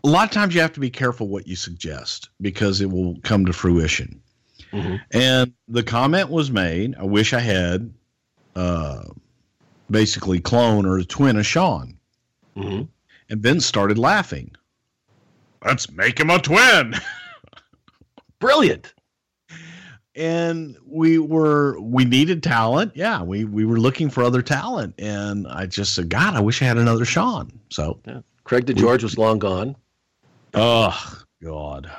[0.04, 3.16] a lot of times you have to be careful what you suggest because it will
[3.24, 4.22] come to fruition.
[4.72, 5.00] Mhm.
[5.12, 6.96] And the comment was made.
[7.00, 7.94] I wish I had,
[8.56, 9.04] uh,
[9.90, 11.98] basically clone or a twin of Sean.
[12.58, 12.88] Mhm.
[13.30, 14.52] And Vince started laughing.
[15.66, 16.96] Let's make him a twin.
[18.40, 18.94] Brilliant.
[20.16, 25.48] and we were we needed talent yeah we we were looking for other talent and
[25.48, 28.00] i just said god i wish i had another sean so
[28.44, 29.76] Craig DeGeorge was long gone.
[30.54, 31.90] Oh god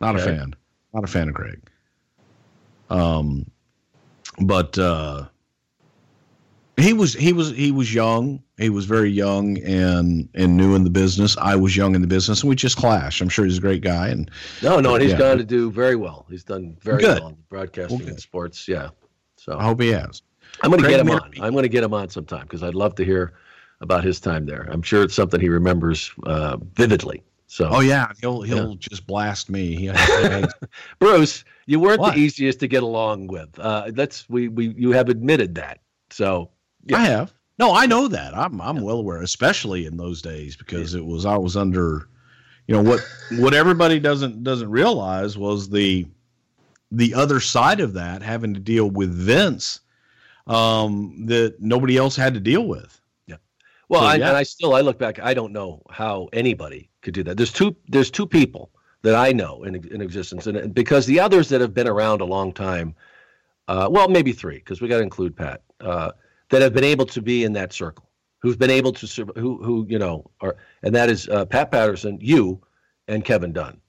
[0.00, 0.54] not a fan
[0.94, 1.60] not a fan of craig
[2.90, 3.48] um
[4.42, 5.24] but uh
[6.76, 10.84] he was he was he was young he was very young and and new in
[10.84, 13.58] the business i was young in the business and we just clashed i'm sure he's
[13.58, 14.30] a great guy and
[14.62, 15.18] No, no, and he's Yeah.
[15.18, 16.26] gone to do very well.
[16.28, 17.20] He's done very Good.
[17.20, 18.66] well in broadcasting Well, and sports.
[18.68, 18.90] Yeah.
[19.36, 20.22] So i hope he has
[20.62, 21.30] I'm going to get him on.
[21.40, 23.34] I'm going to get him on sometime because I'd love to hear
[23.80, 24.66] about his time there.
[24.70, 27.22] I'm sure it's something he remembers uh, vividly.
[27.50, 30.44] So, oh yeah he'll he'll just blast me he, he-
[30.98, 32.14] Bruce, you weren't What?
[32.14, 33.58] the easiest to get along with.
[33.58, 35.80] Uh, that's we we you have admitted that.
[36.10, 36.50] So,
[36.84, 36.98] Yeah.
[36.98, 37.32] I have.
[37.58, 38.36] No, I know that.
[38.36, 42.08] I'm I'm well aware, especially in those days because it was I was under,
[42.66, 43.00] you know what
[43.38, 46.06] what everybody doesn't doesn't realize was the
[46.92, 49.80] the other side of that having to deal with Vince,
[50.46, 53.00] um, that nobody else had to deal with.
[53.88, 54.28] Well, So, I, yeah.
[54.28, 55.18] and I still I look back.
[55.18, 57.36] I don't know how anybody could do that.
[57.36, 58.70] There's two there's two people
[59.02, 62.24] that I know in in existence, and because the others that have been around a
[62.24, 62.94] long time,
[63.68, 66.12] uh, well, maybe three because we got to include Pat, uh,
[66.50, 68.08] that have been able to be in that circle,
[68.40, 72.18] who've been able to who who you know are, and that is uh, Pat Patterson,
[72.20, 72.60] you,
[73.06, 73.80] and Kevin Dunn.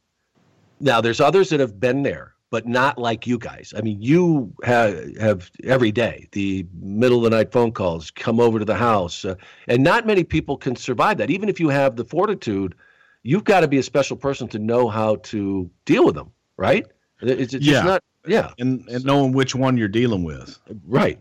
[0.79, 3.73] Now, there's others that have been there, but not like you guys.
[3.77, 8.39] I mean, you have have every day the middle of the night phone calls, come
[8.39, 9.35] over to the house, uh,
[9.67, 11.29] and not many people can survive that.
[11.29, 12.75] Even if you have the fortitude,
[13.23, 16.87] you've got to be a special person to know how to deal with them, right?
[17.21, 17.73] It's, it's Yeah.
[17.73, 20.59] just not, yeah, And and knowing which one you're dealing with.
[20.87, 21.19] right.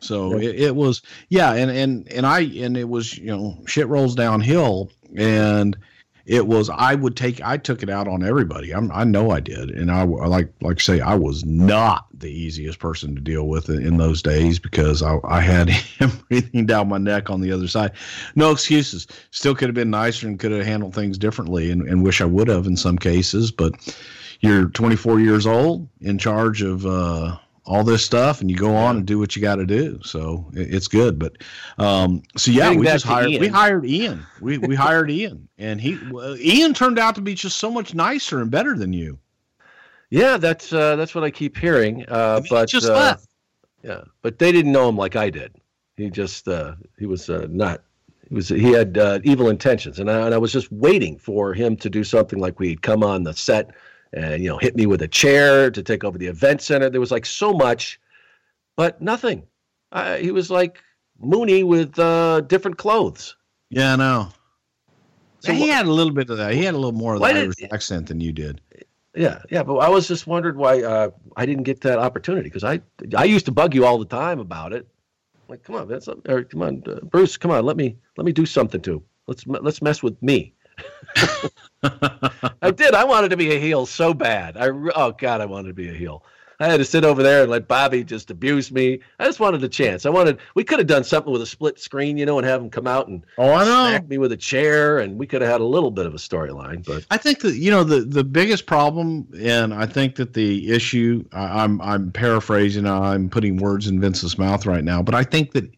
[0.00, 0.48] So Yeah.
[0.48, 4.14] it, it was yeah, and and and I and it was you know shit rolls
[4.14, 5.76] downhill, and
[6.26, 8.72] it was I would take I took it out on everybody.
[8.72, 12.78] I'm, I know I did, and I, like like say I was not the easiest
[12.78, 15.68] person to deal with in, in those days because I I had
[15.98, 17.92] him breathing down my neck on the other side.
[18.34, 19.06] No excuses.
[19.30, 22.26] Still could have been nicer and could have handled things differently, and, and wish I
[22.26, 23.74] would have in some cases, but.
[24.44, 28.96] You're 24 years old, in charge of uh, all this stuff and you go on
[28.96, 30.00] and do what you got to do.
[30.02, 31.18] So it's good.
[31.18, 31.36] But
[31.78, 34.26] um, so yeah, Getting we just hired we hired Ian.
[34.40, 37.94] We we hired Ian, and he well, Ian turned out to be just so much
[37.94, 39.18] nicer and better than you.
[40.10, 42.04] Yeah, that's uh, that's what I keep hearing.
[42.08, 43.28] Uh, And he but just uh, left.
[43.82, 45.54] Yeah, but they didn't know him like I did.
[45.96, 47.82] He just uh, he was uh, not.
[48.28, 51.54] He was he had uh, evil intentions, and I, and I was just waiting for
[51.54, 53.70] him to do something like we'd come on the set
[54.12, 56.90] and you know hit me with a chair to take over the event center.
[56.90, 58.00] There was like so much,
[58.76, 59.44] but nothing.
[59.92, 60.78] I, he was like
[61.18, 63.36] Mooney with uh, different clothes.
[63.70, 64.28] Yeah, I know.
[65.40, 66.52] So he had a little bit of that.
[66.54, 68.60] He had a little more of the Why did- accent than you did.
[69.14, 72.64] Yeah, yeah, but I was just wondered why uh, I didn't get that opportunity because
[72.64, 72.80] I
[73.14, 74.88] I used to bug you all the time about it.
[75.48, 78.32] Like, come on, that's or come on, uh, Bruce, come on, let me let me
[78.32, 79.02] do something too.
[79.26, 80.54] Let's let's mess with me.
[81.82, 82.94] I did.
[82.94, 84.56] I wanted to be a heel so bad.
[84.56, 86.24] I oh god, I wanted to be a heel.
[86.62, 89.00] I had to sit over there and let Bobby just abuse me.
[89.18, 90.06] I just wanted a chance.
[90.06, 90.38] I wanted.
[90.54, 92.86] We could have done something with a split screen, you know, and have him come
[92.86, 95.64] out and Oh, I smack me with a chair, and we could have had a
[95.66, 96.84] little bit of a storyline.
[96.86, 100.70] But I think that you know the the biggest problem, and I think that the
[100.70, 101.24] issue.
[101.32, 102.86] I, I'm I'm paraphrasing.
[102.86, 105.68] I'm putting words in Vince's mouth right now, but I think that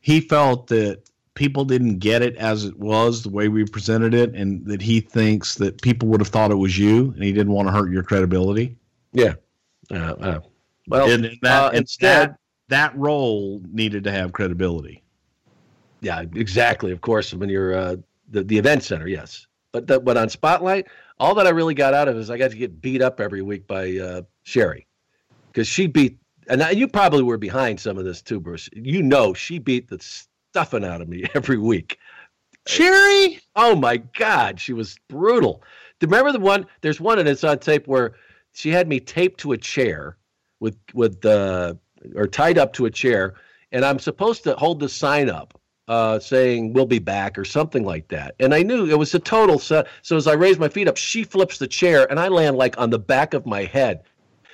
[0.00, 4.34] he felt that people didn't get it as it was the way we presented it,
[4.34, 7.52] and that he thinks that people would have thought it was you, and he didn't
[7.52, 8.76] want to hurt your credibility.
[9.12, 9.34] yeah,
[9.90, 10.40] uh, uh,
[10.88, 12.38] well, and and that uh, instead- that,
[12.68, 15.02] that role needed to have credibility.
[16.00, 16.90] Yeah, exactly.
[16.90, 17.96] Of course, when you're uh,
[18.28, 19.46] the the event center, yes.
[19.70, 20.88] But the, but on Spotlight,
[21.18, 23.20] all that I really got out of it is I got to get beat up
[23.20, 24.86] every week by uh, Sherri,
[25.50, 26.18] because she beat,
[26.48, 28.68] and I, you probably were behind some of this too, Bruce.
[28.74, 29.98] You know, she beat the
[30.52, 31.98] stuffing out of me every week.
[32.66, 33.40] Sherri?
[33.56, 35.62] Oh my God, she was brutal.
[35.98, 36.66] Do you Remember the one?
[36.82, 38.14] There's one, and it's on tape where
[38.52, 40.18] she had me taped to a chair
[40.60, 41.74] with with uh,
[42.14, 43.34] or tied up to a chair,
[43.72, 45.58] and I'm supposed to hold the sign up
[45.88, 48.34] uh, saying "We'll be back" or something like that.
[48.38, 49.86] And I knew it was a total set.
[50.02, 52.78] So as I raise my feet up, she flips the chair, and I land like
[52.78, 54.02] on the back of my head,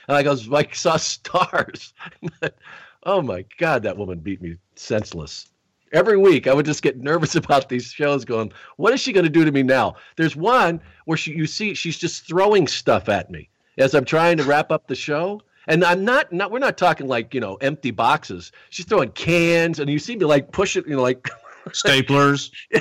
[0.06, 1.92] and I goes like saw stars.
[3.02, 5.48] oh my God, that woman beat me senseless
[5.92, 9.24] every week I would just get nervous about these shows going, what is she going
[9.24, 9.96] to do to me now?
[10.16, 13.48] There's one where she you see she's just throwing stuff at me
[13.78, 15.40] as I'm trying to wrap up the show.
[15.66, 18.52] And I'm not not we're not talking like, you know, empty boxes.
[18.70, 21.28] She's throwing cans and you see me like push it, you know, like
[21.68, 22.50] staplers.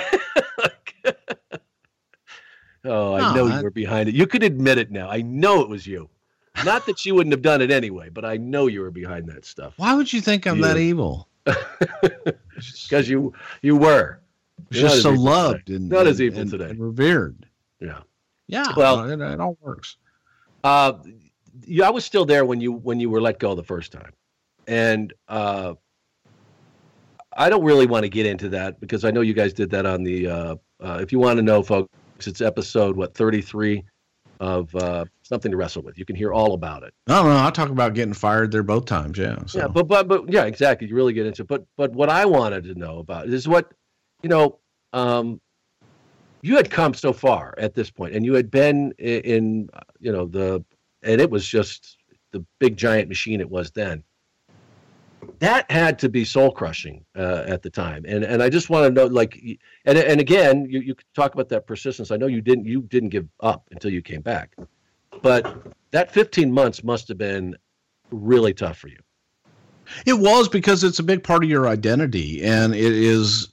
[2.86, 4.16] Oh, I No, know I- you were behind it.
[4.16, 5.10] You could admit it now.
[5.10, 6.10] I know it was you.
[6.64, 9.46] Not that she wouldn't have done it anyway, but I know you were behind that
[9.46, 9.74] stuff.
[9.78, 10.64] Why would you think I'm You.
[10.64, 11.28] that evil?
[12.84, 14.20] Because you you were.
[14.72, 15.76] Not just so loved today.
[15.76, 16.70] and Not as evil and- today.
[16.72, 17.46] and revered.
[17.80, 18.00] Yeah.
[18.48, 19.98] Yeah, Well- well, it, it all works.
[20.64, 20.94] Uh,
[21.66, 24.12] yeah, I was still there when you when you were let go the first time,
[24.68, 25.74] and uh,
[27.36, 29.86] I don't really want to get into that because I know you guys did that
[29.86, 30.28] on the.
[30.28, 31.90] Uh, uh, if you want to know, folks,
[32.28, 33.84] it's episode what thirty three
[34.40, 35.98] of uh, something to wrestle with.
[35.98, 36.94] You can hear all about it.
[37.08, 39.18] No, no, I talk about getting fired there both times.
[39.18, 39.60] Yeah, so.
[39.60, 40.88] Yeah, but but but yeah, exactly.
[40.88, 41.48] You really get into it.
[41.48, 43.72] But but what I wanted to know about is what
[44.24, 44.60] you know.
[44.94, 45.42] Um,
[46.42, 49.80] you had come so far at this point, and you had been in, in uh,
[50.00, 50.64] you know the,
[51.04, 51.98] and it was just
[52.32, 54.04] the big giant machine it was then.
[55.40, 58.86] That had to be soul crushing uh, at the time, and and I just want
[58.86, 59.40] to know, like,
[59.86, 62.10] and and again, you you talk about that persistence.
[62.10, 64.56] I know you didn't you didn't give up until you came back,
[65.22, 67.56] but that 15 months must have been
[68.12, 68.98] really tough for you.
[70.06, 73.50] It was because it's a big part of your identity, and it is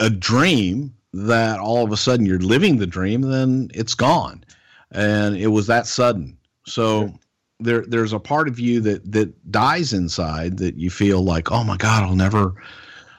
[0.00, 4.44] a dream that all of a sudden you're living the dream, then it's gone,
[4.92, 6.38] and it was that sudden.
[6.66, 7.14] So Sure.
[7.60, 11.64] There, there's a part of you that that dies inside that you feel like, oh
[11.64, 12.54] my God, I'll never,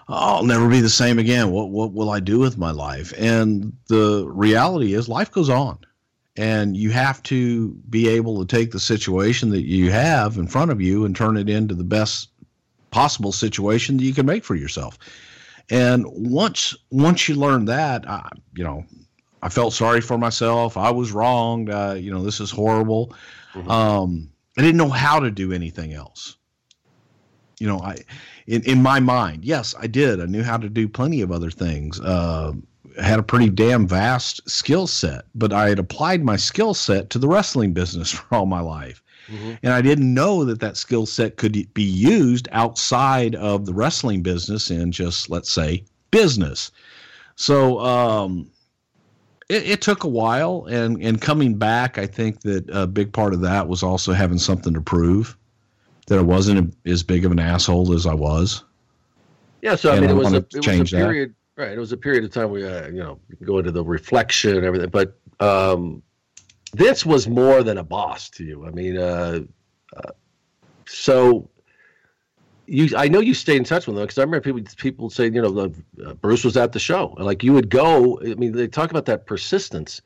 [0.08, 1.52] I'll never be the same again.
[1.52, 3.14] What what will I do with my life?
[3.18, 5.80] And the reality is, life goes on.
[6.38, 10.70] And you have to be able to take the situation that you have in front
[10.70, 12.30] of you and turn it into the best
[12.92, 14.98] possible situation that you can make for yourself.
[15.70, 18.84] And once once you learn that, I, you know,
[19.42, 20.76] I felt sorry for myself.
[20.76, 21.70] I was wrong.
[21.70, 23.16] Uh, you know, this is horrible.
[23.56, 23.70] Mhm.
[23.70, 26.36] Um, I didn't know how to do anything else.
[27.60, 27.98] You know, I
[28.48, 30.20] in in my mind, yes, I did.
[30.22, 32.00] I knew how to do plenty of other things.
[32.00, 32.54] Uh,
[33.02, 37.20] had a pretty damn vast skill set, but I had applied my skill set to
[37.20, 39.02] the wrestling business for all my life
[39.64, 44.22] and I didn't know that that skill set could be used outside of the wrestling
[44.22, 46.72] business in just let's say business.
[47.36, 48.50] So um,
[49.50, 53.34] it, it took a while, and and coming back, I think that a big part
[53.34, 55.38] of that was also having something to prove
[56.08, 58.64] that I wasn't as big of an asshole as I was.
[59.62, 60.90] Yeah, so I mean, I it was a it was a that.
[60.92, 61.72] period, right?
[61.72, 63.84] It was a period of time we, uh, you know you can go into the
[63.84, 66.02] reflection and everything, but um,
[66.74, 68.66] this was more than a boss to you.
[68.66, 69.42] I mean, uh,
[69.96, 70.12] uh,
[70.88, 71.50] so
[72.68, 75.26] you I know you stayed in touch with them because I remember people people say
[75.26, 75.72] you know
[76.06, 78.20] uh, Bruce was at the show and like you would go.
[78.22, 80.02] I mean, they talk about that persistence,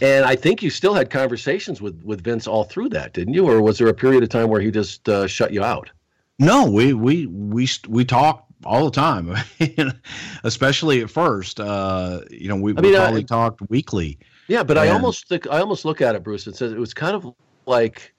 [0.00, 3.48] and I think you still had conversations with with Vince all through that, didn't you?
[3.48, 5.90] Or was there a period of time where he just uh, shut you out?
[6.38, 9.36] No, we we we we talked all the time,
[10.44, 11.60] especially at first.
[11.60, 14.18] Uh, you know, we, I mean, we probably I, talked weekly.
[14.48, 16.78] Yeah, but and, I almost think I almost look at it, Bruce, and says it
[16.78, 17.34] was kind of
[17.66, 18.14] like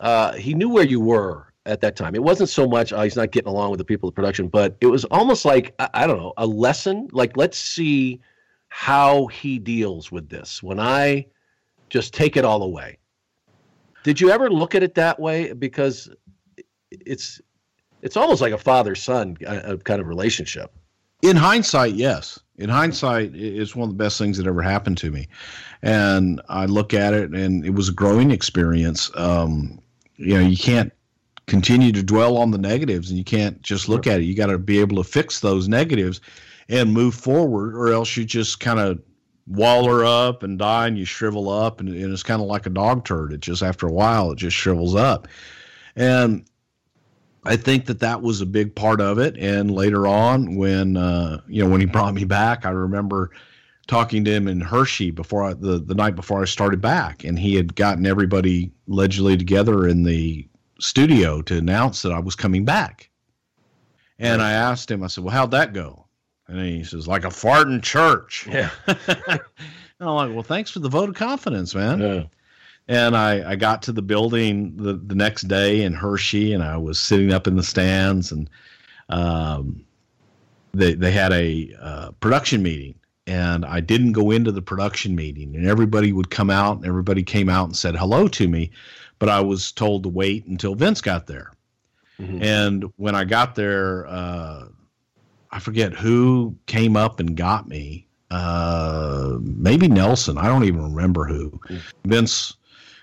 [0.00, 2.14] uh, he knew where you were at that time.
[2.14, 4.76] It wasn't so much oh, he's not getting along with the people of production, but
[4.80, 7.08] it was almost like I, I don't know a lesson.
[7.12, 8.20] Like let's see
[8.68, 11.26] how he deals with this when I
[11.88, 12.98] just take it all away.
[14.02, 15.52] Did you ever look at it that way?
[15.52, 16.08] Because
[16.90, 17.40] it's
[18.02, 20.72] it's almost like a father son uh, kind of relationship.
[21.22, 22.40] In hindsight, yes.
[22.56, 25.28] In hindsight, it's one of the best things that ever happened to me,
[25.82, 29.10] and I look at it, and it was a growing experience.
[29.14, 29.80] Um,
[30.16, 30.92] you know, you can't
[31.50, 34.22] continue to dwell on the negatives and you can't just look at it.
[34.22, 36.20] You got to be able to fix those negatives
[36.68, 39.02] and move forward, or else you just kind of
[39.48, 41.80] waller up and die and you shrivel up.
[41.80, 43.32] And, and it's kind of like a dog turd.
[43.32, 45.26] It just, after a while, it just shrivels up.
[45.96, 46.44] And
[47.42, 49.36] I think that that was a big part of it.
[49.36, 53.32] And later on, when, uh, you know, when he brought me back, I remember
[53.88, 57.36] talking to him in Hershey before I, the the night before I started back, and
[57.36, 60.46] he had gotten everybody allegedly together in the
[60.80, 63.10] studio to announce that I was coming back.
[64.18, 66.06] And I asked him, I said, Well, how'd that go?
[66.46, 68.46] And he says, Like a fart in church.
[68.52, 68.70] Yeah.
[68.86, 69.40] and
[70.00, 72.00] I'm like, Well, thanks for the vote of confidence, man.
[72.00, 72.22] Yeah.
[72.88, 76.76] And I, I got to the building the, the next day in Hershey and I
[76.76, 78.50] was sitting up in the stands and
[79.08, 79.84] um,
[80.72, 82.94] they, they had a uh, production meeting
[83.26, 87.22] and I didn't go into the production meeting and everybody would come out and everybody
[87.22, 88.70] came out and said hello to me
[89.20, 91.52] but I was told to wait until Vince got there.
[92.18, 92.42] Mm-hmm.
[92.42, 94.64] And when I got there, uh,
[95.52, 98.08] I forget who came up and got me.
[98.32, 100.38] Uh, maybe Nelson.
[100.38, 101.50] I don't even remember who.
[101.50, 102.10] Mm-hmm.
[102.10, 102.56] Vince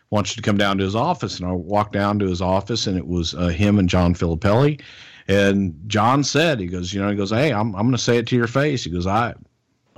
[0.09, 2.87] wants you to come down to his office, and I walked down to his office,
[2.87, 4.81] and it was uh, him and John Filippelli.
[5.27, 8.17] And John said, he goes, you know, he goes, hey, I'm I'm going to say
[8.17, 8.85] it to your face.
[8.85, 9.33] He goes, I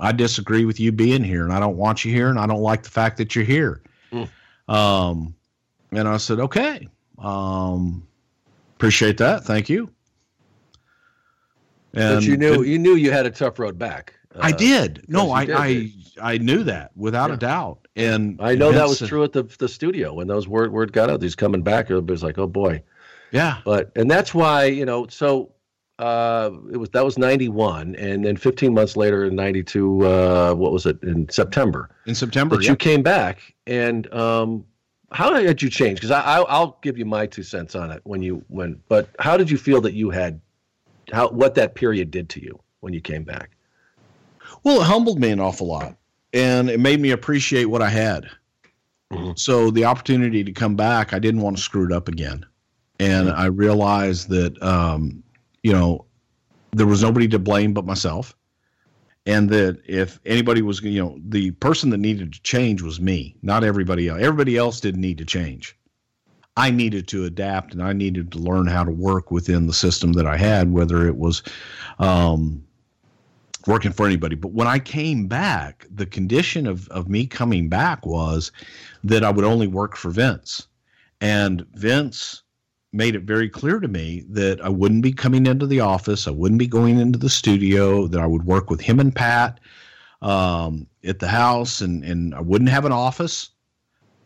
[0.00, 2.62] I disagree with you being here, and I don't want you here, and I don't
[2.62, 3.82] like the fact that you're here.
[4.12, 4.28] Mm.
[4.68, 5.34] Um,
[5.92, 6.88] and I said, okay,
[7.18, 8.06] um,
[8.76, 9.44] appreciate that.
[9.44, 9.90] Thank you.
[11.94, 14.14] And but you knew you knew you had a tough road back.
[14.34, 15.04] Uh, I did.
[15.08, 15.56] No, I, did.
[15.56, 15.90] I
[16.22, 17.34] I knew that without yeah.
[17.34, 17.88] a doubt.
[17.96, 21.10] And I know that was true at the the studio when those word word got
[21.10, 21.20] out.
[21.20, 21.90] He's coming back.
[21.90, 22.82] It was like, oh boy.
[23.32, 23.58] Yeah.
[23.64, 25.52] But and that's why you know so
[25.98, 30.72] uh, it was that was 91 and then 15 months later in 92 uh, what
[30.72, 34.64] was it in september in september that you came back and um,
[35.12, 35.98] how did you change?
[36.00, 38.80] Because I, will give you my two cents on it when you when.
[38.88, 40.40] But how did you feel that you had
[41.12, 43.50] how what that period did to you when you came back?
[44.62, 45.96] Well, it humbled me an awful lot,
[46.32, 48.26] and it made me appreciate what I had.
[49.12, 49.32] Mm-hmm.
[49.34, 52.46] So the opportunity to come back, I didn't want to screw it up again,
[53.00, 53.40] and mm-hmm.
[53.40, 55.22] I realized that um,
[55.62, 56.04] you know
[56.72, 58.36] there was nobody to blame but myself
[59.26, 63.36] and that if anybody was you know the person that needed to change was me
[63.42, 65.76] not everybody else everybody else didn't need to change.
[66.56, 70.12] I needed to adapt and i needed to learn how to work within the system
[70.14, 71.42] that i had whether it was
[71.98, 72.64] um,
[73.66, 74.36] working for anybody.
[74.36, 78.52] But when i came back the condition of, of me coming back was
[79.04, 80.66] that i would only work for vince.
[81.22, 82.42] And vince
[82.92, 86.32] made it very clear to me that I wouldn't be coming into the office, I
[86.32, 89.60] wouldn't be going into the studio, that I would work with him and Pat
[90.22, 93.50] um, at the house, and and I wouldn't have an office.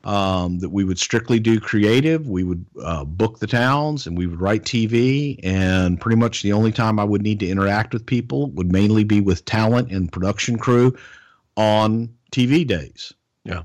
[0.04, 2.28] Um, that we would strictly do creative.
[2.28, 5.40] We would uh, book the towns and we would write TV.
[5.42, 9.04] And pretty much the only time I would need to interact with people would mainly
[9.04, 10.94] be with talent and production crew
[11.56, 13.14] on TV days.
[13.46, 13.62] Yeah.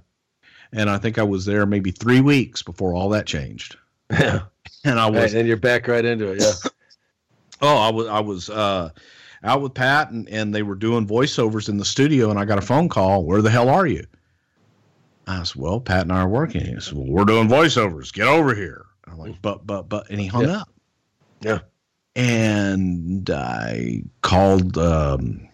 [0.71, 3.76] And I think I was there maybe three weeks before all that changed.
[4.09, 4.43] Yeah.
[4.84, 6.41] And I was, and you're back right into it.
[6.41, 6.69] Yeah.
[7.61, 8.89] oh, I was, I was uh,
[9.43, 12.57] out with Pat, and and they were doing voiceovers in the studio, and I got
[12.57, 13.23] a phone call.
[13.26, 14.06] Where the hell are you?
[15.30, 16.65] I said, well, Pat and I are working.
[16.65, 18.11] He said, well, we're doing voiceovers.
[18.11, 18.85] Get over here.
[19.06, 20.57] I'm like, but, but, but, and he hung yeah.
[20.57, 20.69] up.
[21.41, 21.60] Yeah.
[22.15, 25.47] And I called um,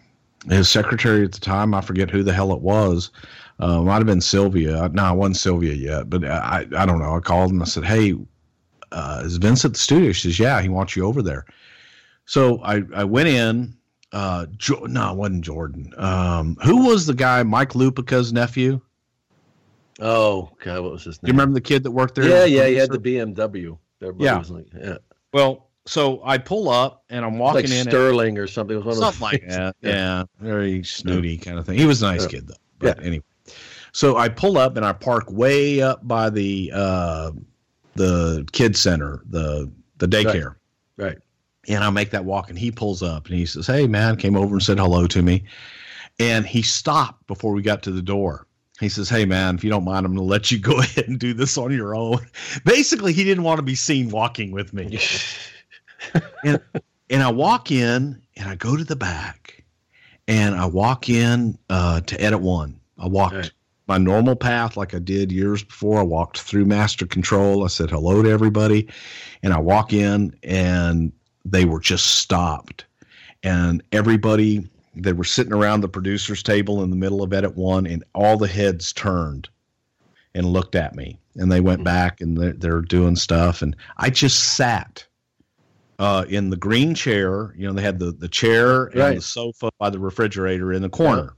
[0.48, 1.74] his secretary at the time.
[1.74, 3.10] I forget who the hell it was.
[3.58, 4.88] Uh, might have been Sylvia.
[4.92, 7.14] No, I wasn't Sylvia yet, but I, I don't know.
[7.14, 8.14] I called and I said, hey,
[8.92, 10.12] uh, is Vince at the studio?
[10.12, 11.44] She says, yeah, he wants you over there.
[12.24, 13.76] So I, I went in.
[14.12, 15.92] Uh, jo- no, it wasn't Jordan.
[15.96, 17.42] Um, who was the guy?
[17.42, 18.80] Mike Lupica's nephew.
[20.00, 21.26] Oh God, what was his name?
[21.26, 22.28] Do you remember the kid that worked there?
[22.28, 23.78] Yeah, yeah, he had the BMW.
[24.18, 24.42] yeah.
[24.48, 24.98] Like, yeah.
[25.32, 27.88] Well, so I pull up and I'm walking like in.
[27.88, 28.82] Sterling or something.
[28.82, 29.76] something like that.
[29.80, 29.90] Yeah.
[29.90, 30.24] yeah.
[30.40, 31.78] very snooty kind of thing.
[31.78, 32.28] He was a nice yeah.
[32.28, 32.54] kid though.
[32.78, 33.06] But yeah.
[33.06, 33.24] anyway,
[33.92, 37.32] so I pull up and I park way up by the uh,
[37.96, 40.56] the kid center, the the daycare.
[40.96, 41.06] Right.
[41.06, 41.18] right.
[41.68, 44.36] And I make that walk, and he pulls up and he says, "Hey, man," came
[44.36, 45.44] over and said hello to me,
[46.18, 48.46] and he stopped before we got to the door.
[48.78, 51.08] He says, "Hey, man, if you don't mind, I'm going to let you go ahead
[51.08, 52.18] and do this on your own."
[52.64, 54.98] Basically, he didn't want to be seen walking with me.
[56.44, 56.60] and
[57.10, 59.64] and I walk in and I go to the back,
[60.28, 62.80] and I walk in uh, to edit one.
[62.98, 63.50] I walked right.
[63.86, 66.00] My normal path like I did years before.
[66.00, 67.64] I walked through master control.
[67.64, 68.88] I said hello to everybody,
[69.42, 71.12] and I walk in and
[71.44, 72.84] they were just stopped.
[73.42, 77.86] And everybody, they were sitting around the producer's table in the middle of edit one,
[77.86, 79.48] and all the heads turned
[80.34, 81.18] and looked at me.
[81.36, 81.84] And they went mm-hmm.
[81.84, 83.62] back and they're, they're doing stuff.
[83.62, 85.06] And I just sat
[85.98, 87.54] uh, in the green chair.
[87.56, 89.14] You know, they had the, the chair and right.
[89.16, 91.34] the sofa by the refrigerator in the corner.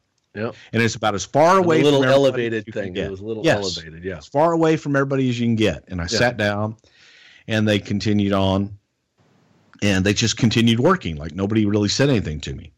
[0.46, 2.96] And it's about as far away a little elevated thing.
[2.96, 3.56] It was a little yes.
[3.78, 4.18] elevated, yeah.
[4.18, 5.84] As far away from everybody as you can get.
[5.88, 6.18] And I yeah.
[6.18, 6.76] sat down
[7.48, 8.78] and they continued on
[9.82, 12.72] and they just continued working like nobody really said anything to me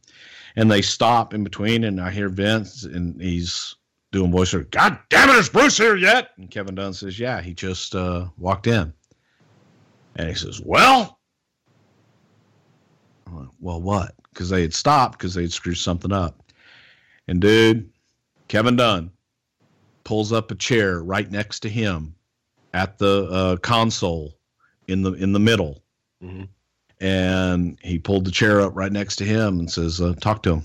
[0.56, 3.74] and they stop in between and i hear vince and he's
[4.12, 7.52] doing voiceover god damn it is bruce here yet and kevin dunn says yeah he
[7.52, 8.92] just uh, walked in
[10.16, 11.18] and he says well
[13.30, 16.42] went, well what because they had stopped because they had screwed something up
[17.30, 17.90] and dude
[18.48, 19.10] kevin dunn
[20.04, 22.14] pulls up a chair right next to him
[22.74, 24.36] at the uh, console
[24.88, 25.82] in the in the middle
[26.22, 26.44] mm-hmm
[27.00, 30.54] and he pulled the chair up right next to him and says, uh, "Talk to
[30.54, 30.64] him."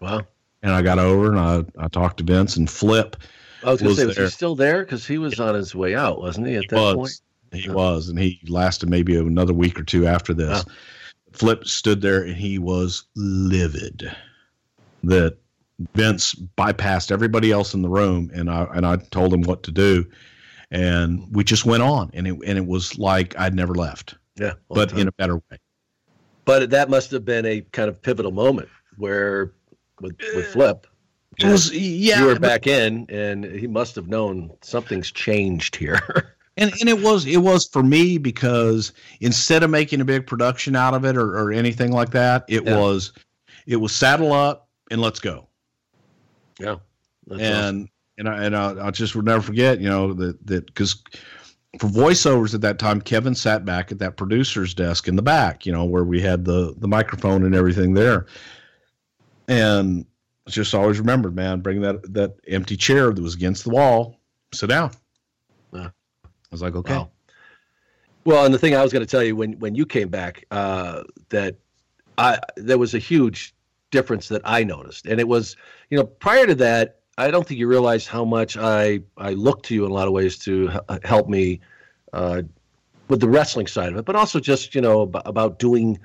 [0.00, 0.22] Wow.
[0.62, 3.16] And I got over and I, I talked to Vince and Flip.
[3.64, 4.84] I was to say, was he still there?
[4.84, 6.54] Because he was on his way out, wasn't he?
[6.56, 7.22] At he that was.
[7.50, 7.74] point, he oh.
[7.74, 10.64] was, and he lasted maybe another week or two after this.
[10.64, 10.72] Wow.
[11.32, 14.14] Flip stood there and he was livid
[15.02, 15.36] that
[15.94, 19.72] Vince bypassed everybody else in the room, and I and I told him what to
[19.72, 20.06] do,
[20.70, 24.16] and we just went on, and it and it was like I'd never left.
[24.36, 25.58] Yeah, but in a better way.
[26.44, 29.52] But that must have been a kind of pivotal moment where,
[30.00, 30.86] with, with Flip,
[31.42, 36.00] was, yeah, you were back in, and he must have known something's changed here.
[36.56, 40.76] and and it was it was for me because instead of making a big production
[40.76, 42.78] out of it or, or anything like that, it yeah.
[42.78, 43.12] was
[43.66, 45.48] it was saddle up and let's go.
[46.62, 46.76] Yeah,
[47.30, 47.90] and awesome.
[48.18, 51.02] and I and I, I just would never forget, you know that that because
[51.78, 55.64] for voiceovers at that time, Kevin sat back at that producer's desk in the back,
[55.64, 58.26] you know, where we had the the microphone and everything there.
[59.48, 60.06] And
[60.48, 64.18] just always remembered, man, bring that that empty chair that was against the wall,
[64.52, 64.90] sit down.
[65.72, 65.90] Yeah.
[66.24, 66.94] I was like, okay.
[66.94, 67.10] Wow.
[68.24, 70.44] Well, and the thing I was going to tell you when when you came back,
[70.50, 71.56] uh, that
[72.18, 73.54] I there was a huge
[73.92, 75.56] difference that I noticed, and it was,
[75.90, 79.62] you know, prior to that, I don't think you realize how much I I look
[79.64, 81.60] to you in a lot of ways to help me
[82.12, 82.42] uh,
[83.08, 85.98] with the wrestling side of it, but also just you know about, about doing.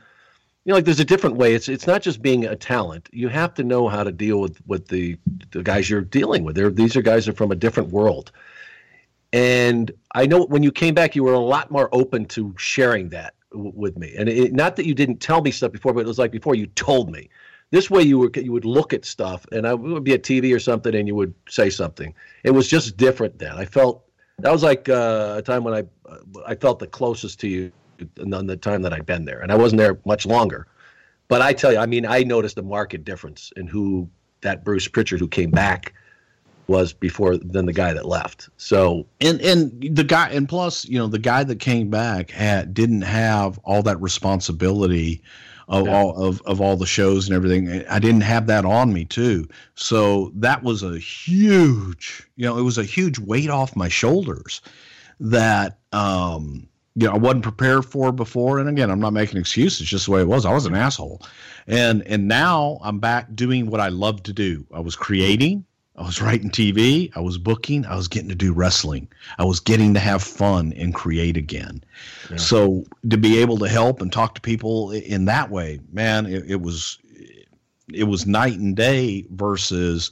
[0.65, 1.55] You know, like there's a different way.
[1.55, 3.07] It's it's not just being a talent.
[3.13, 5.17] You have to know how to deal with with the
[5.51, 6.55] the guys you're dealing with.
[6.57, 8.31] They're, these are guys that are from a different world.
[9.33, 13.09] And I know when you came back, you were a lot more open to sharing
[13.09, 14.13] that w- with me.
[14.17, 16.55] And it, not that you didn't tell me stuff before, but it was like before
[16.55, 17.29] you told me.
[17.71, 20.55] This way, you would you would look at stuff, and I would be at TV
[20.55, 22.13] or something, and you would say something.
[22.43, 23.51] It was just different then.
[23.57, 24.03] I felt
[24.39, 25.83] that was like uh, a time when I
[26.45, 27.71] I felt the closest to you
[28.33, 30.67] on the time that I'd been there, and I wasn't there much longer.
[31.27, 34.09] But I tell you, I mean, I noticed a marked difference in who
[34.41, 35.93] that Bruce Prichard who came back
[36.67, 38.49] was before than the guy that left.
[38.57, 42.73] So and and the guy and plus, you know, the guy that came back had
[42.73, 45.21] didn't have all that responsibility
[45.67, 45.97] of yeah.
[45.97, 47.85] all of, of all the shows and everything.
[47.87, 49.47] I didn't have that on me too.
[49.75, 54.61] So that was a huge, you know, it was a huge weight off my shoulders
[55.19, 58.59] that um you know I wasn't prepared for before.
[58.59, 60.45] And again, I'm not making excuses, just the way it was.
[60.45, 61.21] I was an asshole.
[61.67, 64.65] And and now I'm back doing what I love to do.
[64.73, 65.65] I was creating
[65.97, 69.07] I was writing TV, I was booking, I was getting to do wrestling.
[69.39, 71.83] I was getting to have fun and create again.
[72.29, 72.37] Yeah.
[72.37, 76.43] So to be able to help and talk to people in that way, man, it,
[76.47, 76.99] it was
[77.91, 80.11] it was night and day versus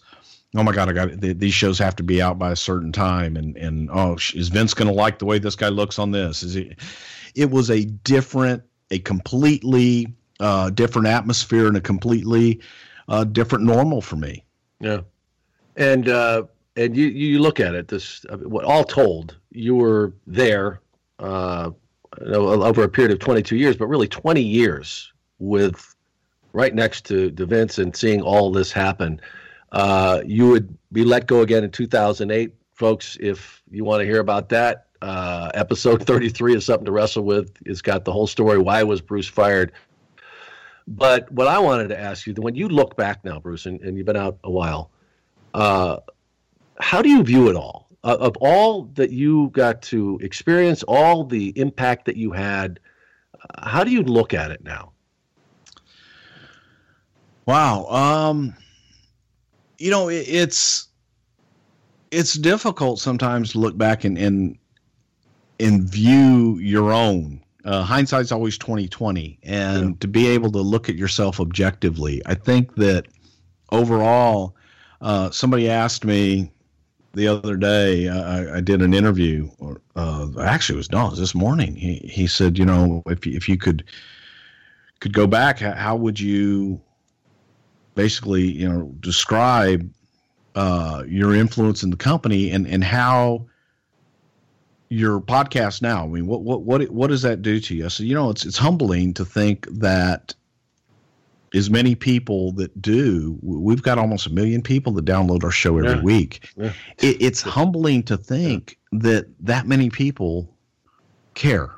[0.55, 3.37] oh my god, I got these shows have to be out by a certain time
[3.37, 6.41] and and oh, is Vince going to like the way this guy looks on this?
[6.41, 6.79] Is it
[7.35, 12.59] it was a different a completely uh, different atmosphere and a completely
[13.07, 14.43] uh, different normal for me.
[14.79, 15.01] Yeah
[15.75, 16.43] and uh,
[16.75, 20.81] and you you look at it this what all told you were there
[21.19, 21.71] uh,
[22.21, 25.95] over a period of 22 years, but really 20 years with
[26.53, 29.19] right next to, to Vince and seeing all this happen.
[29.71, 32.53] Uh, you would be let go again in 2008.
[32.73, 37.23] Folks, if you want to hear about that, uh, episode 33 is something to wrestle
[37.23, 37.51] with.
[37.65, 38.57] It's got the whole story.
[38.57, 39.73] Why was Bruce fired?
[40.87, 43.81] But what I wanted to ask you, the when you look back now, Bruce, and,
[43.81, 44.91] and you've been out a while,
[45.55, 46.01] uh,
[46.79, 47.87] how do you view it all?
[48.03, 52.79] Uh, of all that you got to experience, all the impact that you had,
[53.33, 54.91] uh, how do you look at it now?
[57.45, 57.85] Wow.
[57.85, 58.53] Um,
[59.77, 60.89] you know, it, it's
[62.11, 64.57] it's difficult sometimes to look back and and
[65.59, 67.41] and view your own.
[67.63, 69.95] Uh, hindsight's always twenty twenty, and yeah.
[70.01, 73.07] to be able to look at yourself objectively, I think that
[73.71, 74.55] overall,
[75.01, 76.51] uh, somebody asked me
[77.13, 78.09] the other day.
[78.09, 81.75] I, I did an interview, or uh, actually, it was was this morning.
[81.75, 83.83] He he said, you know, if if you could
[84.99, 86.81] could go back, how would you
[87.95, 89.89] basically, you know, describe
[90.55, 93.45] uh, your influence in the company and and how
[94.89, 96.03] your podcast now.
[96.03, 97.85] I mean, what what what what does that do to you?
[97.85, 100.35] I said, you know, it's it's humbling to think that
[101.55, 105.77] as many people that do, we've got almost a million people that download our show
[105.77, 106.01] every yeah.
[106.01, 106.49] week.
[106.57, 106.73] Yeah.
[106.99, 108.99] It, it's humbling to think yeah.
[108.99, 110.53] that that many people
[111.33, 111.71] care.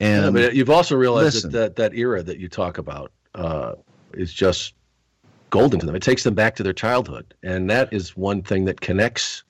[0.00, 3.74] And but you've also realized listen, that, that that era that you talk about uh,
[4.14, 4.74] is just
[5.50, 5.96] golden to them.
[5.96, 9.42] It takes them back to their childhood, and that is one thing that connects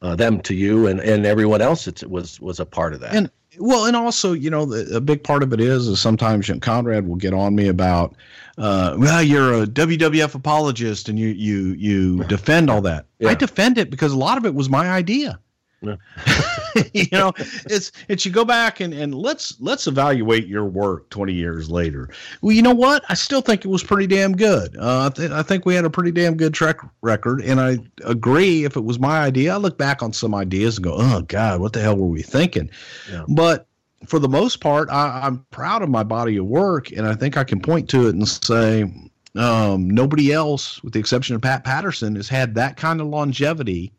[0.00, 3.14] uh, them to you and, and everyone else that was was a part of that.
[3.14, 6.50] And well, and also, you know, the, a big part of it is, is sometimes
[6.60, 8.14] Conrad will get on me about,
[8.56, 13.06] uh, well, you're a WWF apologist and you you you defend all that.
[13.18, 13.30] Yeah.
[13.30, 15.38] I defend it because a lot of it was my idea.
[15.80, 15.96] Yeah.
[16.92, 21.32] you know, it's it's you go back and, and let's let's evaluate your work 20
[21.32, 22.10] years later.
[22.42, 23.04] Well, you know what?
[23.08, 24.76] I still think it was pretty damn good.
[24.76, 27.78] Uh, I, th- I think we had a pretty damn good track record, and I
[28.04, 28.64] agree.
[28.64, 31.60] If it was my idea, I look back on some ideas and go, "Oh God,
[31.60, 32.70] what the hell were we thinking?"
[33.10, 33.24] Yeah.
[33.28, 33.68] But
[34.06, 37.36] for the most part, I, I'm proud of my body of work, and I think
[37.36, 38.92] I can point to it and say,
[39.36, 43.92] um, nobody else, with the exception of Pat Patterson, has had that kind of longevity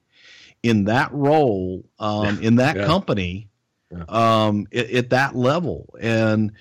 [0.63, 2.85] in that role um, in that yeah.
[2.85, 3.47] company
[3.91, 4.03] yeah.
[4.07, 6.51] Um, at, at, that level and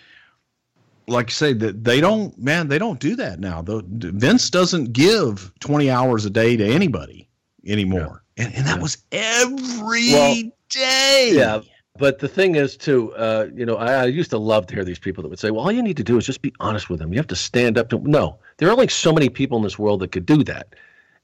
[1.09, 4.93] like I say that they don't man they don't do that now the, Vince doesn't
[4.93, 7.29] give 20 hours a day to anybody
[7.67, 8.45] anymore yeah.
[8.45, 11.33] and, and that was every well, day.
[11.35, 11.61] yeah
[11.99, 14.85] but the thing is too uh, you know I, I, used to love to hear
[14.85, 16.89] these people that would say well all you need to do is just be honest
[16.89, 19.59] with them you have to stand up to no there are only so many people
[19.59, 20.75] in this world that could do that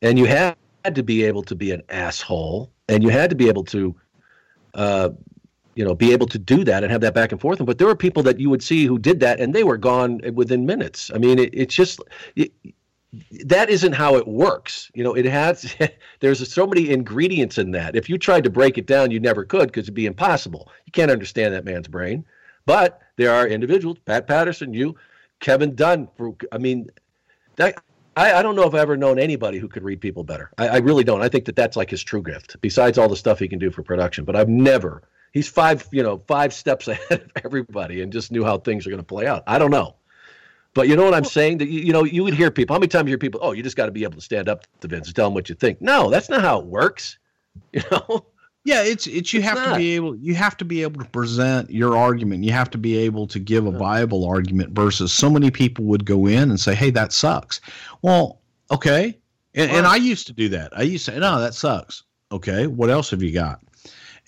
[0.03, 0.57] and you have
[0.93, 3.95] to be able to be an asshole and you had to be able to
[4.75, 5.09] uh,
[5.75, 7.65] you know be able to do that and have that back and forth.
[7.65, 10.21] But there were people that you would see who did that and they were gone
[10.35, 11.11] within minutes.
[11.15, 12.01] I mean it, it's just
[12.37, 12.53] it,
[13.47, 14.91] that isn't how it works.
[14.95, 15.75] You know it has
[16.21, 17.97] there's so many ingredients in that.
[17.97, 20.69] If you tried to break it down you never could because it'd be impossible.
[20.85, 22.25] You can't understand that man's brain.
[22.67, 24.97] But there are individuals pat patterson you
[25.41, 26.89] kevin dunn for, i mean
[27.57, 27.83] that
[28.17, 30.51] I, I, don't know if I've ever known anybody who could read people better.
[30.59, 31.23] I, I, really don't.
[31.23, 33.71] I think that that's like his true gift, besides all the stuff he can do
[33.71, 34.25] for production.
[34.25, 35.03] But I've never.
[35.33, 38.91] He's five, you know, five steps ahead of everybody, and just knew how things are
[38.91, 39.43] going to play out.
[39.47, 39.97] I don't know,
[40.75, 41.59] but you know what I'm saying?
[41.59, 42.75] That you, you know, you would hear people.
[42.75, 43.41] How many times you hear people?
[43.43, 45.35] Oh, you just got to be able to stand up to Vince and tell him
[45.35, 45.81] what you think.
[45.81, 47.19] No, that's not how it works.
[47.73, 48.27] You know.
[48.65, 49.73] Yeah, it's it's you it's have not.
[49.73, 52.45] to be able you have to be able to present your argument.
[52.45, 56.07] You have to be able to give a viable argument versus so many people would
[56.07, 57.61] go in and say, "Hey, that sucks."
[58.01, 59.19] Well, okay.
[59.55, 60.77] And, and I used to do that.
[60.77, 63.61] I used to say, "No, that sucks." Okay, what else have you got?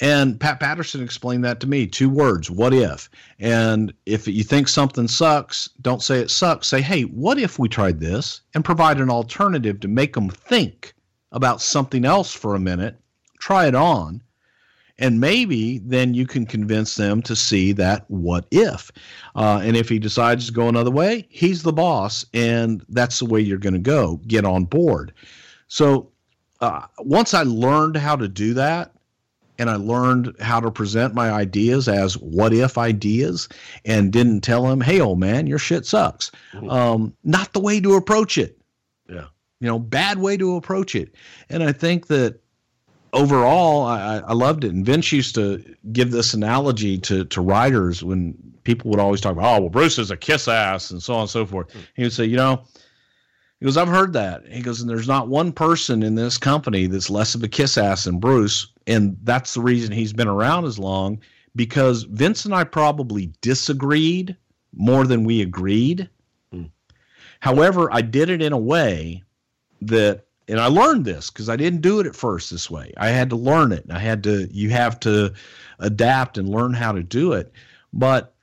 [0.00, 1.86] And Pat Patterson explained that to me.
[1.86, 3.08] Two words, what if?
[3.38, 6.66] And if you think something sucks, don't say it sucks.
[6.68, 8.42] Say, hey, what if we tried this?
[8.54, 10.92] And provide an alternative to make them think
[11.32, 13.00] about something else for a minute.
[13.40, 14.20] Try it on
[14.98, 18.90] and maybe then you can convince them to see that what if.
[19.34, 23.26] Uh, and if he decides to go another way, he's the boss, and that's the
[23.26, 24.20] way you're going to go.
[24.26, 25.12] Get on board.
[25.68, 26.10] So
[26.60, 28.92] uh, once I learned how to do that,
[29.58, 33.48] and I learned how to present my ideas as what if ideas
[33.86, 36.30] and didn't tell him, hey, old man, your shit sucks.
[36.52, 36.68] Mm-hmm.
[36.68, 38.58] Um, not the way to approach it.
[39.08, 39.26] Yeah.
[39.60, 41.14] You know, bad way to approach it.
[41.48, 42.38] And I think that
[43.12, 44.72] overall, I, I loved it.
[44.72, 45.62] And Vince used to
[45.92, 49.98] give this analogy to to writers when people would always talk about, oh, well, Bruce
[49.98, 51.68] is a kiss ass and so on and so forth.
[51.94, 52.64] He would say, you know,
[53.60, 54.46] he goes, I've heard that.
[54.48, 57.78] He goes, and there's not one person in this company that's less of a kiss
[57.78, 58.66] ass than Bruce.
[58.86, 61.20] And that's the reason he's been around as long
[61.54, 64.36] because Vince and I probably disagreed
[64.74, 66.10] more than we agreed.
[66.52, 66.64] Hmm.
[67.40, 69.22] However, I did it in a way
[69.80, 72.92] that and I learned this because I didn't do it at first this way.
[72.96, 73.84] I had to learn it.
[73.90, 75.32] I had to you have to
[75.78, 77.52] adapt and learn how to do it.
[77.92, 78.34] But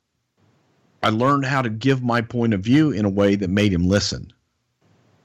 [1.01, 3.87] I learned how to give my point of view in a way that made him
[3.87, 4.31] listen.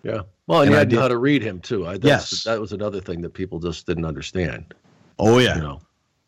[0.02, 0.22] Yeah.
[0.46, 1.86] Well, and, And you I had to know how to read him too.
[1.86, 2.44] I, that's, Yes.
[2.44, 4.74] That was another thing that people just didn't understand.
[5.18, 5.56] Oh yeah.
[5.56, 5.80] You know,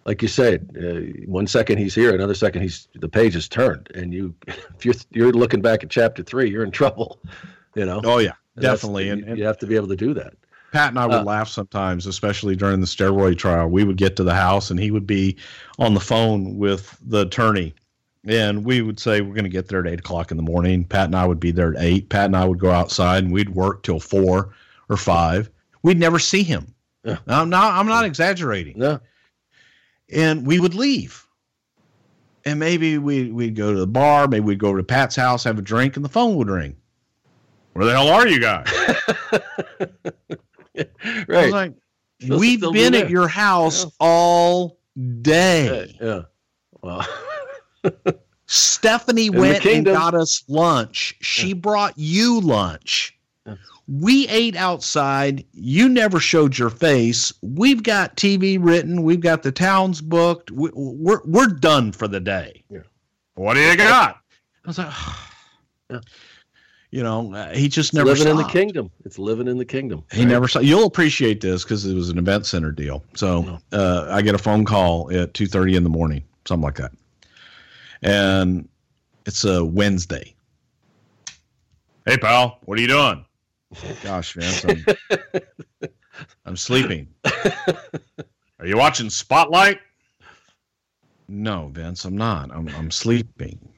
[0.05, 3.91] like you said, uh, one second he's here, another second he's the page is turned,
[3.95, 7.21] and you, if you're you're looking back at chapter three, you're in trouble.
[7.75, 8.01] You know.
[8.05, 8.33] Oh yeah.
[8.59, 9.09] Definitely.
[9.09, 10.35] And, you, and you have to be able to do that.
[10.73, 13.69] Pat and I would Uh, laugh sometimes, especially during the steroid trial.
[13.69, 15.37] We would get to the house and he would be
[15.79, 17.75] on the phone with the attorney.
[18.27, 20.85] And we would say, We're going to get there at eight o'clock in the morning.
[20.85, 22.09] Pat and I would be there at eight.
[22.11, 24.51] Pat and I would go outside and we'd work till four
[24.89, 25.51] or five.
[25.83, 26.75] We'd never see him.
[27.05, 27.17] Yeah.
[27.27, 28.79] I'm not, I'm not exaggerating.
[28.79, 29.01] No.
[30.13, 31.27] And we would leave.
[32.45, 34.29] And maybe we, we'd go to the bar.
[34.29, 36.77] Maybe we'd go over to Pat's house, have a drink, and the phone would ring.
[37.81, 38.67] Where the hell are you guys?
[40.77, 41.51] I was right.
[41.51, 41.73] like,
[42.21, 43.91] They'll we've still be been at your house Yeah.
[44.01, 44.79] all
[45.23, 45.97] day.
[45.99, 46.23] yeah.
[46.83, 47.07] Well.
[48.47, 51.15] Stephanie the went and kingdom- got us lunch.
[51.23, 53.17] She brought you lunch.
[53.89, 55.47] We ate outside.
[55.53, 57.33] You never showed your face.
[57.41, 59.05] We've got TV written.
[59.05, 60.51] We've got the towns booked.
[60.51, 62.63] We, we're we're done for the day.
[62.69, 62.81] Yeah.
[63.37, 64.19] What do you got?
[64.65, 64.93] I was like,
[65.91, 66.01] Yeah.
[66.91, 68.91] You know, uh, he just It's never living in the kingdom.
[69.05, 70.05] It's living in the kingdom.
[70.13, 70.29] He right?
[70.29, 70.59] never saw.
[70.59, 73.05] You'll appreciate this because it was an event center deal.
[73.15, 76.77] So uh, I get a phone call at two thirty in the morning, something like
[76.77, 76.93] that,
[78.03, 78.69] and
[79.25, 80.35] it's a Wednesday.
[82.07, 83.25] Hey pal, what are you doing?
[84.03, 84.85] Gosh, Vince, I'm,
[86.45, 87.07] I'm sleeping.
[88.59, 89.79] Are you watching Spotlight?
[91.29, 92.51] No, Vince, I'm not.
[92.53, 93.70] I'm I'm sleeping.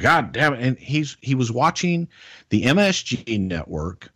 [0.00, 0.60] God damn it!
[0.62, 2.08] And he's he was watching
[2.50, 4.10] the MSG network,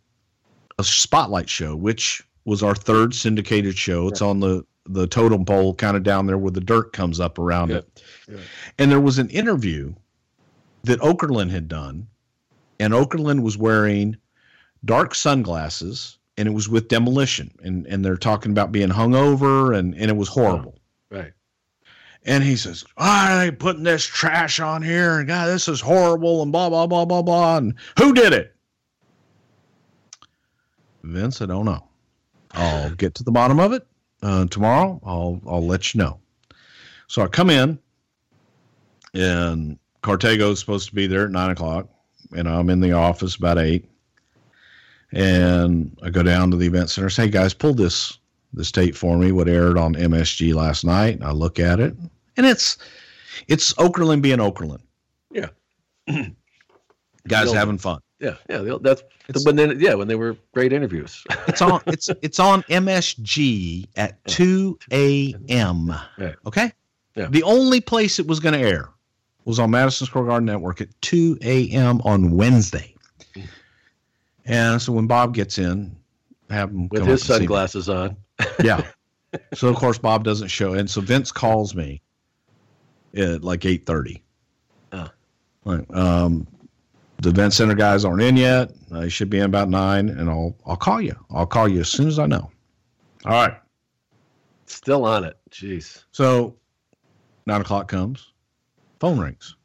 [0.79, 4.07] a spotlight show, which was our third syndicated show.
[4.07, 7.37] It's on the the totem pole, kind of down there where the dirt comes up
[7.37, 7.77] around Yeah.
[7.77, 8.03] it.
[8.27, 8.37] Yeah.
[8.79, 9.93] And there was an interview
[10.83, 12.07] that Okerlund had done,
[12.79, 14.17] and Okerlund was wearing
[14.83, 19.93] dark sunglasses, and it was with demolition, and and they're talking about being hungover, and
[19.95, 20.79] and it was horrible.
[21.11, 21.33] Right.
[22.23, 25.19] And he says, I ain't putting this trash on here.
[25.19, 26.43] And God, this is horrible.
[26.43, 27.57] And blah, blah, blah, blah, blah.
[27.57, 28.55] And who did it?
[31.03, 31.83] Vince, I don't know.
[32.51, 33.87] I'll get to the bottom of it
[34.21, 35.01] uh, tomorrow.
[35.03, 36.19] I'll, I'll let you know.
[37.07, 37.79] So I come in,
[39.13, 41.87] and Cartago's supposed to be there at nine o'clock.
[42.35, 43.89] And I'm in the office about eight.
[45.11, 47.09] And I go down to the event center.
[47.09, 48.19] Say, hey guys, pull this
[48.53, 51.19] this tape for me, what aired on MSG last night.
[51.21, 51.95] I look at it,
[52.37, 52.77] and it's
[53.47, 54.81] it's Okerlund being Okerlund.
[55.31, 55.47] Yeah.
[56.07, 56.25] Guys
[57.45, 57.55] Building.
[57.55, 58.01] having fun.
[58.19, 58.35] Yeah.
[58.49, 58.59] Yeah.
[58.59, 61.23] they- That's It's- when then yeah when they were great interviews.
[61.47, 65.93] It's on it's it's on MSG at two a.m.
[66.17, 66.35] Right.
[66.45, 66.71] Okay.
[67.15, 67.27] Yeah.
[67.29, 68.89] The only place it was going to air
[69.45, 71.99] was on Madison Square Garden Network at two a.m.
[72.05, 72.95] on Wednesday.
[73.35, 73.47] Mm.
[74.45, 75.95] And so when Bob gets in,
[76.49, 77.37] have him with his up and see me.
[77.39, 78.15] sunglasses on.
[78.63, 78.85] Yeah.
[79.53, 82.01] so of course Bob doesn't show, and so Vince calls me
[83.15, 84.23] at like eight thirty.
[84.91, 85.09] Oh.
[85.63, 86.47] Like, um,
[87.21, 88.71] the event center guys aren't in yet.
[88.89, 91.15] They should be in about nine, and I'll I'll call you.
[91.29, 92.49] I'll call you as soon as I know.
[93.25, 93.53] All right.
[94.65, 95.37] Still on it.
[95.51, 96.03] Jeez.
[96.11, 96.55] So
[97.45, 98.31] nine o'clock comes,
[98.99, 99.55] phone rings.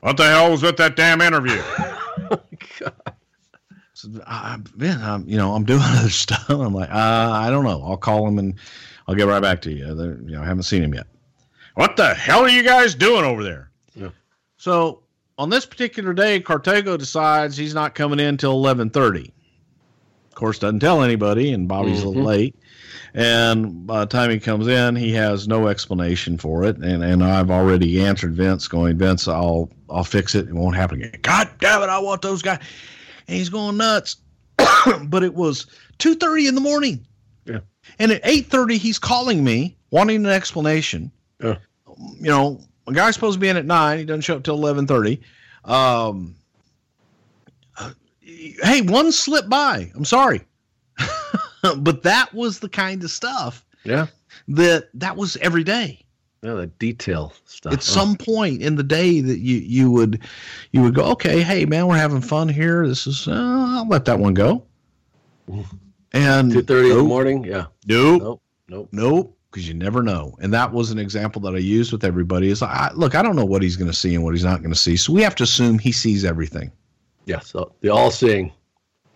[0.00, 1.60] What the hell was with that damn interview?
[3.98, 6.48] So, I, man, I'm, you know, I'm doing other stuff.
[6.48, 7.82] I'm like, uh, I don't know.
[7.84, 8.54] I'll call him and
[9.08, 9.92] I'll get right back to you.
[9.92, 11.08] They're, you know, I haven't seen him yet.
[11.78, 13.70] What the hell are you guys doing over there?
[13.94, 14.08] Yeah.
[14.56, 15.04] So
[15.38, 19.30] on this particular day, Cartago decides he's not coming in till 11:30.
[20.26, 22.56] Of course, doesn't tell anybody, and Bobby's a little late.
[23.14, 26.78] And by the time he comes in, he has no explanation for it.
[26.78, 30.48] And and I've already answered Vince, going, Vince, I'll I'll fix it.
[30.48, 31.20] It won't happen again.
[31.22, 32.58] God damn it, I want those guys.
[33.28, 34.16] And he's going nuts.
[35.04, 35.66] but it was
[35.98, 37.06] two thirty in the morning.
[37.44, 37.60] Yeah.
[38.00, 41.12] And at eight thirty, he's calling me wanting an explanation.
[41.40, 41.58] Yeah.
[41.98, 43.98] You know, a guy's supposed to be in at nine.
[43.98, 45.20] He doesn't show up till eleven thirty.
[45.64, 46.34] Um,
[47.78, 49.90] uh, hey, one slipped by.
[49.94, 50.42] I'm sorry,
[51.78, 54.06] but that was the kind of stuff Yeah.
[54.48, 56.04] that that was every day.
[56.42, 56.54] Yeah.
[56.54, 57.72] The detail stuff.
[57.72, 60.20] At some point in the day that you you would
[60.70, 62.86] you would go, okay, hey man, we're having fun here.
[62.86, 64.64] This is uh, I'll let that one go.
[66.12, 67.44] And two thirty in the morning.
[67.44, 67.66] Yeah.
[67.86, 68.42] Nope, Nope.
[68.68, 68.88] Nope.
[68.92, 69.37] nope.
[69.58, 70.36] Because you never know.
[70.40, 72.48] And that was an example that I used with everybody.
[72.48, 74.60] Is I, look, I don't know what he's going to see and what he's not
[74.60, 76.70] going to see, so we have to assume he sees everything.
[77.24, 77.40] Yeah.
[77.40, 78.52] So the all-seeing.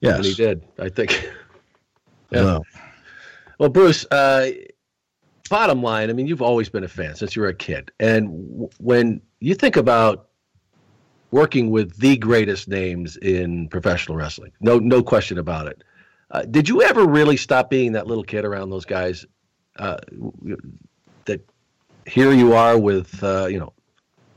[0.01, 0.65] Yes, and he did.
[0.81, 1.13] I think.
[2.33, 2.43] yeah.
[2.43, 2.67] Well,
[3.61, 4.05] well Bruce.
[4.11, 4.51] Uh,
[5.49, 8.27] bottom line, I mean, you've always been a fan since you were a kid, and
[8.51, 10.29] w- when you think about
[11.31, 15.85] working with the greatest names in professional wrestling, no, no question about it.
[16.33, 19.25] Uh, did you ever really stop being that little kid around those guys?
[19.77, 19.97] Uh,
[21.25, 21.41] that
[22.07, 23.73] here you are with uh, you know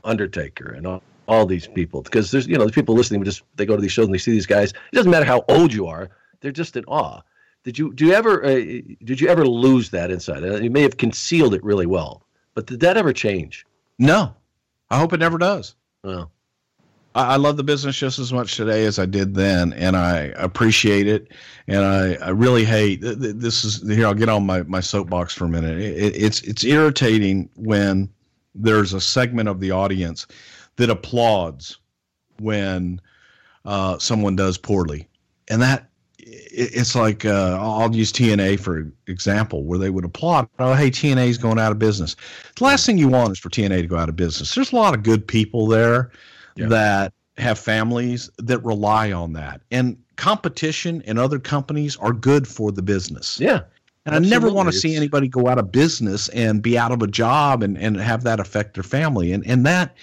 [0.03, 3.65] Undertaker and all, all these people because there's you know the people listening just they
[3.65, 4.71] go to these shows and they see these guys.
[4.71, 6.09] It doesn't matter how old you are;
[6.41, 7.21] they're just in awe.
[7.63, 8.55] Did you do you ever uh,
[9.03, 10.43] did you ever lose that insight?
[10.43, 13.65] Uh, you may have concealed it really well, but did that ever change?
[13.97, 14.35] No,
[14.89, 15.75] I hope it never does.
[16.03, 16.31] Well,
[17.15, 21.07] I, love the business just as much today as I did then, and I appreciate
[21.07, 21.31] it.
[21.67, 23.63] And I, I really hate this.
[23.63, 24.05] Is here.
[24.05, 25.79] I'll get on my, my soapbox for a minute.
[25.79, 28.09] It, it's it's irritating when
[28.53, 30.27] there's a segment of the audience
[30.75, 31.77] that applauds
[32.39, 32.99] when
[33.63, 35.07] uh, someone does poorly,
[35.47, 40.49] and that it's like uh, I'll use TNA for example, where they would applaud.
[40.59, 42.17] Oh, hey, TNA is going out of business.
[42.57, 44.53] The last thing you want is for TNA to go out of business.
[44.53, 46.11] There's a lot of good people there
[46.55, 46.67] yeah.
[46.67, 49.61] that have families that rely on that.
[49.71, 53.39] And competition and other companies are good for the business.
[53.39, 53.61] Yeah.
[54.05, 54.27] And Absolutely.
[54.27, 57.07] I never want to see anybody go out of business and be out of a
[57.07, 59.31] job and, and have that affect their family.
[59.31, 59.95] And and that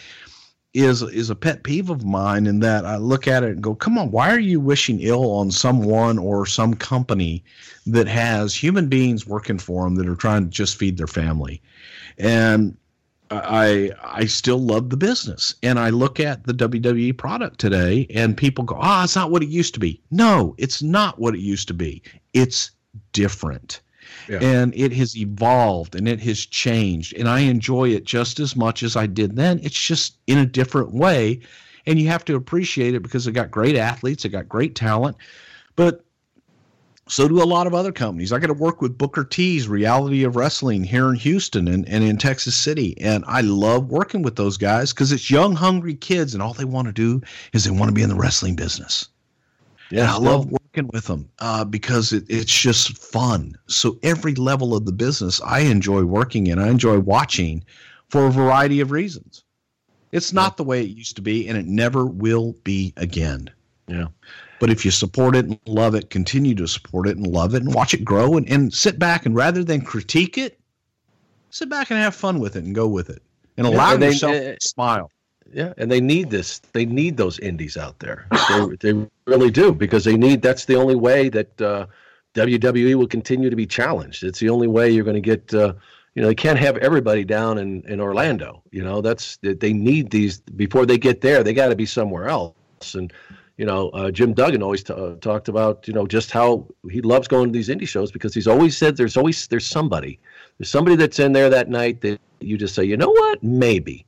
[0.74, 3.74] is is a pet peeve of mine in that I look at it and go,
[3.74, 7.44] come on, why are you wishing ill on someone or some company
[7.86, 11.62] that has human beings working for them that are trying to just feed their family?
[12.18, 12.76] And
[13.32, 18.36] I I still love the business, and I look at the WWE product today, and
[18.36, 21.34] people go, "Ah, oh, it's not what it used to be." No, it's not what
[21.34, 22.02] it used to be.
[22.32, 22.70] It's
[23.12, 23.80] different,
[24.28, 24.38] yeah.
[24.40, 28.82] and it has evolved and it has changed, and I enjoy it just as much
[28.82, 29.60] as I did then.
[29.62, 31.40] It's just in a different way,
[31.86, 35.16] and you have to appreciate it because it got great athletes, it got great talent,
[35.76, 36.04] but
[37.12, 38.32] so do a lot of other companies.
[38.32, 42.02] I got to work with Booker T's Reality of Wrestling here in Houston and, and
[42.02, 42.98] in Texas City.
[43.02, 46.64] And I love working with those guys because it's young, hungry kids, and all they
[46.64, 47.20] want to do
[47.52, 49.10] is they want to be in the wrestling business.
[49.90, 53.59] Yeah, I love working with them uh, because it, it's just fun.
[53.66, 56.59] So every level of the business, I enjoy working in.
[56.59, 57.62] I enjoy watching
[58.09, 59.44] for a variety of reasons.
[60.12, 60.56] It's not yeah.
[60.56, 63.51] the way it used to be, and it never will be again.
[63.86, 64.06] Yeah.
[64.62, 67.64] But if you support it and love it, continue to support it and love it
[67.64, 70.60] and watch it grow and, and sit back and rather than critique it,
[71.51, 73.24] sit back and have fun with it and go with it
[73.56, 75.10] and allow and yourself they, uh, to smile.
[75.52, 76.60] Yeah, and they need this.
[76.60, 78.28] They need those indies out there.
[78.48, 80.43] they, they really do because they need.
[80.43, 81.86] That's the only way that uh,
[82.34, 84.22] WWE will continue to be challenged.
[84.22, 85.52] It's the only way you're going to get.
[85.52, 85.74] Uh,
[86.14, 88.62] you know, they can't have everybody down in in Orlando.
[88.70, 91.43] You know, that's they need these before they get there.
[91.43, 92.55] They got to be somewhere else.
[92.94, 93.12] And
[93.56, 97.00] you know, uh, Jim Duggan always t- uh, talked about, you know, just how he
[97.00, 100.18] loves going to these indie shows because he's always said there's always there's somebody,
[100.58, 104.06] there's somebody that's in there that night that you just say, you know what, maybe,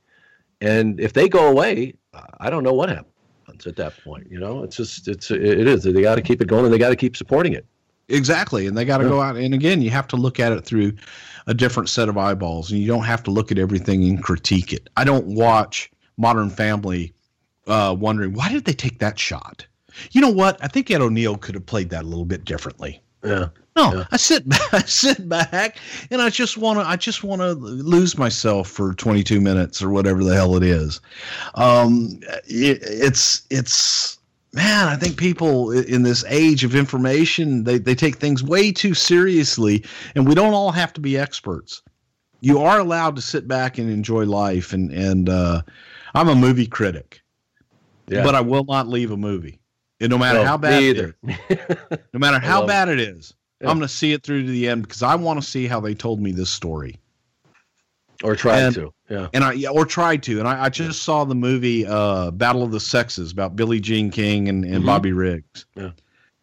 [0.61, 1.95] and if they go away,
[2.41, 4.31] I don't know what happens at that point.
[4.31, 6.79] You know, it's just it's it is they got to keep it going and they
[6.79, 7.67] got to keep supporting it.
[8.09, 9.11] Exactly, and they got to yeah.
[9.11, 10.93] go out and again, you have to look at it through
[11.47, 14.73] a different set of eyeballs, and you don't have to look at everything and critique
[14.73, 14.89] it.
[14.97, 17.14] I don't watch Modern Family
[17.67, 19.67] uh, wondering why did they take that shot?
[20.11, 20.59] You know what?
[20.63, 23.01] I think Ed O'Neill could have played that a little bit differently.
[23.25, 23.49] Yeah.
[23.77, 24.05] No, yeah.
[24.13, 25.79] I sit back, I sit back,
[26.11, 29.91] and I just want to, I just want to lose myself for 22 minutes or
[29.91, 31.01] whatever the hell it is.
[31.55, 34.19] Um, it, it's, it's,
[34.53, 38.95] man, I think people in this age of information, they, they take things way too
[38.95, 39.85] seriously,
[40.15, 41.83] and we don't all have to be experts.
[42.41, 45.63] You are allowed to sit back and enjoy life, and and uh,
[46.15, 47.23] I'm a movie critic.
[48.09, 48.23] Yeah.
[48.23, 49.61] But I will not leave a movie.
[50.01, 51.15] And no matter no, how bad it is,
[52.13, 53.71] no matter how bad it is, yeah.
[53.71, 55.81] I'm going to see it through to the end because I want to see how
[55.81, 56.99] they told me this story.
[58.23, 59.29] Or tried to, yeah.
[59.35, 60.39] And I yeah, or tried to.
[60.39, 64.11] And I, I just saw the movie uh, Battle of the Sexes about Billie Jean
[64.11, 64.87] King and, and mm-hmm.
[64.87, 65.67] Bobby Riggs.
[65.75, 65.91] Yeah.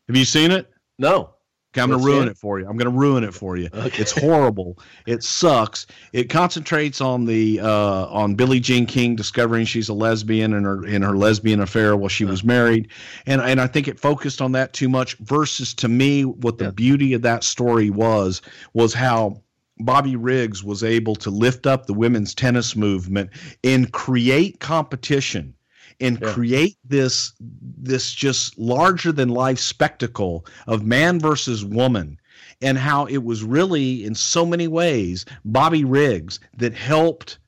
[0.07, 0.69] Have you seen it?
[0.99, 1.31] No.
[1.75, 2.31] I'm going to ruin it.
[2.31, 2.67] it for you.
[2.67, 3.69] I'm going to ruin it for you.
[3.81, 4.03] Okay.
[4.03, 4.77] It's horrible.
[5.07, 5.87] It sucks.
[6.13, 10.85] It concentrates on the uh, on Billie Jean King discovering she's a lesbian and her
[10.85, 12.89] in her lesbian affair while she was married,
[13.25, 15.17] and and I think it focused on that too much.
[15.17, 16.71] Versus to me, what the yeah.
[16.71, 18.41] beauty of that story was
[18.73, 19.41] was how
[19.79, 23.31] Bobby Riggs was able to lift up the women's tennis movement
[23.63, 25.55] and create competition
[25.99, 26.31] and yeah.
[26.33, 32.17] create this this just larger than life spectacle of man versus woman
[32.61, 37.39] and how it was really, in so many ways, Bobby Riggs that helped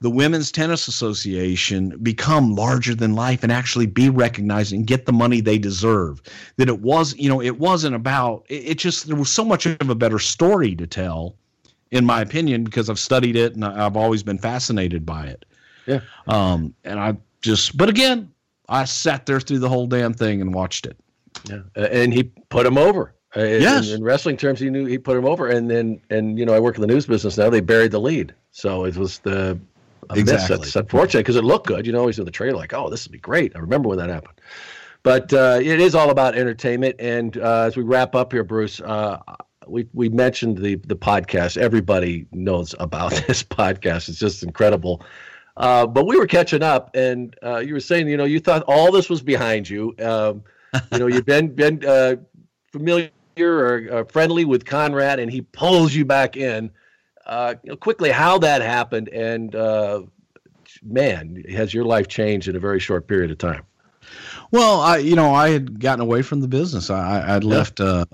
[0.00, 5.12] the Women's Tennis Association become larger than life and actually be recognized and get the
[5.12, 6.20] money they deserve.
[6.56, 9.66] That it was, you know, it wasn't about, it, it just, there was so much
[9.66, 11.36] of a better story to tell,
[11.92, 15.44] in my opinion, because I've studied it and I've always been fascinated by it.
[15.86, 16.00] Yeah.
[16.26, 18.32] Um, and I just, but again,
[18.68, 20.96] I sat there through the whole damn thing and watched it.
[21.48, 21.62] Yeah.
[21.76, 23.14] And he put him over.
[23.36, 23.88] Uh, yes.
[23.88, 25.48] In, in, wrestling terms, he knew he put him over.
[25.48, 27.50] And then, and, you know, I work in the news business now.
[27.50, 28.34] They buried the lead.
[28.50, 29.58] So it was the,
[30.14, 30.56] exactly.
[30.56, 31.86] It's unfortunate because it looked good.
[31.86, 33.56] You know, always in the trailer, like, oh, this would be great.
[33.56, 34.38] I remember when that happened.
[35.02, 36.96] But uh, it is all about entertainment.
[36.98, 39.18] And uh, as we wrap up here, Bruce, uh,
[39.66, 41.56] we we mentioned the the podcast.
[41.56, 44.08] Everybody knows about this podcast.
[44.08, 45.02] It's just incredible.
[45.56, 48.62] Uh, but we were catching up, and uh, you were saying, you know, you thought
[48.66, 49.94] all this was behind you.
[49.98, 50.42] Um,
[50.92, 52.16] you know, you've been been uh,
[52.72, 56.70] familiar or friendly with Conrad, and he pulls you back in
[57.26, 60.02] uh, you know, quickly how that happened, and uh,
[60.82, 63.62] man, has your life changed in a very short period of time?
[64.52, 66.90] Well, I you know I had gotten away from the business.
[66.90, 68.04] I I'd left uh,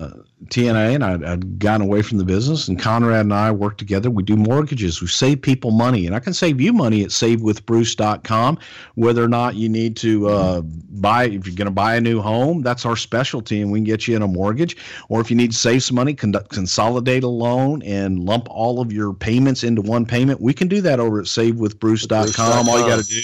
[0.45, 2.69] TNA and I'd, I'd gotten away from the business.
[2.69, 4.09] And Conrad and I work together.
[4.09, 5.01] We do mortgages.
[5.01, 8.57] We save people money, and I can save you money at SaveWithBruce.com.
[8.95, 12.21] Whether or not you need to uh, buy, if you're going to buy a new
[12.21, 14.77] home, that's our specialty, and we can get you in a mortgage.
[15.09, 18.79] Or if you need to save some money, conduct, consolidate a loan and lump all
[18.79, 22.69] of your payments into one payment, we can do that over at SaveWithBruce.com.
[22.69, 23.21] All you got to do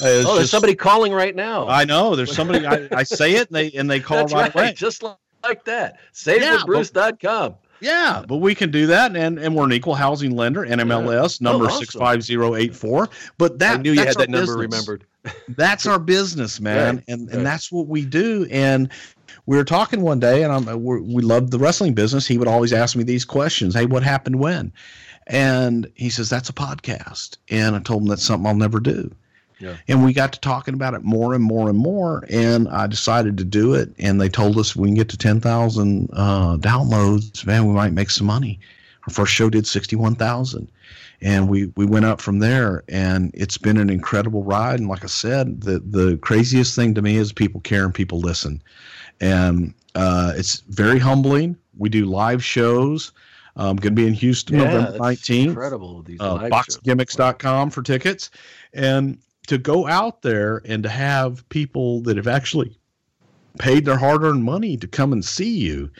[0.00, 1.68] Uh, oh, there's just, somebody calling right now.
[1.68, 2.16] I know.
[2.16, 2.66] There's somebody.
[2.66, 4.72] I, I say it and they and they call right, right, away.
[4.72, 5.02] Just
[5.42, 5.98] like that.
[6.12, 7.56] SaveWithBruce.com.
[7.80, 11.48] Yeah, but we can do that, and and we're an equal housing lender, NMLS yeah.
[11.48, 13.10] Oh, number oh, six five zero eight four.
[13.36, 15.04] But that I knew you had that number remembered.
[15.48, 17.04] that's our business, man, right.
[17.08, 18.46] and and that's what we do.
[18.50, 18.90] And
[19.46, 22.26] we were talking one day, and I'm we loved the wrestling business.
[22.26, 24.72] He would always ask me these questions: Hey, what happened when?
[25.26, 29.10] And he says that's a podcast, and I told him that's something I'll never do.
[29.64, 29.76] Yeah.
[29.88, 32.24] And we got to talking about it more and more and more.
[32.28, 33.90] And I decided to do it.
[33.98, 38.10] And they told us we can get to 10,000 uh, downloads, man, we might make
[38.10, 38.60] some money.
[39.06, 40.70] Our first show did 61,000.
[41.22, 42.84] And we, we went up from there.
[42.88, 44.80] And it's been an incredible ride.
[44.80, 48.20] And like I said, the, the craziest thing to me is people care and people
[48.20, 48.62] listen.
[49.20, 51.56] And uh, it's very humbling.
[51.78, 53.12] We do live shows.
[53.56, 55.44] I'm going to be in Houston yeah, November 19th.
[55.46, 56.02] Incredible.
[56.02, 58.30] These uh, boxgimmicks.com for tickets.
[58.72, 62.78] And to go out there and to have people that have actually
[63.58, 65.90] paid their hard-earned money to come and see you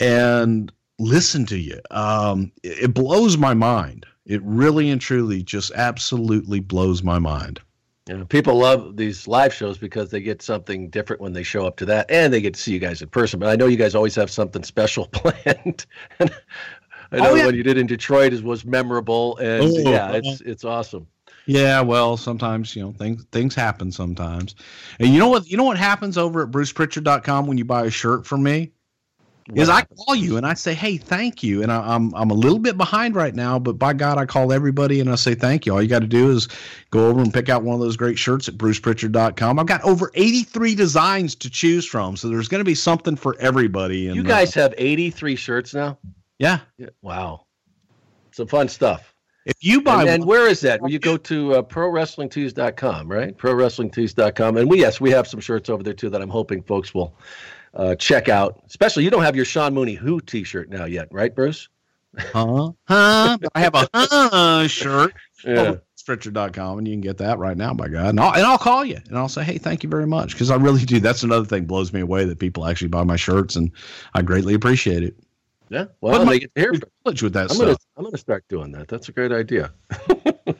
[0.00, 5.72] and listen to you um, it, it blows my mind it really and truly just
[5.72, 7.60] absolutely blows my mind
[8.06, 11.76] yeah, people love these live shows because they get something different when they show up
[11.76, 13.40] to that, and they get to see you guys in person.
[13.40, 15.86] But I know you guys always have something special planned.
[16.20, 16.26] I
[17.12, 17.46] oh, know oh, yeah.
[17.46, 21.06] what you did in Detroit is was memorable, and oh, yeah, it's it's awesome.
[21.46, 24.54] Yeah, well, sometimes you know things things happen sometimes,
[24.98, 27.90] and you know what you know what happens over at BrucePrichard.com when you buy a
[27.90, 28.72] shirt from me
[29.48, 30.00] what is happens?
[30.00, 32.58] I call you and I say, hey, thank you, and I, I'm, I'm a little
[32.58, 35.74] bit behind right now, but by God, I call everybody and I say thank you.
[35.74, 36.48] All you got to do is
[36.90, 39.58] go over and pick out one of those great shirts at BrucePrichard.com.
[39.58, 43.36] I've got over 83 designs to choose from, so there's going to be something for
[43.38, 44.08] everybody.
[44.08, 45.98] And, you guys uh, have 83 shirts now.
[46.38, 46.60] Yeah.
[46.78, 46.88] yeah.
[47.02, 47.44] Wow.
[48.32, 49.13] Some fun stuff.
[49.44, 50.80] If you buy and, and where is that?
[50.80, 53.36] Well, you go to uh, prowrestlingtees.com, right?
[53.36, 54.56] Prowrestlingtees.com.
[54.56, 57.14] And we, yes, we have some shirts over there too that I'm hoping folks will
[57.74, 58.62] uh, check out.
[58.66, 61.68] Especially, you don't have your Sean Mooney Who t shirt now yet, right, Bruce?
[62.18, 62.72] Huh?
[62.88, 63.38] Huh?
[63.54, 65.14] I have a huh shirt.
[65.46, 65.74] Yeah.
[65.96, 68.06] Stretcher.com and you can get that right now by God.
[68.06, 70.32] And I'll, and I'll call you and I'll say, hey, thank you very much.
[70.32, 71.00] Because I really do.
[71.00, 73.70] That's another thing blows me away that people actually buy my shirts and
[74.14, 75.14] I greatly appreciate it.
[75.70, 76.72] Yeah, well, they get here
[77.04, 77.58] with that I'm stuff.
[77.58, 78.88] Gonna, I'm gonna start doing that.
[78.88, 79.72] That's a great idea.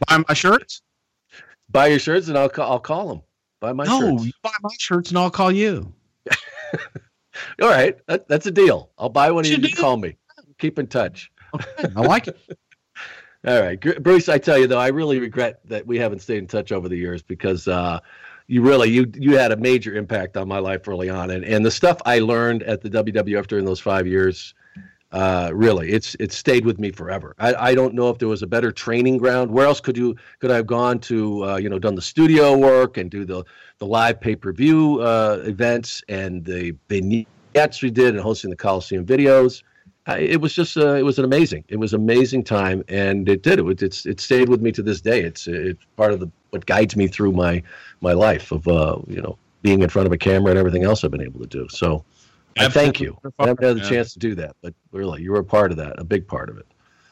[0.09, 0.82] buy my shirts.
[1.70, 2.72] Buy your shirts, and I'll call.
[2.72, 3.22] I'll call them.
[3.60, 4.26] Buy my no, shirts.
[4.26, 5.93] you buy my shirts, and I'll call you.
[7.60, 8.90] All right, that, that's a deal.
[8.98, 10.16] I'll buy one, of you can call me.
[10.59, 11.31] Keep in touch.
[11.55, 12.39] Okay, I like it.
[13.47, 14.28] All right, Bruce.
[14.28, 16.97] I tell you though, I really regret that we haven't stayed in touch over the
[16.97, 18.01] years because uh,
[18.47, 21.64] you really you you had a major impact on my life early on, and and
[21.64, 24.55] the stuff I learned at the WWF during those five years
[25.14, 27.36] uh, really, it's it's stayed with me forever.
[27.38, 29.48] I, I don't know if there was a better training ground.
[29.48, 31.44] Where else could you could I have gone to?
[31.44, 33.44] Uh, you know, done the studio work and do the
[33.78, 38.56] the live pay per view uh, events and the vignettes we did and hosting the
[38.56, 39.62] Coliseum videos.
[40.06, 43.44] I, it was just uh, it was an amazing it was amazing time and it
[43.44, 45.20] did it it's it stayed with me to this day.
[45.22, 47.62] It's it's part of the what guides me through my
[48.00, 51.04] my life of uh, you know being in front of a camera and everything else
[51.04, 51.68] I've been able to do.
[51.70, 52.04] So
[52.59, 53.18] I thank you.
[53.39, 55.76] I haven't had the chance to do that, but really, you were a part of
[55.78, 56.66] that, a big part of it.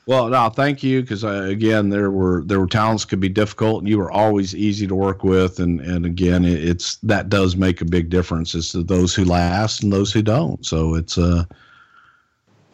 [0.06, 3.89] Well, no, thank you because again, there were there were talents could be difficult, and
[3.89, 7.81] you were always easy to work with, and and again, it, it's that does make
[7.81, 10.64] a big difference as to those who last and those who don't.
[10.66, 11.47] So it's a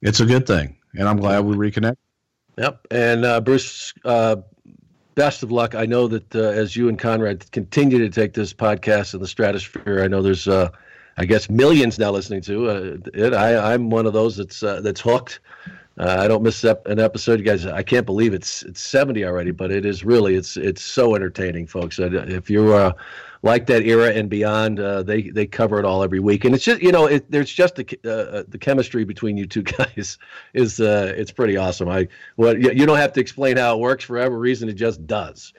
[0.00, 1.96] it's a good thing, and I'm glad we reconnect.
[2.56, 4.36] Yep, and uh, Bruce, uh,
[5.14, 5.74] best of luck.
[5.74, 9.28] I know that uh, as you and Conrad continue to take this podcast in the
[9.28, 10.70] stratosphere, I know there's, uh,
[11.18, 13.34] I guess, millions now listening to uh, it.
[13.34, 15.40] I, I'm one of those that's uh, that's hooked.
[15.98, 17.66] Uh, I don't miss an episode, you guys.
[17.66, 21.66] I can't believe it's it's 70 already, but it is really it's it's so entertaining,
[21.66, 21.98] folks.
[21.98, 22.92] If you uh,
[23.42, 26.64] like that era and beyond, uh, they they cover it all every week, and it's
[26.64, 30.18] just you know it, there's just the uh, uh, the chemistry between you two guys
[30.54, 31.88] is uh, it's pretty awesome.
[31.88, 35.04] I well you, don't have to explain how it works for whatever reason, it just
[35.04, 35.52] does.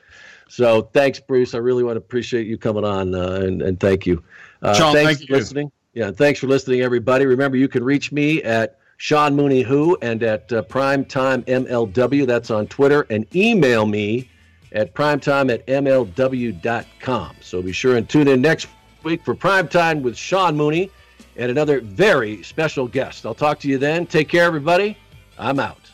[0.48, 1.54] So thanks, Bruce.
[1.54, 4.24] I really want to appreciate you coming on, and and thank you.
[4.64, 5.40] Sean, thanks thank for you.
[5.40, 5.72] listening.
[5.94, 7.26] Yeah, thanks for listening, everybody.
[7.26, 12.28] Remember, you can reach me at Sean Mooney Who and at uh, Primetime MLW.
[12.28, 13.08] That's on Twitter.
[13.10, 14.30] And email me
[14.72, 17.36] at primetime at MLW.com.
[17.42, 18.68] So be sure and tune in next
[19.04, 20.92] week for Primetime with Sean Mooney
[21.38, 23.26] and another very special guest.
[23.26, 24.06] I'll talk to you then.
[24.06, 24.98] Take care, everybody.
[25.38, 25.89] I'm out.